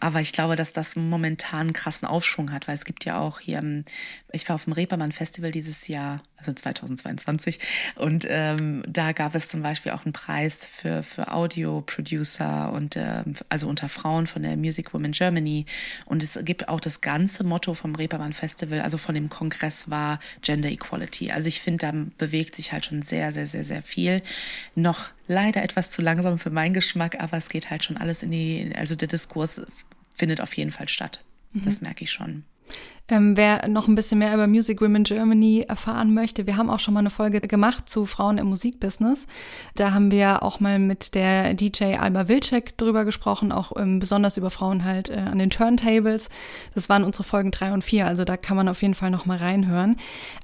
aber 0.00 0.20
ich 0.20 0.32
glaube, 0.32 0.56
dass 0.56 0.72
das 0.72 0.96
momentan 0.96 1.60
einen 1.60 1.72
krassen 1.72 2.08
Aufschwung 2.08 2.50
hat, 2.50 2.66
weil 2.66 2.74
es 2.74 2.84
gibt 2.84 3.04
ja 3.04 3.20
auch 3.20 3.38
hier, 3.38 3.58
ähm, 3.58 3.84
ich 4.32 4.48
war 4.48 4.56
auf 4.56 4.64
dem 4.64 4.72
Reeperbahn 4.72 5.12
Festival 5.12 5.52
dieses 5.52 5.86
Jahr, 5.86 6.22
also 6.38 6.52
2022, 6.52 7.60
und 7.94 8.26
ähm, 8.28 8.82
da 8.88 9.12
gab 9.12 9.36
es 9.36 9.46
zum 9.46 9.62
Beispiel 9.62 9.92
auch 9.92 10.04
einen 10.04 10.12
Preis 10.12 10.66
für, 10.66 11.04
für 11.04 11.32
Audio-Producer 11.32 12.72
und 12.72 12.96
ähm, 12.96 13.36
also 13.48 13.68
unter 13.68 13.88
Frauen 13.88 14.26
von 14.26 14.42
der 14.42 14.56
Music 14.56 14.92
Women 14.92 15.12
Germany. 15.12 15.66
Und 16.06 16.24
es 16.24 16.36
gibt 16.42 16.68
auch 16.68 16.80
das 16.80 17.00
ganze 17.00 17.44
Motto 17.44 17.74
vom 17.74 17.94
Reeperbahn 17.94 18.32
Festival, 18.32 18.80
also 18.80 18.98
von 18.98 19.14
dem 19.14 19.28
Kongress 19.30 19.88
war 19.88 20.18
Gender 20.42 20.70
Equality. 20.70 21.30
Also 21.30 21.46
ich 21.46 21.60
finde, 21.60 21.86
da 21.86 21.92
bewegt 22.18 22.56
sich 22.56 22.72
halt 22.72 22.86
schon 22.86 23.02
sehr, 23.02 23.30
sehr, 23.30 23.46
sehr, 23.46 23.62
sehr 23.62 23.82
viel. 23.82 24.20
Noch 24.74 25.10
leider 25.30 25.62
etwas 25.62 25.90
zu 25.90 26.02
langsam 26.02 26.38
für 26.38 26.50
meinen 26.50 26.74
Geschmack, 26.74 27.20
aber 27.20 27.36
es 27.36 27.48
geht 27.48 27.70
halt 27.70 27.84
schon 27.84 27.96
alles 27.96 28.22
in 28.22 28.32
die, 28.32 28.72
also 28.74 28.96
der 28.96 29.08
Diskurs 29.08 29.62
findet 30.12 30.40
auf 30.40 30.52
jeden 30.54 30.72
Fall 30.72 30.88
statt. 30.88 31.22
Mhm. 31.52 31.62
Das 31.64 31.80
merke 31.80 32.02
ich 32.02 32.10
schon. 32.10 32.44
Ähm, 33.10 33.36
wer 33.36 33.66
noch 33.66 33.88
ein 33.88 33.96
bisschen 33.96 34.20
mehr 34.20 34.32
über 34.32 34.46
Music 34.46 34.80
Women 34.80 35.02
Germany 35.02 35.64
erfahren 35.66 36.14
möchte, 36.14 36.46
wir 36.46 36.56
haben 36.56 36.70
auch 36.70 36.78
schon 36.78 36.94
mal 36.94 37.00
eine 37.00 37.10
Folge 37.10 37.40
gemacht 37.40 37.88
zu 37.88 38.06
Frauen 38.06 38.38
im 38.38 38.46
Musikbusiness. 38.46 39.26
Da 39.74 39.92
haben 39.92 40.12
wir 40.12 40.44
auch 40.44 40.60
mal 40.60 40.78
mit 40.78 41.16
der 41.16 41.54
DJ 41.54 41.96
Alba 41.96 42.28
Wilczek 42.28 42.78
drüber 42.78 43.04
gesprochen, 43.04 43.50
auch 43.50 43.72
ähm, 43.76 43.98
besonders 43.98 44.36
über 44.36 44.50
Frauen 44.50 44.84
halt 44.84 45.10
äh, 45.10 45.16
an 45.16 45.40
den 45.40 45.50
Turntables. 45.50 46.28
Das 46.74 46.88
waren 46.88 47.02
unsere 47.02 47.24
Folgen 47.24 47.50
drei 47.50 47.72
und 47.72 47.82
vier, 47.82 48.06
also 48.06 48.24
da 48.24 48.36
kann 48.36 48.56
man 48.56 48.68
auf 48.68 48.80
jeden 48.80 48.94
Fall 48.94 49.10
noch 49.10 49.26
mal 49.26 49.38
reinhören. 49.38 49.96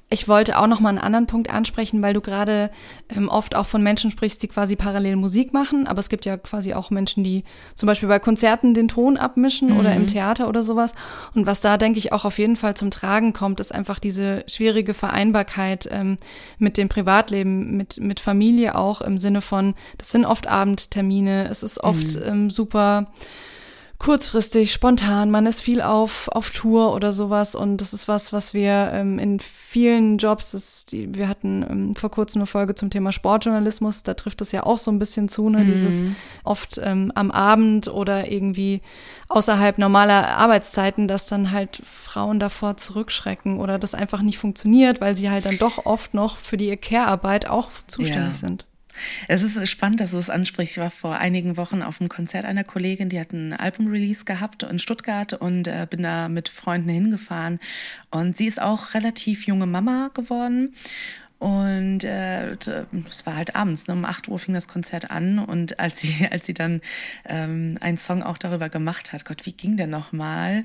Ich 0.09 0.29
wollte 0.29 0.59
auch 0.59 0.69
noch 0.69 0.79
mal 0.79 0.91
einen 0.91 0.99
anderen 0.99 1.27
Punkt 1.27 1.51
ansprechen, 1.51 2.01
weil 2.01 2.15
du 2.15 2.21
gerade 2.21 2.71
ähm, 3.09 3.29
oft 3.29 3.57
auch 3.57 3.67
von 3.67 3.83
Menschen 3.83 4.13
sprichst, 4.13 4.41
die 4.41 4.47
quasi 4.47 4.77
parallel 4.77 5.17
Musik 5.17 5.53
machen, 5.53 5.89
aber 5.89 5.99
es 5.99 6.09
gibt 6.09 6.25
ja 6.25 6.37
quasi 6.37 6.75
auch 6.75 6.91
Menschen, 6.91 7.25
die 7.25 7.43
zum 7.75 7.89
Beispiel 7.89 8.09
bei 8.09 8.21
Konzerten 8.21 8.73
den 8.73 8.87
Ton 8.87 9.17
abmischen 9.17 9.71
mhm. 9.71 9.81
oder 9.81 9.95
im 9.95 10.07
Theater 10.07 10.49
oder 10.49 10.63
sowas. 10.63 10.95
Und 11.35 11.47
was 11.47 11.61
da 11.61 11.77
denke 11.77 11.99
ich 11.99 12.13
auch 12.13 12.25
auf 12.25 12.39
jeden 12.39 12.56
jeden 12.57 12.61
Fall 12.61 12.77
zum 12.77 12.91
Tragen 12.91 13.33
kommt, 13.33 13.61
ist 13.61 13.75
einfach 13.75 13.99
diese 13.99 14.45
schwierige 14.47 14.95
Vereinbarkeit 14.95 15.89
ähm, 15.93 16.17
mit 16.59 16.79
dem 16.79 16.89
Privatleben, 16.89 17.77
mit, 17.77 18.01
mit 18.01 18.19
Familie 18.19 18.77
auch 18.77 19.03
im 19.03 19.19
Sinne 19.19 19.43
von, 19.43 19.75
das 19.99 20.11
sind 20.11 20.25
oft 20.25 20.47
Abendtermine, 20.47 21.49
es 21.51 21.63
ist 21.63 21.83
oft 21.83 22.17
mhm. 22.17 22.23
ähm, 22.25 22.51
super 22.51 23.13
kurzfristig, 23.99 24.73
spontan, 24.73 25.31
man 25.31 25.47
ist 25.47 25.63
viel 25.63 25.81
auf, 25.81 26.29
auf 26.29 26.51
Tour 26.51 26.95
oder 26.95 27.13
sowas 27.13 27.55
und 27.55 27.79
das 27.79 27.93
ist 27.93 28.09
was, 28.09 28.33
was 28.33 28.53
wir 28.53 28.91
ähm, 28.93 29.19
in 29.19 29.41
vielen 29.41 30.19
Jobs, 30.19 30.53
das, 30.53 30.85
die, 30.85 31.15
wir 31.15 31.29
hatten 31.29 31.65
ähm, 31.69 31.95
vor 31.95 32.11
kurzem 32.11 32.41
eine 32.41 32.47
Folge 32.47 32.75
zum 32.75 32.91
Thema 32.91 33.13
Sportjournalismus, 33.13 34.03
da 34.03 34.15
trifft 34.15 34.41
es 34.41 34.53
ja 34.53 34.65
auch 34.65 34.79
so 34.79 34.91
ein 34.91 34.99
bisschen 34.99 35.29
zu, 35.29 35.49
ne, 35.49 35.65
mhm. 35.65 35.67
dieses 35.67 36.03
oft 36.45 36.79
ähm, 36.83 37.11
am 37.15 37.31
Abend 37.31 37.89
oder 37.89 38.31
irgendwie 38.31 38.83
außerhalb 39.29 39.79
normaler 39.79 40.37
Arbeitszeiten, 40.37 41.09
dass 41.09 41.27
dann 41.27 41.51
halt 41.51 41.83
Frauen 41.85 42.39
davor 42.39 42.77
zurückschrecken 42.77 43.59
oder 43.59 43.79
das 43.79 43.95
einfach 43.95 44.23
nicht 44.23 44.39
funktioniert, 44.39 45.01
weil 45.01 45.17
sie 45.17 45.31
halt 45.31 45.47
dann 45.47 45.59
doch 45.59 45.87
oft 45.87 46.15
noch 46.15 46.37
für 46.37 46.57
die 46.57 46.77
Care-Arbeit 46.77 47.49
auch 47.49 47.71
zuständig 47.87 48.41
ja. 48.41 48.49
sind. 48.49 48.67
Es 49.29 49.43
ist 49.43 49.69
spannend, 49.69 50.01
dass 50.01 50.13
du 50.13 50.19
es 50.19 50.31
ansprichst. 50.31 50.77
Ich 50.77 50.83
war 50.83 50.91
vor 50.91 51.17
einigen 51.17 51.57
Wochen 51.57 51.83
auf 51.83 52.01
einem 52.01 52.09
Konzert 52.09 52.45
einer 52.45 52.65
Kollegin, 52.65 53.09
die 53.09 53.21
hat 53.21 53.33
ein 53.33 53.53
Album-Release 53.53 54.25
gehabt 54.25 54.63
in 54.63 54.79
Stuttgart 54.79 55.33
und 55.33 55.69
äh, 55.69 55.87
bin 55.89 56.03
da 56.03 56.29
mit 56.29 56.49
Freunden 56.49 56.89
hingefahren. 56.89 57.59
Und 58.11 58.37
sie 58.37 58.47
ist 58.47 58.61
auch 58.61 58.95
relativ 58.95 59.47
junge 59.47 59.67
Mama 59.67 60.11
geworden. 60.15 60.75
Und 61.39 62.05
äh, 62.05 62.53
es 62.53 63.27
war 63.27 63.37
halt 63.37 63.55
abends, 63.55 63.89
ne? 63.89 63.95
um 63.95 64.05
8 64.07 64.29
Uhr 64.29 64.39
fing 64.39 64.55
das 64.55 64.69
Konzert 64.69 65.11
an 65.11 65.39
und 65.39 65.79
als 65.79 66.01
sie, 66.01 66.27
als 66.31 66.47
sie 66.47 66.55
dann 66.55 66.81
ähm, 67.27 67.77
einen 67.81 67.99
Song 67.99 68.23
auch 68.23 68.39
darüber 68.39 68.69
gemacht 68.69 69.13
hat, 69.13 69.25
Gott, 69.25 69.45
wie 69.45 69.53
ging 69.53 69.77
der 69.77 69.87
nochmal? 69.87 70.65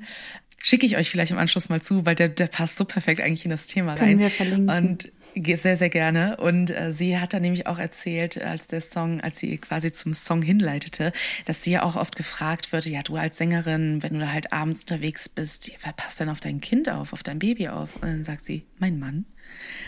Schicke 0.63 0.85
ich 0.85 0.95
euch 0.95 1.09
vielleicht 1.09 1.31
im 1.31 1.39
Anschluss 1.39 1.69
mal 1.69 1.81
zu, 1.81 2.05
weil 2.05 2.15
der, 2.15 2.29
der 2.29 2.47
passt 2.47 2.77
so 2.77 2.85
perfekt 2.85 3.19
eigentlich 3.19 3.43
in 3.43 3.51
das 3.51 3.65
Thema 3.65 3.95
Können 3.95 4.11
rein. 4.11 4.19
Wir 4.19 4.29
verlinken. 4.29 4.69
Und 4.69 5.11
sehr, 5.35 5.77
sehr 5.77 5.89
gerne. 5.89 6.37
Und 6.37 6.71
äh, 6.71 6.91
sie 6.91 7.17
hat 7.17 7.33
dann 7.33 7.41
nämlich 7.41 7.67
auch 7.67 7.79
erzählt, 7.79 8.41
als 8.41 8.67
der 8.67 8.81
Song, 8.81 9.21
als 9.21 9.39
sie 9.39 9.57
quasi 9.57 9.91
zum 9.91 10.13
Song 10.13 10.41
hinleitete, 10.41 11.11
dass 11.45 11.63
sie 11.63 11.71
ja 11.71 11.83
auch 11.83 11.95
oft 11.95 12.15
gefragt 12.15 12.71
wird, 12.71 12.85
ja, 12.85 13.01
du 13.03 13.15
als 13.15 13.37
Sängerin, 13.37 14.03
wenn 14.03 14.13
du 14.13 14.19
da 14.19 14.31
halt 14.31 14.51
abends 14.53 14.81
unterwegs 14.81 15.29
bist, 15.29 15.71
wer 15.83 15.93
passt 15.93 16.19
denn 16.19 16.29
auf 16.29 16.39
dein 16.39 16.61
Kind 16.61 16.89
auf, 16.89 17.13
auf 17.13 17.23
dein 17.23 17.39
Baby 17.39 17.69
auf? 17.69 17.95
Und 17.95 18.03
dann 18.03 18.23
sagt 18.23 18.45
sie, 18.45 18.65
mein 18.79 18.99
Mann. 18.99 19.25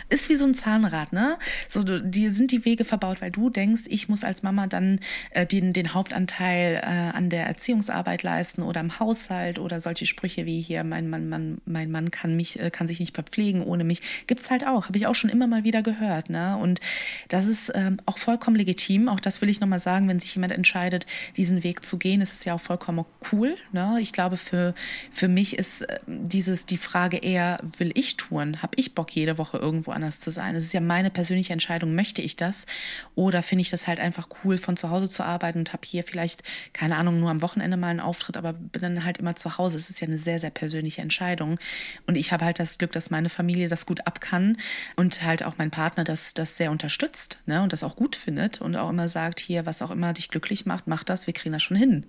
Ist 0.10 0.30
wie 0.30 0.36
so 0.36 0.46
ein 0.46 0.54
Zahnrad, 0.54 1.14
ne? 1.14 1.38
So, 1.68 1.84
die 1.84 2.30
sind 2.30 2.52
die 2.52 2.66
Wege 2.66 2.86
verbaut, 2.86 3.22
weil 3.22 3.32
du 3.32 3.50
denkst, 3.50 3.84
ich 3.88 4.10
muss 4.10 4.24
als 4.24 4.44
Mama 4.44 4.68
dann 4.68 5.00
äh, 5.32 5.46
den, 5.46 5.74
den 5.74 5.94
Hauptanteil 5.94 6.82
äh, 6.84 7.16
an 7.18 7.30
der 7.30 7.46
Erziehungsarbeit 7.46 8.24
leisten 8.24 8.62
oder 8.62 8.82
im 8.82 9.00
Haushalt 9.00 9.60
oder 9.60 9.82
solche 9.82 10.06
Sprüche 10.06 10.46
wie 10.46 10.62
hier, 10.62 10.84
mein 10.84 11.10
Mann, 11.10 11.30
Mann, 11.30 11.62
mein 11.66 11.92
Mann 11.92 12.12
kann 12.12 12.36
mich, 12.36 12.60
äh, 12.60 12.70
kann 12.70 12.88
sich 12.88 13.00
nicht 13.00 13.16
verpflegen 13.16 13.64
ohne 13.64 13.84
mich. 13.84 14.02
Gibt's 14.28 14.52
halt 14.52 14.66
auch, 14.66 14.88
habe 14.88 14.98
ich 14.98 15.08
auch 15.08 15.16
schon 15.16 15.30
immer 15.30 15.48
mal 15.48 15.64
wieder 15.64 15.82
gehört, 15.82 16.30
ne? 16.30 16.58
Und 16.58 16.80
das 17.30 17.46
ist 17.46 17.72
ähm, 17.74 17.98
auch 18.06 18.18
vollkommen 18.18 18.56
legitim. 18.56 19.08
Auch 19.10 19.20
das 19.20 19.42
will 19.42 19.50
ich 19.50 19.60
nochmal 19.60 19.80
sagen, 19.80 20.08
wenn 20.08 20.20
sich 20.20 20.36
jemand 20.36 20.54
entscheidet, 20.54 21.06
diesen 21.38 21.64
Weg 21.64 21.86
zu 21.86 21.98
gehen, 21.98 22.22
ist 22.22 22.34
es 22.34 22.46
ja 22.46 22.54
auch 22.54 22.62
vollkommen 22.62 23.06
cool. 23.32 23.58
Ne? 23.72 23.98
Ich 24.00 24.14
glaube, 24.14 24.38
für, 24.38 24.74
für 25.12 25.28
mich 25.28 25.58
ist 25.58 25.84
äh, 25.84 26.00
dieses 26.08 26.66
die 26.66 26.78
Frage 26.78 27.18
eher, 27.18 27.60
will 27.78 27.92
ich 27.96 28.18
touren? 28.18 28.62
Habe 28.62 28.74
ich 28.78 28.96
Bock, 28.96 29.12
jede 29.12 29.38
Woche 29.38 29.53
irgendwo 29.60 29.92
anders 29.92 30.20
zu 30.20 30.32
sein. 30.32 30.56
Es 30.56 30.64
ist 30.64 30.74
ja 30.74 30.82
meine 30.82 31.10
persönliche 31.10 31.54
Entscheidung, 31.54 31.96
möchte 31.96 32.22
ich 32.22 32.36
das? 32.36 32.66
Oder 33.16 33.44
finde 33.44 33.62
ich 33.62 33.70
das 33.70 33.88
halt 33.88 34.00
einfach 34.00 34.28
cool, 34.44 34.58
von 34.58 34.78
zu 34.78 34.90
Hause 34.90 35.10
zu 35.10 35.24
arbeiten 35.24 35.60
und 35.60 35.74
habe 35.74 35.84
hier 35.86 36.04
vielleicht, 36.04 36.44
keine 36.74 36.98
Ahnung, 36.98 37.20
nur 37.20 37.30
am 37.30 37.42
Wochenende 37.42 37.78
mal 37.78 37.88
einen 37.88 38.00
Auftritt, 38.00 38.38
aber 38.38 38.54
bin 38.54 38.82
dann 38.82 39.04
halt 39.04 39.18
immer 39.18 39.36
zu 39.36 39.58
Hause. 39.58 39.78
Es 39.78 39.90
ist 39.90 40.02
ja 40.02 40.08
eine 40.08 40.18
sehr, 40.18 40.40
sehr 40.40 40.50
persönliche 40.50 41.02
Entscheidung. 41.02 41.60
Und 42.08 42.16
ich 42.16 42.32
habe 42.32 42.46
halt 42.46 42.60
das 42.60 42.78
Glück, 42.78 42.92
dass 42.92 43.10
meine 43.10 43.30
Familie 43.30 43.68
das 43.68 43.86
gut 43.86 44.06
ab 44.08 44.22
kann 44.22 44.58
und 44.96 45.24
halt 45.24 45.44
auch 45.44 45.56
mein 45.58 45.72
Partner 45.72 46.04
das, 46.04 46.34
das 46.34 46.58
sehr 46.58 46.72
unterstützt 46.72 47.40
ne? 47.46 47.62
und 47.62 47.74
das 47.74 47.84
auch 47.84 47.96
gut 47.96 48.16
findet 48.16 48.62
und 48.62 48.76
auch 48.76 48.90
immer 48.90 49.08
sagt, 49.08 49.40
hier, 49.40 49.66
was 49.66 49.82
auch 49.82 49.92
immer 49.92 50.14
dich 50.14 50.30
glücklich 50.30 50.66
macht, 50.66 50.88
mach 50.88 51.04
das, 51.04 51.28
wir 51.28 51.34
kriegen 51.34 51.54
das 51.54 51.64
schon 51.64 51.78
hin. 51.78 52.06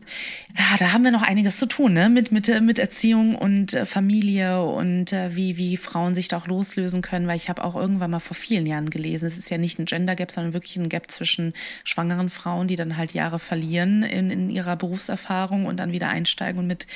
Ja, 0.57 0.76
da 0.78 0.92
haben 0.92 1.05
wir 1.05 1.11
noch 1.11 1.22
einiges 1.22 1.59
zu 1.59 1.66
tun, 1.66 1.92
ne? 1.92 2.09
Mit, 2.09 2.32
mit, 2.32 2.49
mit 2.62 2.78
Erziehung 2.78 3.36
und 3.36 3.74
äh, 3.74 3.86
Familie 3.86 4.62
und 4.62 5.12
äh, 5.12 5.34
wie, 5.34 5.57
wie 5.57 5.76
Frauen 5.76 6.14
sich 6.14 6.28
da 6.28 6.38
auch 6.38 6.47
loslösen 6.47 7.03
können, 7.03 7.26
weil 7.26 7.34
ich 7.35 7.49
habe 7.49 7.64
auch 7.64 7.76
irgendwann 7.76 8.11
mal 8.11 8.20
vor 8.20 8.37
vielen 8.37 8.66
Jahren 8.66 8.91
gelesen, 8.91 9.26
es 9.26 9.39
ist 9.39 9.51
ja 9.51 9.59
nicht 9.59 9.78
ein 9.78 9.85
Gender 9.85 10.14
Gap, 10.14 10.30
sondern 10.30 10.53
wirklich 10.53 10.76
ein 10.76 10.89
Gap 10.89 11.11
zwischen 11.11 11.53
schwangeren 11.85 12.28
Frauen, 12.28 12.68
die 12.68 12.76
dann 12.76 12.97
halt 12.97 13.12
Jahre 13.12 13.39
verlieren 13.39 14.03
in, 14.03 14.30
in 14.30 14.51
ihrer 14.51 14.76
Berufserfahrung 14.76 15.66
und 15.66 15.78
dann 15.78 15.93
wieder 15.93 16.09
einsteigen 16.09 16.59
und 16.59 16.66
mit 16.66 16.87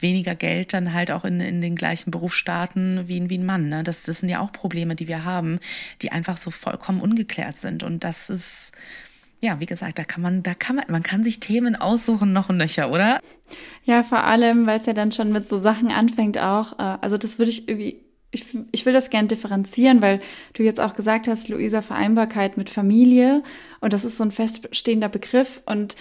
weniger 0.00 0.34
Geld 0.34 0.72
dann 0.72 0.92
halt 0.92 1.10
auch 1.10 1.24
in, 1.24 1.40
in 1.40 1.60
den 1.60 1.76
gleichen 1.76 2.10
Beruf 2.10 2.34
starten 2.34 3.04
wie, 3.06 3.28
wie 3.28 3.38
ein 3.38 3.46
Mann. 3.46 3.68
Ne? 3.68 3.82
Das, 3.82 4.04
das 4.04 4.18
sind 4.18 4.28
ja 4.28 4.40
auch 4.40 4.52
Probleme, 4.52 4.94
die 4.94 5.08
wir 5.08 5.24
haben, 5.24 5.60
die 6.02 6.12
einfach 6.12 6.36
so 6.36 6.50
vollkommen 6.50 7.00
ungeklärt 7.00 7.56
sind. 7.56 7.82
Und 7.82 8.04
das 8.04 8.30
ist, 8.30 8.72
ja, 9.40 9.60
wie 9.60 9.66
gesagt, 9.66 9.98
da 9.98 10.04
kann 10.04 10.22
man, 10.22 10.42
da 10.42 10.54
kann 10.54 10.76
man, 10.76 10.84
man 10.88 11.02
kann 11.02 11.22
sich 11.24 11.40
Themen 11.40 11.76
aussuchen, 11.76 12.32
noch 12.32 12.48
und 12.48 12.56
nöcher, 12.56 12.90
oder? 12.90 13.20
Ja, 13.84 14.02
vor 14.02 14.24
allem, 14.24 14.66
weil 14.66 14.78
es 14.78 14.86
ja 14.86 14.92
dann 14.92 15.12
schon 15.12 15.32
mit 15.32 15.46
so 15.46 15.58
Sachen 15.58 15.90
anfängt 15.90 16.38
auch. 16.38 16.78
Äh, 16.78 16.98
also 17.00 17.16
das 17.16 17.38
würde 17.38 17.50
ich 17.50 17.68
irgendwie 17.68 18.07
ich, 18.30 18.44
ich 18.72 18.84
will 18.84 18.92
das 18.92 19.10
gerne 19.10 19.28
differenzieren, 19.28 20.02
weil 20.02 20.20
du 20.52 20.62
jetzt 20.62 20.80
auch 20.80 20.94
gesagt 20.94 21.28
hast, 21.28 21.48
Luisa, 21.48 21.80
Vereinbarkeit 21.80 22.56
mit 22.56 22.70
Familie. 22.70 23.42
Und 23.80 23.92
das 23.92 24.04
ist 24.04 24.18
so 24.18 24.24
ein 24.24 24.30
feststehender 24.30 25.08
Begriff. 25.08 25.62
Und 25.64 25.96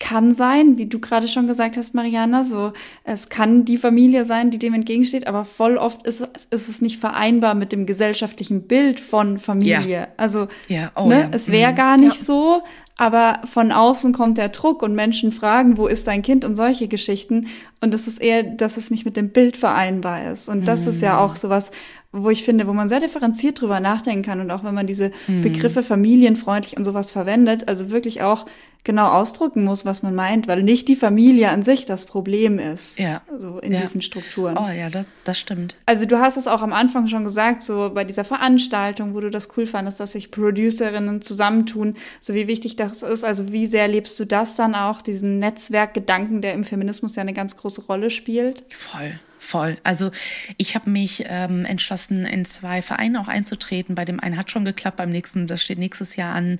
kann 0.00 0.34
sein, 0.34 0.76
wie 0.76 0.86
du 0.86 0.98
gerade 0.98 1.28
schon 1.28 1.46
gesagt 1.46 1.76
hast, 1.76 1.94
Mariana, 1.94 2.44
so 2.44 2.72
es 3.04 3.28
kann 3.28 3.64
die 3.64 3.78
Familie 3.78 4.24
sein, 4.24 4.50
die 4.50 4.58
dem 4.58 4.74
entgegensteht, 4.74 5.26
aber 5.26 5.44
voll 5.44 5.76
oft 5.76 6.06
ist, 6.06 6.20
ist 6.50 6.68
es 6.68 6.80
nicht 6.80 6.98
vereinbar 6.98 7.54
mit 7.54 7.72
dem 7.72 7.86
gesellschaftlichen 7.86 8.66
Bild 8.66 8.98
von 8.98 9.38
Familie. 9.38 9.88
Ja. 9.88 10.08
Also 10.16 10.48
ja. 10.68 10.90
Oh, 10.96 11.06
ne, 11.06 11.20
ja. 11.20 11.28
es 11.32 11.50
wäre 11.50 11.72
mhm. 11.72 11.76
gar 11.76 11.96
nicht 11.96 12.16
so, 12.18 12.62
aber 12.96 13.40
von 13.44 13.72
außen 13.72 14.12
kommt 14.12 14.38
der 14.38 14.50
Druck 14.50 14.82
und 14.82 14.94
Menschen 14.94 15.32
fragen, 15.32 15.76
wo 15.76 15.86
ist 15.86 16.06
dein 16.06 16.22
Kind 16.22 16.44
und 16.44 16.54
solche 16.54 16.86
Geschichten. 16.86 17.48
Und 17.80 17.92
es 17.92 18.06
ist 18.06 18.20
eher, 18.20 18.44
dass 18.44 18.76
es 18.76 18.90
nicht 18.90 19.04
mit 19.04 19.16
dem 19.16 19.30
Bild 19.30 19.56
vereinbar 19.56 20.30
ist. 20.30 20.48
Und 20.48 20.68
das 20.68 20.84
mm. 20.84 20.88
ist 20.88 21.00
ja 21.00 21.14
mhm. 21.14 21.18
auch 21.18 21.36
sowas, 21.36 21.72
wo 22.12 22.30
ich 22.30 22.44
finde, 22.44 22.68
wo 22.68 22.72
man 22.72 22.88
sehr 22.88 23.00
differenziert 23.00 23.60
drüber 23.60 23.80
nachdenken 23.80 24.22
kann. 24.22 24.40
Und 24.40 24.50
auch 24.52 24.62
wenn 24.62 24.74
man 24.74 24.86
diese 24.86 25.10
mm. 25.26 25.42
Begriffe 25.42 25.82
familienfreundlich 25.82 26.76
und 26.76 26.84
sowas 26.84 27.10
verwendet, 27.10 27.66
also 27.66 27.90
wirklich 27.90 28.22
auch 28.22 28.46
genau 28.84 29.08
ausdrücken 29.08 29.64
muss, 29.64 29.84
was 29.86 30.02
man 30.02 30.14
meint, 30.14 30.46
weil 30.46 30.62
nicht 30.62 30.86
die 30.88 30.94
Familie 30.94 31.48
an 31.48 31.62
sich 31.62 31.86
das 31.86 32.04
Problem 32.04 32.58
ist. 32.58 32.98
Ja. 32.98 33.22
So 33.38 33.58
in 33.58 33.72
ja. 33.72 33.80
diesen 33.80 34.02
Strukturen. 34.02 34.58
Oh 34.58 34.68
ja, 34.68 34.90
das, 34.90 35.06
das 35.24 35.38
stimmt. 35.38 35.76
Also 35.86 36.04
du 36.04 36.20
hast 36.20 36.36
es 36.36 36.46
auch 36.46 36.60
am 36.60 36.74
Anfang 36.74 37.08
schon 37.08 37.24
gesagt, 37.24 37.62
so 37.62 37.90
bei 37.94 38.04
dieser 38.04 38.24
Veranstaltung, 38.24 39.14
wo 39.14 39.20
du 39.20 39.30
das 39.30 39.48
cool 39.56 39.66
fandest, 39.66 40.00
dass 40.00 40.12
sich 40.12 40.30
Producerinnen 40.30 41.22
zusammentun, 41.22 41.94
so 42.20 42.34
wie 42.34 42.46
wichtig 42.46 42.76
das 42.76 42.83
ist. 42.92 43.24
Also 43.24 43.52
wie 43.52 43.66
sehr 43.66 43.88
lebst 43.88 44.18
du 44.20 44.24
das 44.24 44.56
dann 44.56 44.74
auch, 44.74 45.02
diesen 45.02 45.38
Netzwerkgedanken, 45.38 46.40
der 46.40 46.54
im 46.54 46.64
Feminismus 46.64 47.16
ja 47.16 47.22
eine 47.22 47.32
ganz 47.32 47.56
große 47.56 47.82
Rolle 47.86 48.10
spielt? 48.10 48.64
Voll 48.74 49.18
voll. 49.44 49.76
Also 49.84 50.10
ich 50.56 50.74
habe 50.74 50.90
mich 50.90 51.24
ähm, 51.28 51.64
entschlossen, 51.64 52.24
in 52.24 52.44
zwei 52.44 52.82
Vereine 52.82 53.20
auch 53.20 53.28
einzutreten. 53.28 53.94
Bei 53.94 54.04
dem 54.04 54.18
einen 54.18 54.36
hat 54.36 54.50
schon 54.50 54.64
geklappt, 54.64 54.96
beim 54.96 55.10
nächsten, 55.10 55.46
das 55.46 55.62
steht 55.62 55.78
nächstes 55.78 56.16
Jahr 56.16 56.34
an. 56.34 56.58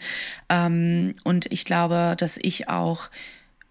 Ähm, 0.48 1.14
und 1.24 1.50
ich 1.50 1.64
glaube, 1.64 2.14
dass 2.18 2.38
ich 2.40 2.68
auch 2.68 3.08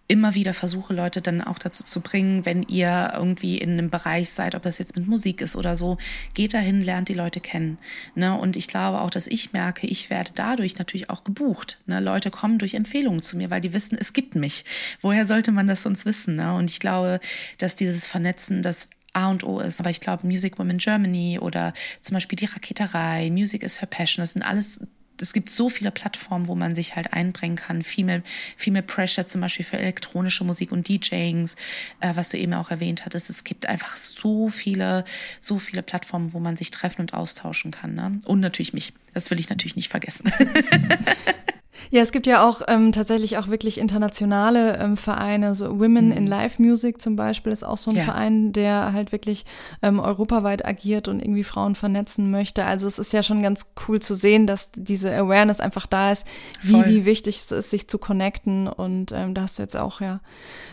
immer 0.06 0.34
wieder 0.34 0.52
versuche, 0.52 0.92
Leute 0.92 1.22
dann 1.22 1.40
auch 1.40 1.58
dazu 1.58 1.82
zu 1.82 2.00
bringen, 2.00 2.44
wenn 2.44 2.62
ihr 2.64 3.12
irgendwie 3.14 3.58
in 3.58 3.72
einem 3.72 3.90
Bereich 3.90 4.30
seid, 4.30 4.54
ob 4.54 4.62
das 4.62 4.78
jetzt 4.78 4.96
mit 4.96 5.06
Musik 5.06 5.40
ist 5.40 5.56
oder 5.56 5.76
so, 5.76 5.96
geht 6.34 6.52
dahin, 6.52 6.82
lernt 6.82 7.08
die 7.08 7.14
Leute 7.14 7.40
kennen. 7.40 7.78
Ne? 8.14 8.38
Und 8.38 8.56
ich 8.56 8.68
glaube 8.68 9.00
auch, 9.00 9.10
dass 9.10 9.26
ich 9.26 9.52
merke, 9.52 9.86
ich 9.86 10.10
werde 10.10 10.32
dadurch 10.34 10.78
natürlich 10.78 11.08
auch 11.08 11.24
gebucht. 11.24 11.78
Ne? 11.86 12.00
Leute 12.00 12.30
kommen 12.30 12.58
durch 12.58 12.74
Empfehlungen 12.74 13.22
zu 13.22 13.36
mir, 13.36 13.50
weil 13.50 13.62
die 13.62 13.72
wissen, 13.72 13.96
es 13.98 14.12
gibt 14.12 14.34
mich. 14.34 14.64
Woher 15.00 15.26
sollte 15.26 15.52
man 15.52 15.66
das 15.66 15.82
sonst 15.82 16.04
wissen? 16.04 16.36
Ne? 16.36 16.54
Und 16.54 16.68
ich 16.70 16.80
glaube, 16.80 17.18
dass 17.56 17.76
dieses 17.76 18.06
Vernetzen, 18.06 18.60
das 18.60 18.90
A 19.14 19.30
und 19.30 19.44
O 19.44 19.60
ist. 19.60 19.80
Aber 19.80 19.90
ich 19.90 20.00
glaube, 20.00 20.26
Music 20.26 20.58
Women 20.58 20.78
Germany 20.78 21.38
oder 21.40 21.72
zum 22.00 22.14
Beispiel 22.14 22.36
die 22.36 22.46
Raketerei, 22.46 23.30
Music 23.30 23.62
is 23.62 23.80
Her 23.80 23.88
Passion, 23.88 24.22
das 24.22 24.32
sind 24.32 24.42
alles 24.42 24.80
es 25.20 25.32
gibt 25.32 25.50
so 25.50 25.68
viele 25.68 25.90
Plattformen, 25.90 26.48
wo 26.48 26.54
man 26.54 26.74
sich 26.74 26.96
halt 26.96 27.12
einbringen 27.12 27.56
kann. 27.56 27.82
Female, 27.82 28.22
Female 28.56 28.82
Pressure 28.82 29.26
zum 29.26 29.40
Beispiel 29.40 29.64
für 29.64 29.78
elektronische 29.78 30.44
Musik 30.44 30.72
und 30.72 30.88
DJings, 30.88 31.56
äh, 32.00 32.12
was 32.14 32.30
du 32.30 32.38
eben 32.38 32.54
auch 32.54 32.70
erwähnt 32.70 33.04
hattest. 33.04 33.30
Es 33.30 33.44
gibt 33.44 33.66
einfach 33.66 33.96
so 33.96 34.48
viele, 34.48 35.04
so 35.40 35.58
viele 35.58 35.82
Plattformen, 35.82 36.32
wo 36.32 36.40
man 36.40 36.56
sich 36.56 36.70
treffen 36.70 37.02
und 37.02 37.14
austauschen 37.14 37.70
kann. 37.70 37.94
Ne? 37.94 38.20
Und 38.24 38.40
natürlich 38.40 38.72
mich. 38.72 38.92
Das 39.12 39.30
will 39.30 39.38
ich 39.38 39.48
natürlich 39.48 39.76
nicht 39.76 39.90
vergessen. 39.90 40.32
Ja, 41.90 42.02
es 42.02 42.12
gibt 42.12 42.26
ja 42.26 42.48
auch 42.48 42.62
ähm, 42.68 42.92
tatsächlich 42.92 43.38
auch 43.38 43.48
wirklich 43.48 43.78
internationale 43.78 44.78
ähm, 44.78 44.96
Vereine, 44.96 45.54
so 45.54 45.78
Women 45.78 46.06
mhm. 46.06 46.12
in 46.12 46.26
Live 46.26 46.58
Music 46.58 47.00
zum 47.00 47.16
Beispiel 47.16 47.52
ist 47.52 47.64
auch 47.64 47.78
so 47.78 47.90
ein 47.90 47.96
ja. 47.96 48.04
Verein, 48.04 48.52
der 48.52 48.92
halt 48.92 49.12
wirklich 49.12 49.44
ähm, 49.82 50.00
europaweit 50.00 50.64
agiert 50.64 51.08
und 51.08 51.20
irgendwie 51.20 51.44
Frauen 51.44 51.74
vernetzen 51.74 52.30
möchte. 52.30 52.64
Also 52.64 52.86
es 52.86 52.98
ist 52.98 53.12
ja 53.12 53.22
schon 53.22 53.42
ganz 53.42 53.72
cool 53.88 54.00
zu 54.00 54.14
sehen, 54.14 54.46
dass 54.46 54.70
diese 54.76 55.14
Awareness 55.14 55.60
einfach 55.60 55.86
da 55.86 56.12
ist, 56.12 56.26
wie, 56.62 56.84
wie 56.86 57.04
wichtig 57.04 57.38
es 57.38 57.50
ist, 57.50 57.70
sich 57.70 57.88
zu 57.88 57.98
connecten. 57.98 58.68
Und 58.68 59.12
ähm, 59.12 59.34
da 59.34 59.42
hast 59.42 59.58
du 59.58 59.62
jetzt 59.62 59.76
auch 59.76 60.00
ja 60.00 60.20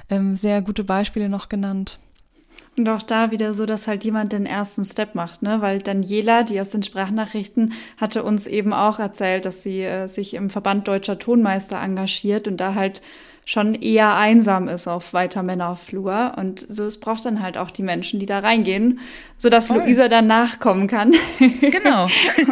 ähm, 0.10 0.36
sehr 0.36 0.62
gute 0.62 0.84
Beispiele 0.84 1.30
noch 1.30 1.50
genannt. 1.50 2.00
Und 2.78 2.88
auch 2.88 3.02
da 3.02 3.32
wieder 3.32 3.54
so, 3.54 3.66
dass 3.66 3.88
halt 3.88 4.04
jemand 4.04 4.32
den 4.32 4.46
ersten 4.46 4.86
Step 4.86 5.14
macht, 5.14 5.42
ne? 5.42 5.62
Weil 5.62 5.80
Daniela, 5.80 6.44
die 6.44 6.60
aus 6.60 6.70
den 6.70 6.84
Sprachnachrichten, 6.84 7.74
hatte 7.98 8.24
uns 8.24 8.48
eben 8.48 8.74
auch 8.74 9.00
erzählt, 9.00 9.46
dass 9.46 9.62
sie 9.62 9.82
äh, 9.82 10.08
sich 10.08 10.34
im 10.36 10.50
Verband 10.50 10.88
Deutscher 10.88 11.20
Tonmeister 11.20 11.82
engagiert 11.82 12.48
und 12.48 12.58
da 12.58 12.74
halt 12.74 13.02
schon 13.46 13.76
eher 13.76 14.16
einsam 14.16 14.68
ist 14.68 14.88
auf 14.88 15.14
weiter 15.14 15.44
Männerflur. 15.44 16.34
Und 16.38 16.66
so, 16.70 16.86
es 16.86 17.00
braucht 17.00 17.26
dann 17.26 17.42
halt 17.42 17.58
auch 17.58 17.72
die 17.72 17.84
Menschen, 17.84 18.20
die 18.20 18.26
da 18.26 18.40
reingehen, 18.40 19.00
sodass 19.38 19.68
Voll. 19.68 19.80
Luisa 19.80 20.08
dann 20.08 20.28
nachkommen 20.28 20.88
kann. 20.88 21.14
Genau. 21.62 22.08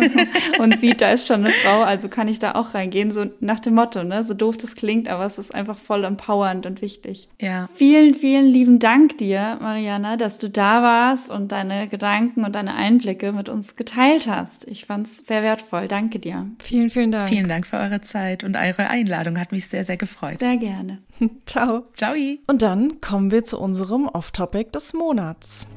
und 0.60 0.78
sieht, 0.80 1.02
da 1.02 1.12
ist 1.12 1.28
schon 1.28 1.46
eine 1.46 1.54
Frau, 1.54 1.82
also 1.82 2.10
kann 2.10 2.28
ich 2.28 2.40
da 2.40 2.54
auch 2.54 2.74
reingehen, 2.74 3.12
so 3.12 3.26
nach 3.40 3.60
dem 3.60 3.76
Motto, 3.76 4.04
ne? 4.04 4.24
So 4.24 4.34
doof 4.34 4.58
das 4.58 4.76
klingt, 4.76 5.10
aber 5.10 5.26
es 5.26 5.38
ist 5.38 5.54
einfach 5.54 5.78
voll 5.78 6.04
empowernd 6.04 6.66
und 6.66 6.82
wichtig. 6.82 7.28
Ja. 7.40 7.68
Vielen, 7.76 8.14
vielen 8.14 8.46
lieben 8.46 8.80
Dank 8.80 9.18
dir, 9.18 9.58
Mariana, 9.62 10.16
dass 10.16 10.40
du 10.40 10.50
da 10.50 10.82
warst 10.82 11.30
und 11.30 11.52
deine 11.52 11.88
Gedanken 11.88 12.46
und 12.46 12.56
deine 12.56 12.76
Einblicke 12.76 13.32
mit 13.32 13.50
uns 13.50 13.76
geteilt 13.76 14.28
hast. 14.28 14.68
Ich 14.68 14.86
fand's 14.86 15.26
sehr 15.26 15.44
wertvoll. 15.44 15.88
Danke 15.88 16.20
dir. 16.20 16.48
Vielen, 16.60 16.90
vielen 16.90 17.12
Dank. 17.12 17.30
Vielen 17.30 17.48
Dank 17.48 17.66
für 17.66 17.78
eure 17.78 18.02
Zeit 18.02 18.44
und 18.44 18.56
eure 18.56 18.90
Einladung. 18.90 19.40
Hat 19.40 19.52
mich 19.52 19.68
sehr, 19.68 19.84
sehr 19.84 19.98
gefreut. 19.98 20.40
Sehr 20.40 20.58
gerne 20.58 20.79
gerne. 20.80 21.02
Ciao. 21.46 21.84
Ciao. 21.94 22.16
Und 22.48 22.62
dann 22.62 23.02
kommen 23.02 23.32
wir 23.32 23.44
zu 23.44 23.60
unserem 23.60 24.08
Off-Topic 24.08 24.72
des 24.72 24.94
Monats. 24.94 25.68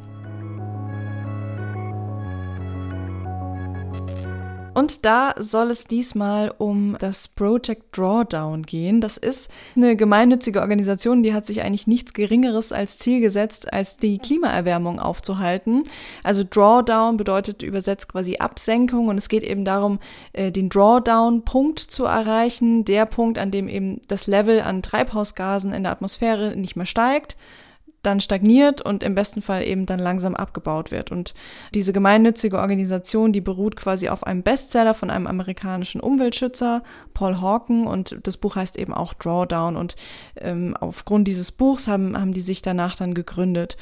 Und 4.74 5.04
da 5.04 5.34
soll 5.38 5.70
es 5.70 5.84
diesmal 5.84 6.50
um 6.56 6.96
das 6.98 7.28
Project 7.28 7.96
Drawdown 7.96 8.62
gehen. 8.62 9.02
Das 9.02 9.18
ist 9.18 9.50
eine 9.76 9.96
gemeinnützige 9.96 10.62
Organisation, 10.62 11.22
die 11.22 11.34
hat 11.34 11.44
sich 11.44 11.60
eigentlich 11.60 11.86
nichts 11.86 12.14
Geringeres 12.14 12.72
als 12.72 12.96
Ziel 12.96 13.20
gesetzt, 13.20 13.70
als 13.70 13.98
die 13.98 14.16
Klimaerwärmung 14.16 14.98
aufzuhalten. 14.98 15.82
Also 16.22 16.42
Drawdown 16.48 17.18
bedeutet 17.18 17.62
übersetzt 17.62 18.08
quasi 18.08 18.38
Absenkung 18.38 19.08
und 19.08 19.18
es 19.18 19.28
geht 19.28 19.42
eben 19.42 19.66
darum, 19.66 19.98
äh, 20.32 20.50
den 20.50 20.70
Drawdown-Punkt 20.70 21.78
zu 21.78 22.06
erreichen, 22.06 22.86
der 22.86 23.04
Punkt, 23.04 23.38
an 23.38 23.50
dem 23.50 23.68
eben 23.68 24.00
das 24.08 24.26
Level 24.26 24.62
an 24.62 24.82
Treibhausgasen 24.82 25.74
in 25.74 25.82
der 25.82 25.92
Atmosphäre 25.92 26.56
nicht 26.56 26.76
mehr 26.76 26.86
steigt 26.86 27.36
dann 28.02 28.20
stagniert 28.20 28.82
und 28.82 29.02
im 29.02 29.14
besten 29.14 29.42
Fall 29.42 29.64
eben 29.64 29.86
dann 29.86 30.00
langsam 30.00 30.34
abgebaut 30.34 30.90
wird. 30.90 31.12
Und 31.12 31.34
diese 31.72 31.92
gemeinnützige 31.92 32.58
Organisation, 32.58 33.32
die 33.32 33.40
beruht 33.40 33.76
quasi 33.76 34.08
auf 34.08 34.24
einem 34.26 34.42
Bestseller 34.42 34.94
von 34.94 35.08
einem 35.08 35.26
amerikanischen 35.26 36.00
Umweltschützer, 36.00 36.82
Paul 37.14 37.40
Hawken, 37.40 37.86
und 37.86 38.18
das 38.24 38.36
Buch 38.36 38.56
heißt 38.56 38.76
eben 38.76 38.92
auch 38.92 39.14
Drawdown. 39.14 39.76
Und 39.76 39.94
ähm, 40.36 40.76
aufgrund 40.78 41.28
dieses 41.28 41.52
Buchs 41.52 41.86
haben, 41.86 42.18
haben 42.18 42.32
die 42.32 42.40
sich 42.40 42.60
danach 42.60 42.96
dann 42.96 43.14
gegründet. 43.14 43.76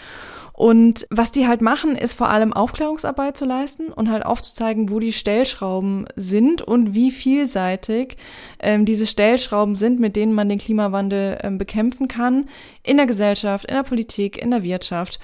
Und 0.61 1.07
was 1.09 1.33
die 1.33 1.47
halt 1.47 1.63
machen, 1.63 1.97
ist 1.97 2.13
vor 2.13 2.29
allem 2.29 2.53
Aufklärungsarbeit 2.53 3.35
zu 3.35 3.47
leisten 3.47 3.91
und 3.91 4.11
halt 4.11 4.27
aufzuzeigen, 4.27 4.91
wo 4.91 5.01
die 5.01 5.15
Stellschrauben 5.15 6.05
sind 6.17 6.61
und 6.61 6.93
wie 6.93 7.13
vielseitig 7.13 8.19
ähm, 8.59 8.85
diese 8.85 9.07
Stellschrauben 9.07 9.75
sind, 9.75 10.01
mit 10.01 10.17
denen 10.17 10.35
man 10.35 10.51
den 10.51 10.59
Klimawandel 10.59 11.39
ähm, 11.43 11.57
bekämpfen 11.57 12.09
kann 12.09 12.47
in 12.83 12.99
der 12.99 13.07
Gesellschaft, 13.07 13.65
in 13.65 13.75
der 13.75 13.85
Politik, 13.85 14.37
in 14.37 14.51
der 14.51 14.63
Wirtschaft. 14.63 15.19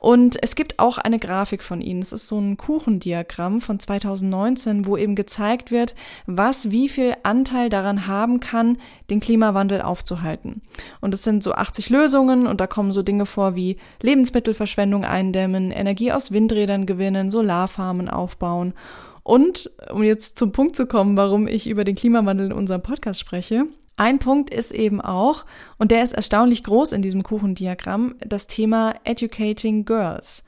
Und 0.00 0.42
es 0.42 0.56
gibt 0.56 0.80
auch 0.80 0.98
eine 0.98 1.20
Grafik 1.20 1.62
von 1.62 1.80
ihnen. 1.80 2.02
Es 2.02 2.12
ist 2.12 2.26
so 2.26 2.40
ein 2.40 2.56
Kuchendiagramm 2.56 3.60
von 3.60 3.78
2019, 3.78 4.86
wo 4.86 4.96
eben 4.96 5.14
gezeigt 5.14 5.70
wird, 5.70 5.94
was 6.26 6.72
wie 6.72 6.88
viel 6.88 7.14
Anteil 7.22 7.68
daran 7.68 8.08
haben 8.08 8.40
kann, 8.40 8.76
den 9.08 9.20
Klimawandel 9.20 9.82
aufzuhalten. 9.82 10.62
Und 11.00 11.14
es 11.14 11.22
sind 11.22 11.44
so 11.44 11.52
80 11.52 11.90
Lösungen 11.90 12.48
und 12.48 12.60
da 12.60 12.66
kommen 12.66 12.90
so 12.90 13.04
Dinge 13.04 13.26
vor 13.26 13.54
wie 13.54 13.76
Lebensmittelverschwendung 14.02 14.79
eindämmen, 15.04 15.70
Energie 15.70 16.12
aus 16.12 16.30
Windrädern 16.30 16.86
gewinnen, 16.86 17.30
Solarfarmen 17.30 18.08
aufbauen. 18.08 18.74
Und 19.22 19.70
um 19.92 20.02
jetzt 20.02 20.38
zum 20.38 20.52
Punkt 20.52 20.74
zu 20.74 20.86
kommen, 20.86 21.16
warum 21.16 21.46
ich 21.46 21.68
über 21.68 21.84
den 21.84 21.94
Klimawandel 21.94 22.46
in 22.46 22.52
unserem 22.52 22.82
Podcast 22.82 23.20
spreche, 23.20 23.66
ein 23.96 24.18
Punkt 24.18 24.48
ist 24.48 24.72
eben 24.72 25.00
auch, 25.00 25.44
und 25.76 25.90
der 25.90 26.02
ist 26.02 26.14
erstaunlich 26.14 26.64
groß 26.64 26.92
in 26.92 27.02
diesem 27.02 27.22
Kuchendiagramm, 27.22 28.14
das 28.26 28.46
Thema 28.46 28.94
Educating 29.04 29.84
Girls, 29.84 30.42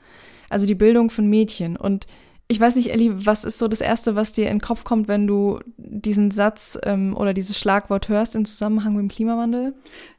also 0.49 0.65
die 0.65 0.73
Bildung 0.73 1.11
von 1.11 1.27
Mädchen. 1.27 1.77
Und 1.77 2.07
ich 2.47 2.59
weiß 2.59 2.75
nicht, 2.75 2.91
Elli, 2.91 3.25
was 3.25 3.45
ist 3.45 3.57
so 3.57 3.67
das 3.67 3.81
Erste, 3.81 4.15
was 4.15 4.33
dir 4.33 4.45
in 4.45 4.57
den 4.57 4.61
Kopf 4.61 4.83
kommt, 4.83 5.07
wenn 5.07 5.27
du 5.27 5.59
diesen 5.77 6.29
Satz 6.29 6.77
ähm, 6.83 7.15
oder 7.15 7.33
dieses 7.33 7.57
Schlagwort 7.57 8.09
hörst 8.09 8.35
im 8.35 8.45
Zusammenhang 8.45 8.93
mit 8.93 9.01
dem 9.01 9.09
Klimawandel? 9.09 9.73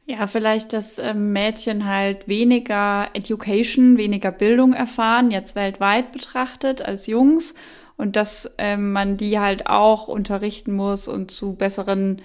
Ja, 0.05 0.27
vielleicht, 0.27 0.73
dass 0.73 0.99
ähm, 0.99 1.31
Mädchen 1.33 1.85
halt 1.85 2.27
weniger 2.27 3.09
Education, 3.13 3.97
weniger 3.97 4.31
Bildung 4.31 4.73
erfahren, 4.73 5.31
jetzt 5.31 5.55
weltweit 5.55 6.11
betrachtet 6.11 6.81
als 6.81 7.07
Jungs. 7.07 7.55
Und 7.97 8.17
dass 8.17 8.51
ähm, 8.57 8.91
man 8.91 9.15
die 9.15 9.39
halt 9.39 9.67
auch 9.67 10.09
unterrichten 10.09 10.73
muss 10.73 11.07
und 11.07 11.31
zu 11.31 11.53
besseren 11.53 12.21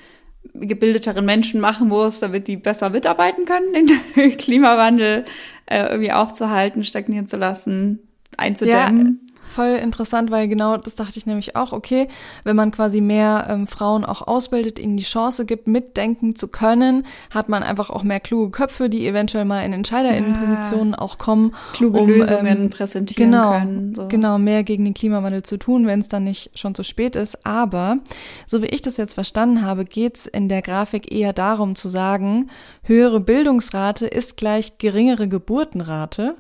gebildeteren 0.55 1.25
Menschen 1.25 1.61
machen 1.61 1.89
muss, 1.89 2.21
damit 2.21 2.49
die 2.49 2.57
besser 2.57 2.91
mitarbeiten 2.91 3.45
können, 3.45 3.73
den 4.15 4.37
Klimawandel 4.37 5.25
äh, 5.67 5.83
irgendwie 5.85 6.13
aufzuhalten, 6.13 6.83
stagnieren 6.83 7.29
zu 7.29 7.37
lassen, 7.37 8.01
einzudämmen. 8.37 9.30
Voll 9.51 9.71
interessant, 9.83 10.31
weil 10.31 10.47
genau 10.47 10.77
das 10.77 10.95
dachte 10.95 11.19
ich 11.19 11.27
nämlich 11.27 11.57
auch, 11.57 11.73
okay, 11.73 12.07
wenn 12.45 12.55
man 12.55 12.71
quasi 12.71 13.01
mehr 13.01 13.49
ähm, 13.51 13.67
Frauen 13.67 14.05
auch 14.05 14.29
ausbildet, 14.29 14.79
ihnen 14.79 14.97
die 14.97 15.03
Chance 15.03 15.45
gibt, 15.45 15.67
mitdenken 15.67 16.37
zu 16.37 16.47
können, 16.47 17.05
hat 17.35 17.49
man 17.49 17.65
einfach 17.65 17.91
auch 17.91 18.05
mehr 18.05 18.21
kluge 18.21 18.53
Köpfe, 18.53 18.89
die 18.89 19.09
eventuell 19.09 19.45
mal 19.45 19.65
in 19.65 19.73
Entscheiderinnenpositionen 19.73 20.93
ja. 20.93 20.99
auch 21.01 21.19
kommen. 21.19 21.53
Kluge 21.73 21.99
um, 21.99 22.09
Lösungen 22.09 22.47
ähm, 22.47 22.71
präsentieren 22.71 23.33
genau, 23.33 23.59
können. 23.59 23.95
So. 23.97 24.07
Genau, 24.07 24.39
mehr 24.39 24.63
gegen 24.63 24.85
den 24.85 24.95
Klimawandel 24.95 25.43
zu 25.43 25.59
tun, 25.59 25.85
wenn 25.85 25.99
es 25.99 26.07
dann 26.07 26.23
nicht 26.23 26.57
schon 26.57 26.77
zu 26.77 26.85
spät 26.85 27.17
ist. 27.17 27.45
Aber, 27.45 27.99
so 28.47 28.63
wie 28.63 28.67
ich 28.67 28.83
das 28.83 28.99
jetzt 28.99 29.15
verstanden 29.15 29.63
habe, 29.63 29.85
geht's 29.85 30.29
in 30.29 30.49
der 30.49 30.63
Grafik 30.63 31.13
eher 31.13 31.33
darum 31.33 31.75
zu 31.75 31.89
sagen, 31.89 32.51
höhere 32.85 33.19
Bildungsrate 33.19 34.07
ist 34.07 34.37
gleich 34.37 34.79
geringere 34.79 35.27
Geburtenrate 35.27 36.37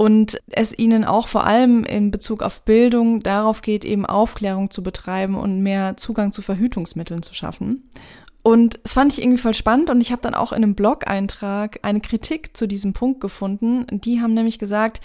und 0.00 0.40
es 0.48 0.78
ihnen 0.78 1.04
auch 1.04 1.28
vor 1.28 1.44
allem 1.44 1.84
in 1.84 2.10
Bezug 2.10 2.42
auf 2.42 2.62
Bildung 2.62 3.22
darauf 3.22 3.60
geht, 3.60 3.84
eben 3.84 4.06
Aufklärung 4.06 4.70
zu 4.70 4.82
betreiben 4.82 5.34
und 5.34 5.60
mehr 5.60 5.98
Zugang 5.98 6.32
zu 6.32 6.40
Verhütungsmitteln 6.40 7.22
zu 7.22 7.34
schaffen. 7.34 7.90
Und 8.42 8.80
es 8.82 8.94
fand 8.94 9.12
ich 9.12 9.20
irgendwie 9.20 9.42
voll 9.42 9.52
spannend 9.52 9.90
und 9.90 10.00
ich 10.00 10.10
habe 10.10 10.22
dann 10.22 10.32
auch 10.32 10.52
in 10.52 10.62
einem 10.62 10.74
Blog-Eintrag 10.74 11.80
eine 11.82 12.00
Kritik 12.00 12.56
zu 12.56 12.66
diesem 12.66 12.94
Punkt 12.94 13.20
gefunden. 13.20 13.84
Die 13.90 14.22
haben 14.22 14.32
nämlich 14.32 14.58
gesagt, 14.58 15.02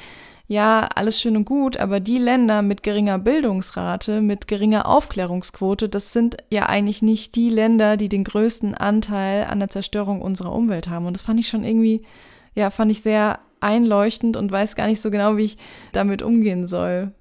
ja, 0.47 0.87
alles 0.95 1.19
schön 1.19 1.35
und 1.35 1.43
gut, 1.43 1.75
aber 1.75 1.99
die 1.99 2.17
Länder 2.17 2.61
mit 2.61 2.81
geringer 2.81 3.19
Bildungsrate, 3.19 4.21
mit 4.21 4.47
geringer 4.47 4.87
Aufklärungsquote, 4.87 5.89
das 5.89 6.13
sind 6.13 6.37
ja 6.49 6.67
eigentlich 6.67 7.01
nicht 7.01 7.35
die 7.35 7.49
Länder, 7.49 7.97
die 7.97 8.07
den 8.07 8.23
größten 8.23 8.75
Anteil 8.75 9.43
an 9.43 9.59
der 9.59 9.69
Zerstörung 9.69 10.21
unserer 10.21 10.53
Umwelt 10.53 10.87
haben. 10.87 11.05
Und 11.05 11.17
das 11.17 11.23
fand 11.23 11.41
ich 11.41 11.49
schon 11.49 11.65
irgendwie, 11.65 12.03
ja, 12.53 12.69
fand 12.69 12.91
ich 12.91 13.01
sehr 13.01 13.39
einleuchtend 13.66 14.38
und 14.38 14.51
weiß 14.51 14.76
gar 14.76 14.88
nicht 14.88 15.01
so 15.01 15.11
genau, 15.11 15.36
wie 15.36 15.45
ich 15.45 15.57
damit 15.91 16.22
umgehen 16.22 16.66
soll. 16.66 17.11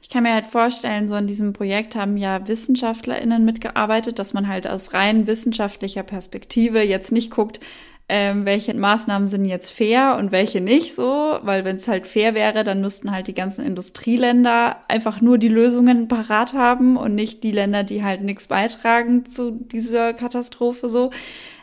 Ich 0.00 0.10
kann 0.10 0.22
mir 0.22 0.34
halt 0.34 0.46
vorstellen, 0.46 1.08
so 1.08 1.16
in 1.16 1.26
diesem 1.26 1.52
Projekt 1.52 1.96
haben 1.96 2.16
ja 2.16 2.46
WissenschaftlerInnen 2.46 3.44
mitgearbeitet, 3.44 4.18
dass 4.18 4.32
man 4.32 4.46
halt 4.46 4.68
aus 4.68 4.94
rein 4.94 5.26
wissenschaftlicher 5.26 6.02
Perspektive 6.02 6.82
jetzt 6.82 7.10
nicht 7.10 7.30
guckt, 7.30 7.60
ähm, 8.08 8.44
welche 8.44 8.74
Maßnahmen 8.74 9.26
sind 9.26 9.46
jetzt 9.46 9.70
fair 9.70 10.16
und 10.18 10.32
welche 10.32 10.60
nicht 10.60 10.94
so, 10.94 11.38
weil 11.42 11.64
wenn 11.64 11.76
es 11.76 11.88
halt 11.88 12.06
fair 12.06 12.34
wäre, 12.34 12.62
dann 12.62 12.80
müssten 12.80 13.10
halt 13.10 13.26
die 13.26 13.34
ganzen 13.34 13.64
Industrieländer 13.64 14.76
einfach 14.88 15.20
nur 15.20 15.38
die 15.38 15.48
Lösungen 15.48 16.08
parat 16.08 16.52
haben 16.52 16.96
und 16.96 17.14
nicht 17.14 17.42
die 17.42 17.52
Länder, 17.52 17.84
die 17.84 18.04
halt 18.04 18.22
nichts 18.22 18.48
beitragen 18.48 19.24
zu 19.24 19.52
dieser 19.52 20.12
Katastrophe 20.12 20.88
so. 20.88 21.10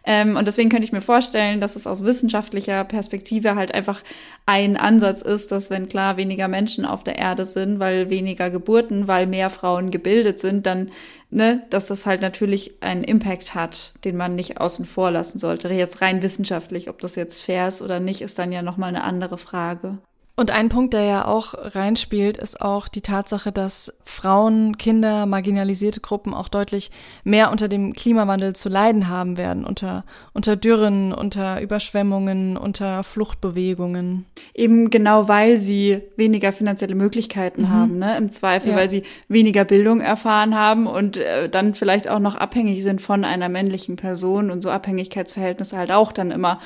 Ähm, 0.09 0.37
und 0.37 0.47
deswegen 0.47 0.69
könnte 0.69 0.85
ich 0.85 0.91
mir 0.91 1.01
vorstellen, 1.01 1.61
dass 1.61 1.75
es 1.75 1.85
aus 1.85 2.03
wissenschaftlicher 2.03 2.83
Perspektive 2.83 3.53
halt 3.55 3.75
einfach 3.75 4.01
ein 4.47 4.75
Ansatz 4.75 5.21
ist, 5.21 5.51
dass 5.51 5.69
wenn 5.69 5.87
klar 5.87 6.17
weniger 6.17 6.47
Menschen 6.47 6.83
auf 6.83 7.03
der 7.03 7.19
Erde 7.19 7.45
sind, 7.45 7.77
weil 7.79 8.09
weniger 8.09 8.49
Geburten, 8.49 9.07
weil 9.07 9.27
mehr 9.27 9.51
Frauen 9.51 9.91
gebildet 9.91 10.39
sind, 10.39 10.65
dann, 10.65 10.89
ne, 11.29 11.61
dass 11.69 11.85
das 11.85 12.07
halt 12.07 12.21
natürlich 12.21 12.81
einen 12.81 13.03
Impact 13.03 13.53
hat, 13.53 13.93
den 14.03 14.17
man 14.17 14.33
nicht 14.33 14.59
außen 14.59 14.83
vor 14.85 15.11
lassen 15.11 15.37
sollte. 15.37 15.69
Jetzt 15.69 16.01
rein 16.01 16.23
wissenschaftlich, 16.23 16.89
ob 16.89 16.99
das 17.01 17.13
jetzt 17.13 17.43
fair 17.43 17.67
ist 17.67 17.83
oder 17.83 17.99
nicht, 17.99 18.21
ist 18.21 18.39
dann 18.39 18.51
ja 18.51 18.63
nochmal 18.63 18.89
eine 18.89 19.03
andere 19.03 19.37
Frage. 19.37 19.99
Und 20.39 20.51
ein 20.51 20.69
Punkt, 20.69 20.93
der 20.93 21.03
ja 21.03 21.25
auch 21.25 21.53
reinspielt, 21.53 22.37
ist 22.37 22.61
auch 22.61 22.87
die 22.87 23.01
Tatsache, 23.01 23.51
dass 23.51 23.93
Frauen, 24.05 24.77
Kinder, 24.77 25.25
marginalisierte 25.25 25.99
Gruppen 25.99 26.33
auch 26.33 26.47
deutlich 26.47 26.91
mehr 27.25 27.51
unter 27.51 27.67
dem 27.67 27.91
Klimawandel 27.91 28.55
zu 28.55 28.69
leiden 28.69 29.09
haben 29.09 29.35
werden, 29.35 29.65
unter, 29.65 30.05
unter 30.33 30.55
Dürren, 30.55 31.11
unter 31.11 31.61
Überschwemmungen, 31.61 32.55
unter 32.55 33.03
Fluchtbewegungen. 33.03 34.27
Eben 34.53 34.89
genau, 34.89 35.27
weil 35.27 35.57
sie 35.57 36.03
weniger 36.15 36.53
finanzielle 36.53 36.95
Möglichkeiten 36.95 37.63
mhm. 37.63 37.69
haben, 37.69 37.99
ne? 37.99 38.15
im 38.15 38.31
Zweifel, 38.31 38.71
ja. 38.71 38.77
weil 38.77 38.89
sie 38.89 39.03
weniger 39.27 39.65
Bildung 39.65 39.99
erfahren 39.99 40.55
haben 40.55 40.87
und 40.87 41.17
äh, 41.17 41.49
dann 41.49 41.73
vielleicht 41.73 42.07
auch 42.07 42.19
noch 42.19 42.35
abhängig 42.35 42.81
sind 42.81 43.01
von 43.01 43.25
einer 43.25 43.49
männlichen 43.49 43.97
Person 43.97 44.51
und 44.51 44.61
so 44.61 44.69
Abhängigkeitsverhältnisse 44.69 45.77
halt 45.77 45.91
auch 45.91 46.13
dann 46.13 46.31
immer 46.31 46.61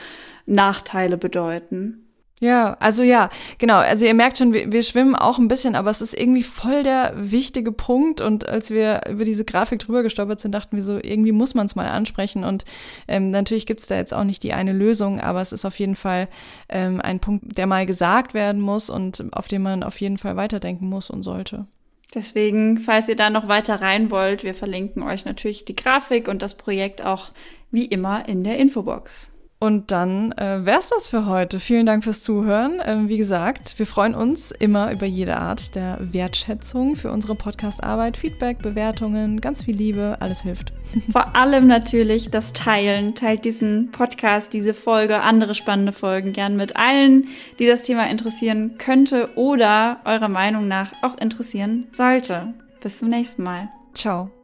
Nachteile 0.45 1.17
bedeuten. 1.17 2.02
Ja, 2.43 2.75
also 2.81 3.03
ja, 3.03 3.29
genau. 3.57 3.77
Also 3.77 4.03
ihr 4.03 4.13
merkt 4.13 4.37
schon, 4.37 4.53
wir, 4.53 4.69
wir, 4.69 4.83
schwimmen 4.83 5.15
auch 5.15 5.39
ein 5.39 5.47
bisschen, 5.47 5.75
aber 5.75 5.89
es 5.89 6.01
ist 6.01 6.13
irgendwie 6.13 6.43
voll 6.43 6.83
der 6.83 7.13
wichtige 7.15 7.71
Punkt. 7.71 8.19
Und 8.19 8.49
als 8.49 8.69
wir 8.69 9.03
über 9.09 9.23
diese 9.23 9.45
Grafik 9.45 9.79
drüber 9.79 10.03
gestolpert 10.03 10.41
sind, 10.41 10.51
dachten 10.51 10.75
wir 10.75 10.83
so, 10.83 10.99
irgendwie 11.01 11.31
muss 11.31 11.53
man 11.53 11.67
es 11.67 11.77
mal 11.77 11.87
ansprechen. 11.87 12.43
Und 12.43 12.65
ähm, 13.07 13.29
natürlich 13.29 13.65
gibt's 13.65 13.87
da 13.87 13.95
jetzt 13.95 14.13
auch 14.13 14.25
nicht 14.25 14.43
die 14.43 14.51
eine 14.51 14.73
Lösung, 14.73 15.21
aber 15.21 15.39
es 15.39 15.53
ist 15.53 15.63
auf 15.63 15.79
jeden 15.79 15.95
Fall 15.95 16.27
ähm, 16.67 16.99
ein 16.99 17.21
Punkt, 17.21 17.57
der 17.57 17.65
mal 17.65 17.85
gesagt 17.85 18.33
werden 18.33 18.59
muss 18.59 18.89
und 18.89 19.23
auf 19.31 19.47
den 19.47 19.61
man 19.61 19.81
auf 19.81 20.01
jeden 20.01 20.17
Fall 20.17 20.35
weiterdenken 20.35 20.89
muss 20.89 21.09
und 21.09 21.23
sollte. 21.23 21.65
Deswegen, 22.13 22.77
falls 22.77 23.07
ihr 23.07 23.15
da 23.15 23.29
noch 23.29 23.47
weiter 23.47 23.81
rein 23.81 24.11
wollt, 24.11 24.43
wir 24.43 24.53
verlinken 24.53 25.01
euch 25.01 25.23
natürlich 25.23 25.63
die 25.63 25.77
Grafik 25.77 26.27
und 26.27 26.41
das 26.41 26.57
Projekt 26.57 27.05
auch 27.05 27.31
wie 27.71 27.85
immer 27.85 28.27
in 28.27 28.43
der 28.43 28.57
Infobox. 28.57 29.32
Und 29.63 29.91
dann 29.91 30.33
äh, 30.33 30.65
wär's 30.65 30.89
das 30.89 31.07
für 31.07 31.25
heute. 31.25 31.57
Vielen 31.57 31.85
Dank 31.85 32.03
fürs 32.03 32.21
Zuhören. 32.21 32.81
Ähm, 32.85 33.07
wie 33.07 33.15
gesagt, 33.15 33.79
wir 33.79 33.85
freuen 33.85 34.13
uns 34.13 34.51
immer 34.51 34.91
über 34.91 35.05
jede 35.05 35.37
Art 35.37 35.73
der 35.75 35.99
Wertschätzung 36.01 36.97
für 36.97 37.09
unsere 37.09 37.33
Podcast-Arbeit. 37.35 38.17
Feedback, 38.17 38.61
Bewertungen, 38.61 39.39
ganz 39.39 39.63
viel 39.63 39.77
Liebe, 39.77 40.17
alles 40.19 40.41
hilft. 40.41 40.73
Vor 41.13 41.37
allem 41.37 41.67
natürlich 41.67 42.29
das 42.29 42.51
Teilen. 42.51 43.15
Teilt 43.15 43.45
diesen 43.45 43.89
Podcast, 43.91 44.51
diese 44.51 44.73
Folge, 44.73 45.21
andere 45.21 45.55
spannende 45.55 45.93
Folgen 45.93 46.33
gern 46.33 46.57
mit 46.57 46.75
allen, 46.75 47.29
die 47.57 47.65
das 47.65 47.83
Thema 47.83 48.09
interessieren 48.09 48.77
könnte 48.77 49.29
oder 49.37 50.01
eurer 50.03 50.27
Meinung 50.27 50.67
nach 50.67 50.91
auch 51.01 51.17
interessieren 51.17 51.87
sollte. 51.89 52.53
Bis 52.81 52.99
zum 52.99 53.07
nächsten 53.07 53.43
Mal. 53.43 53.69
Ciao. 53.93 54.42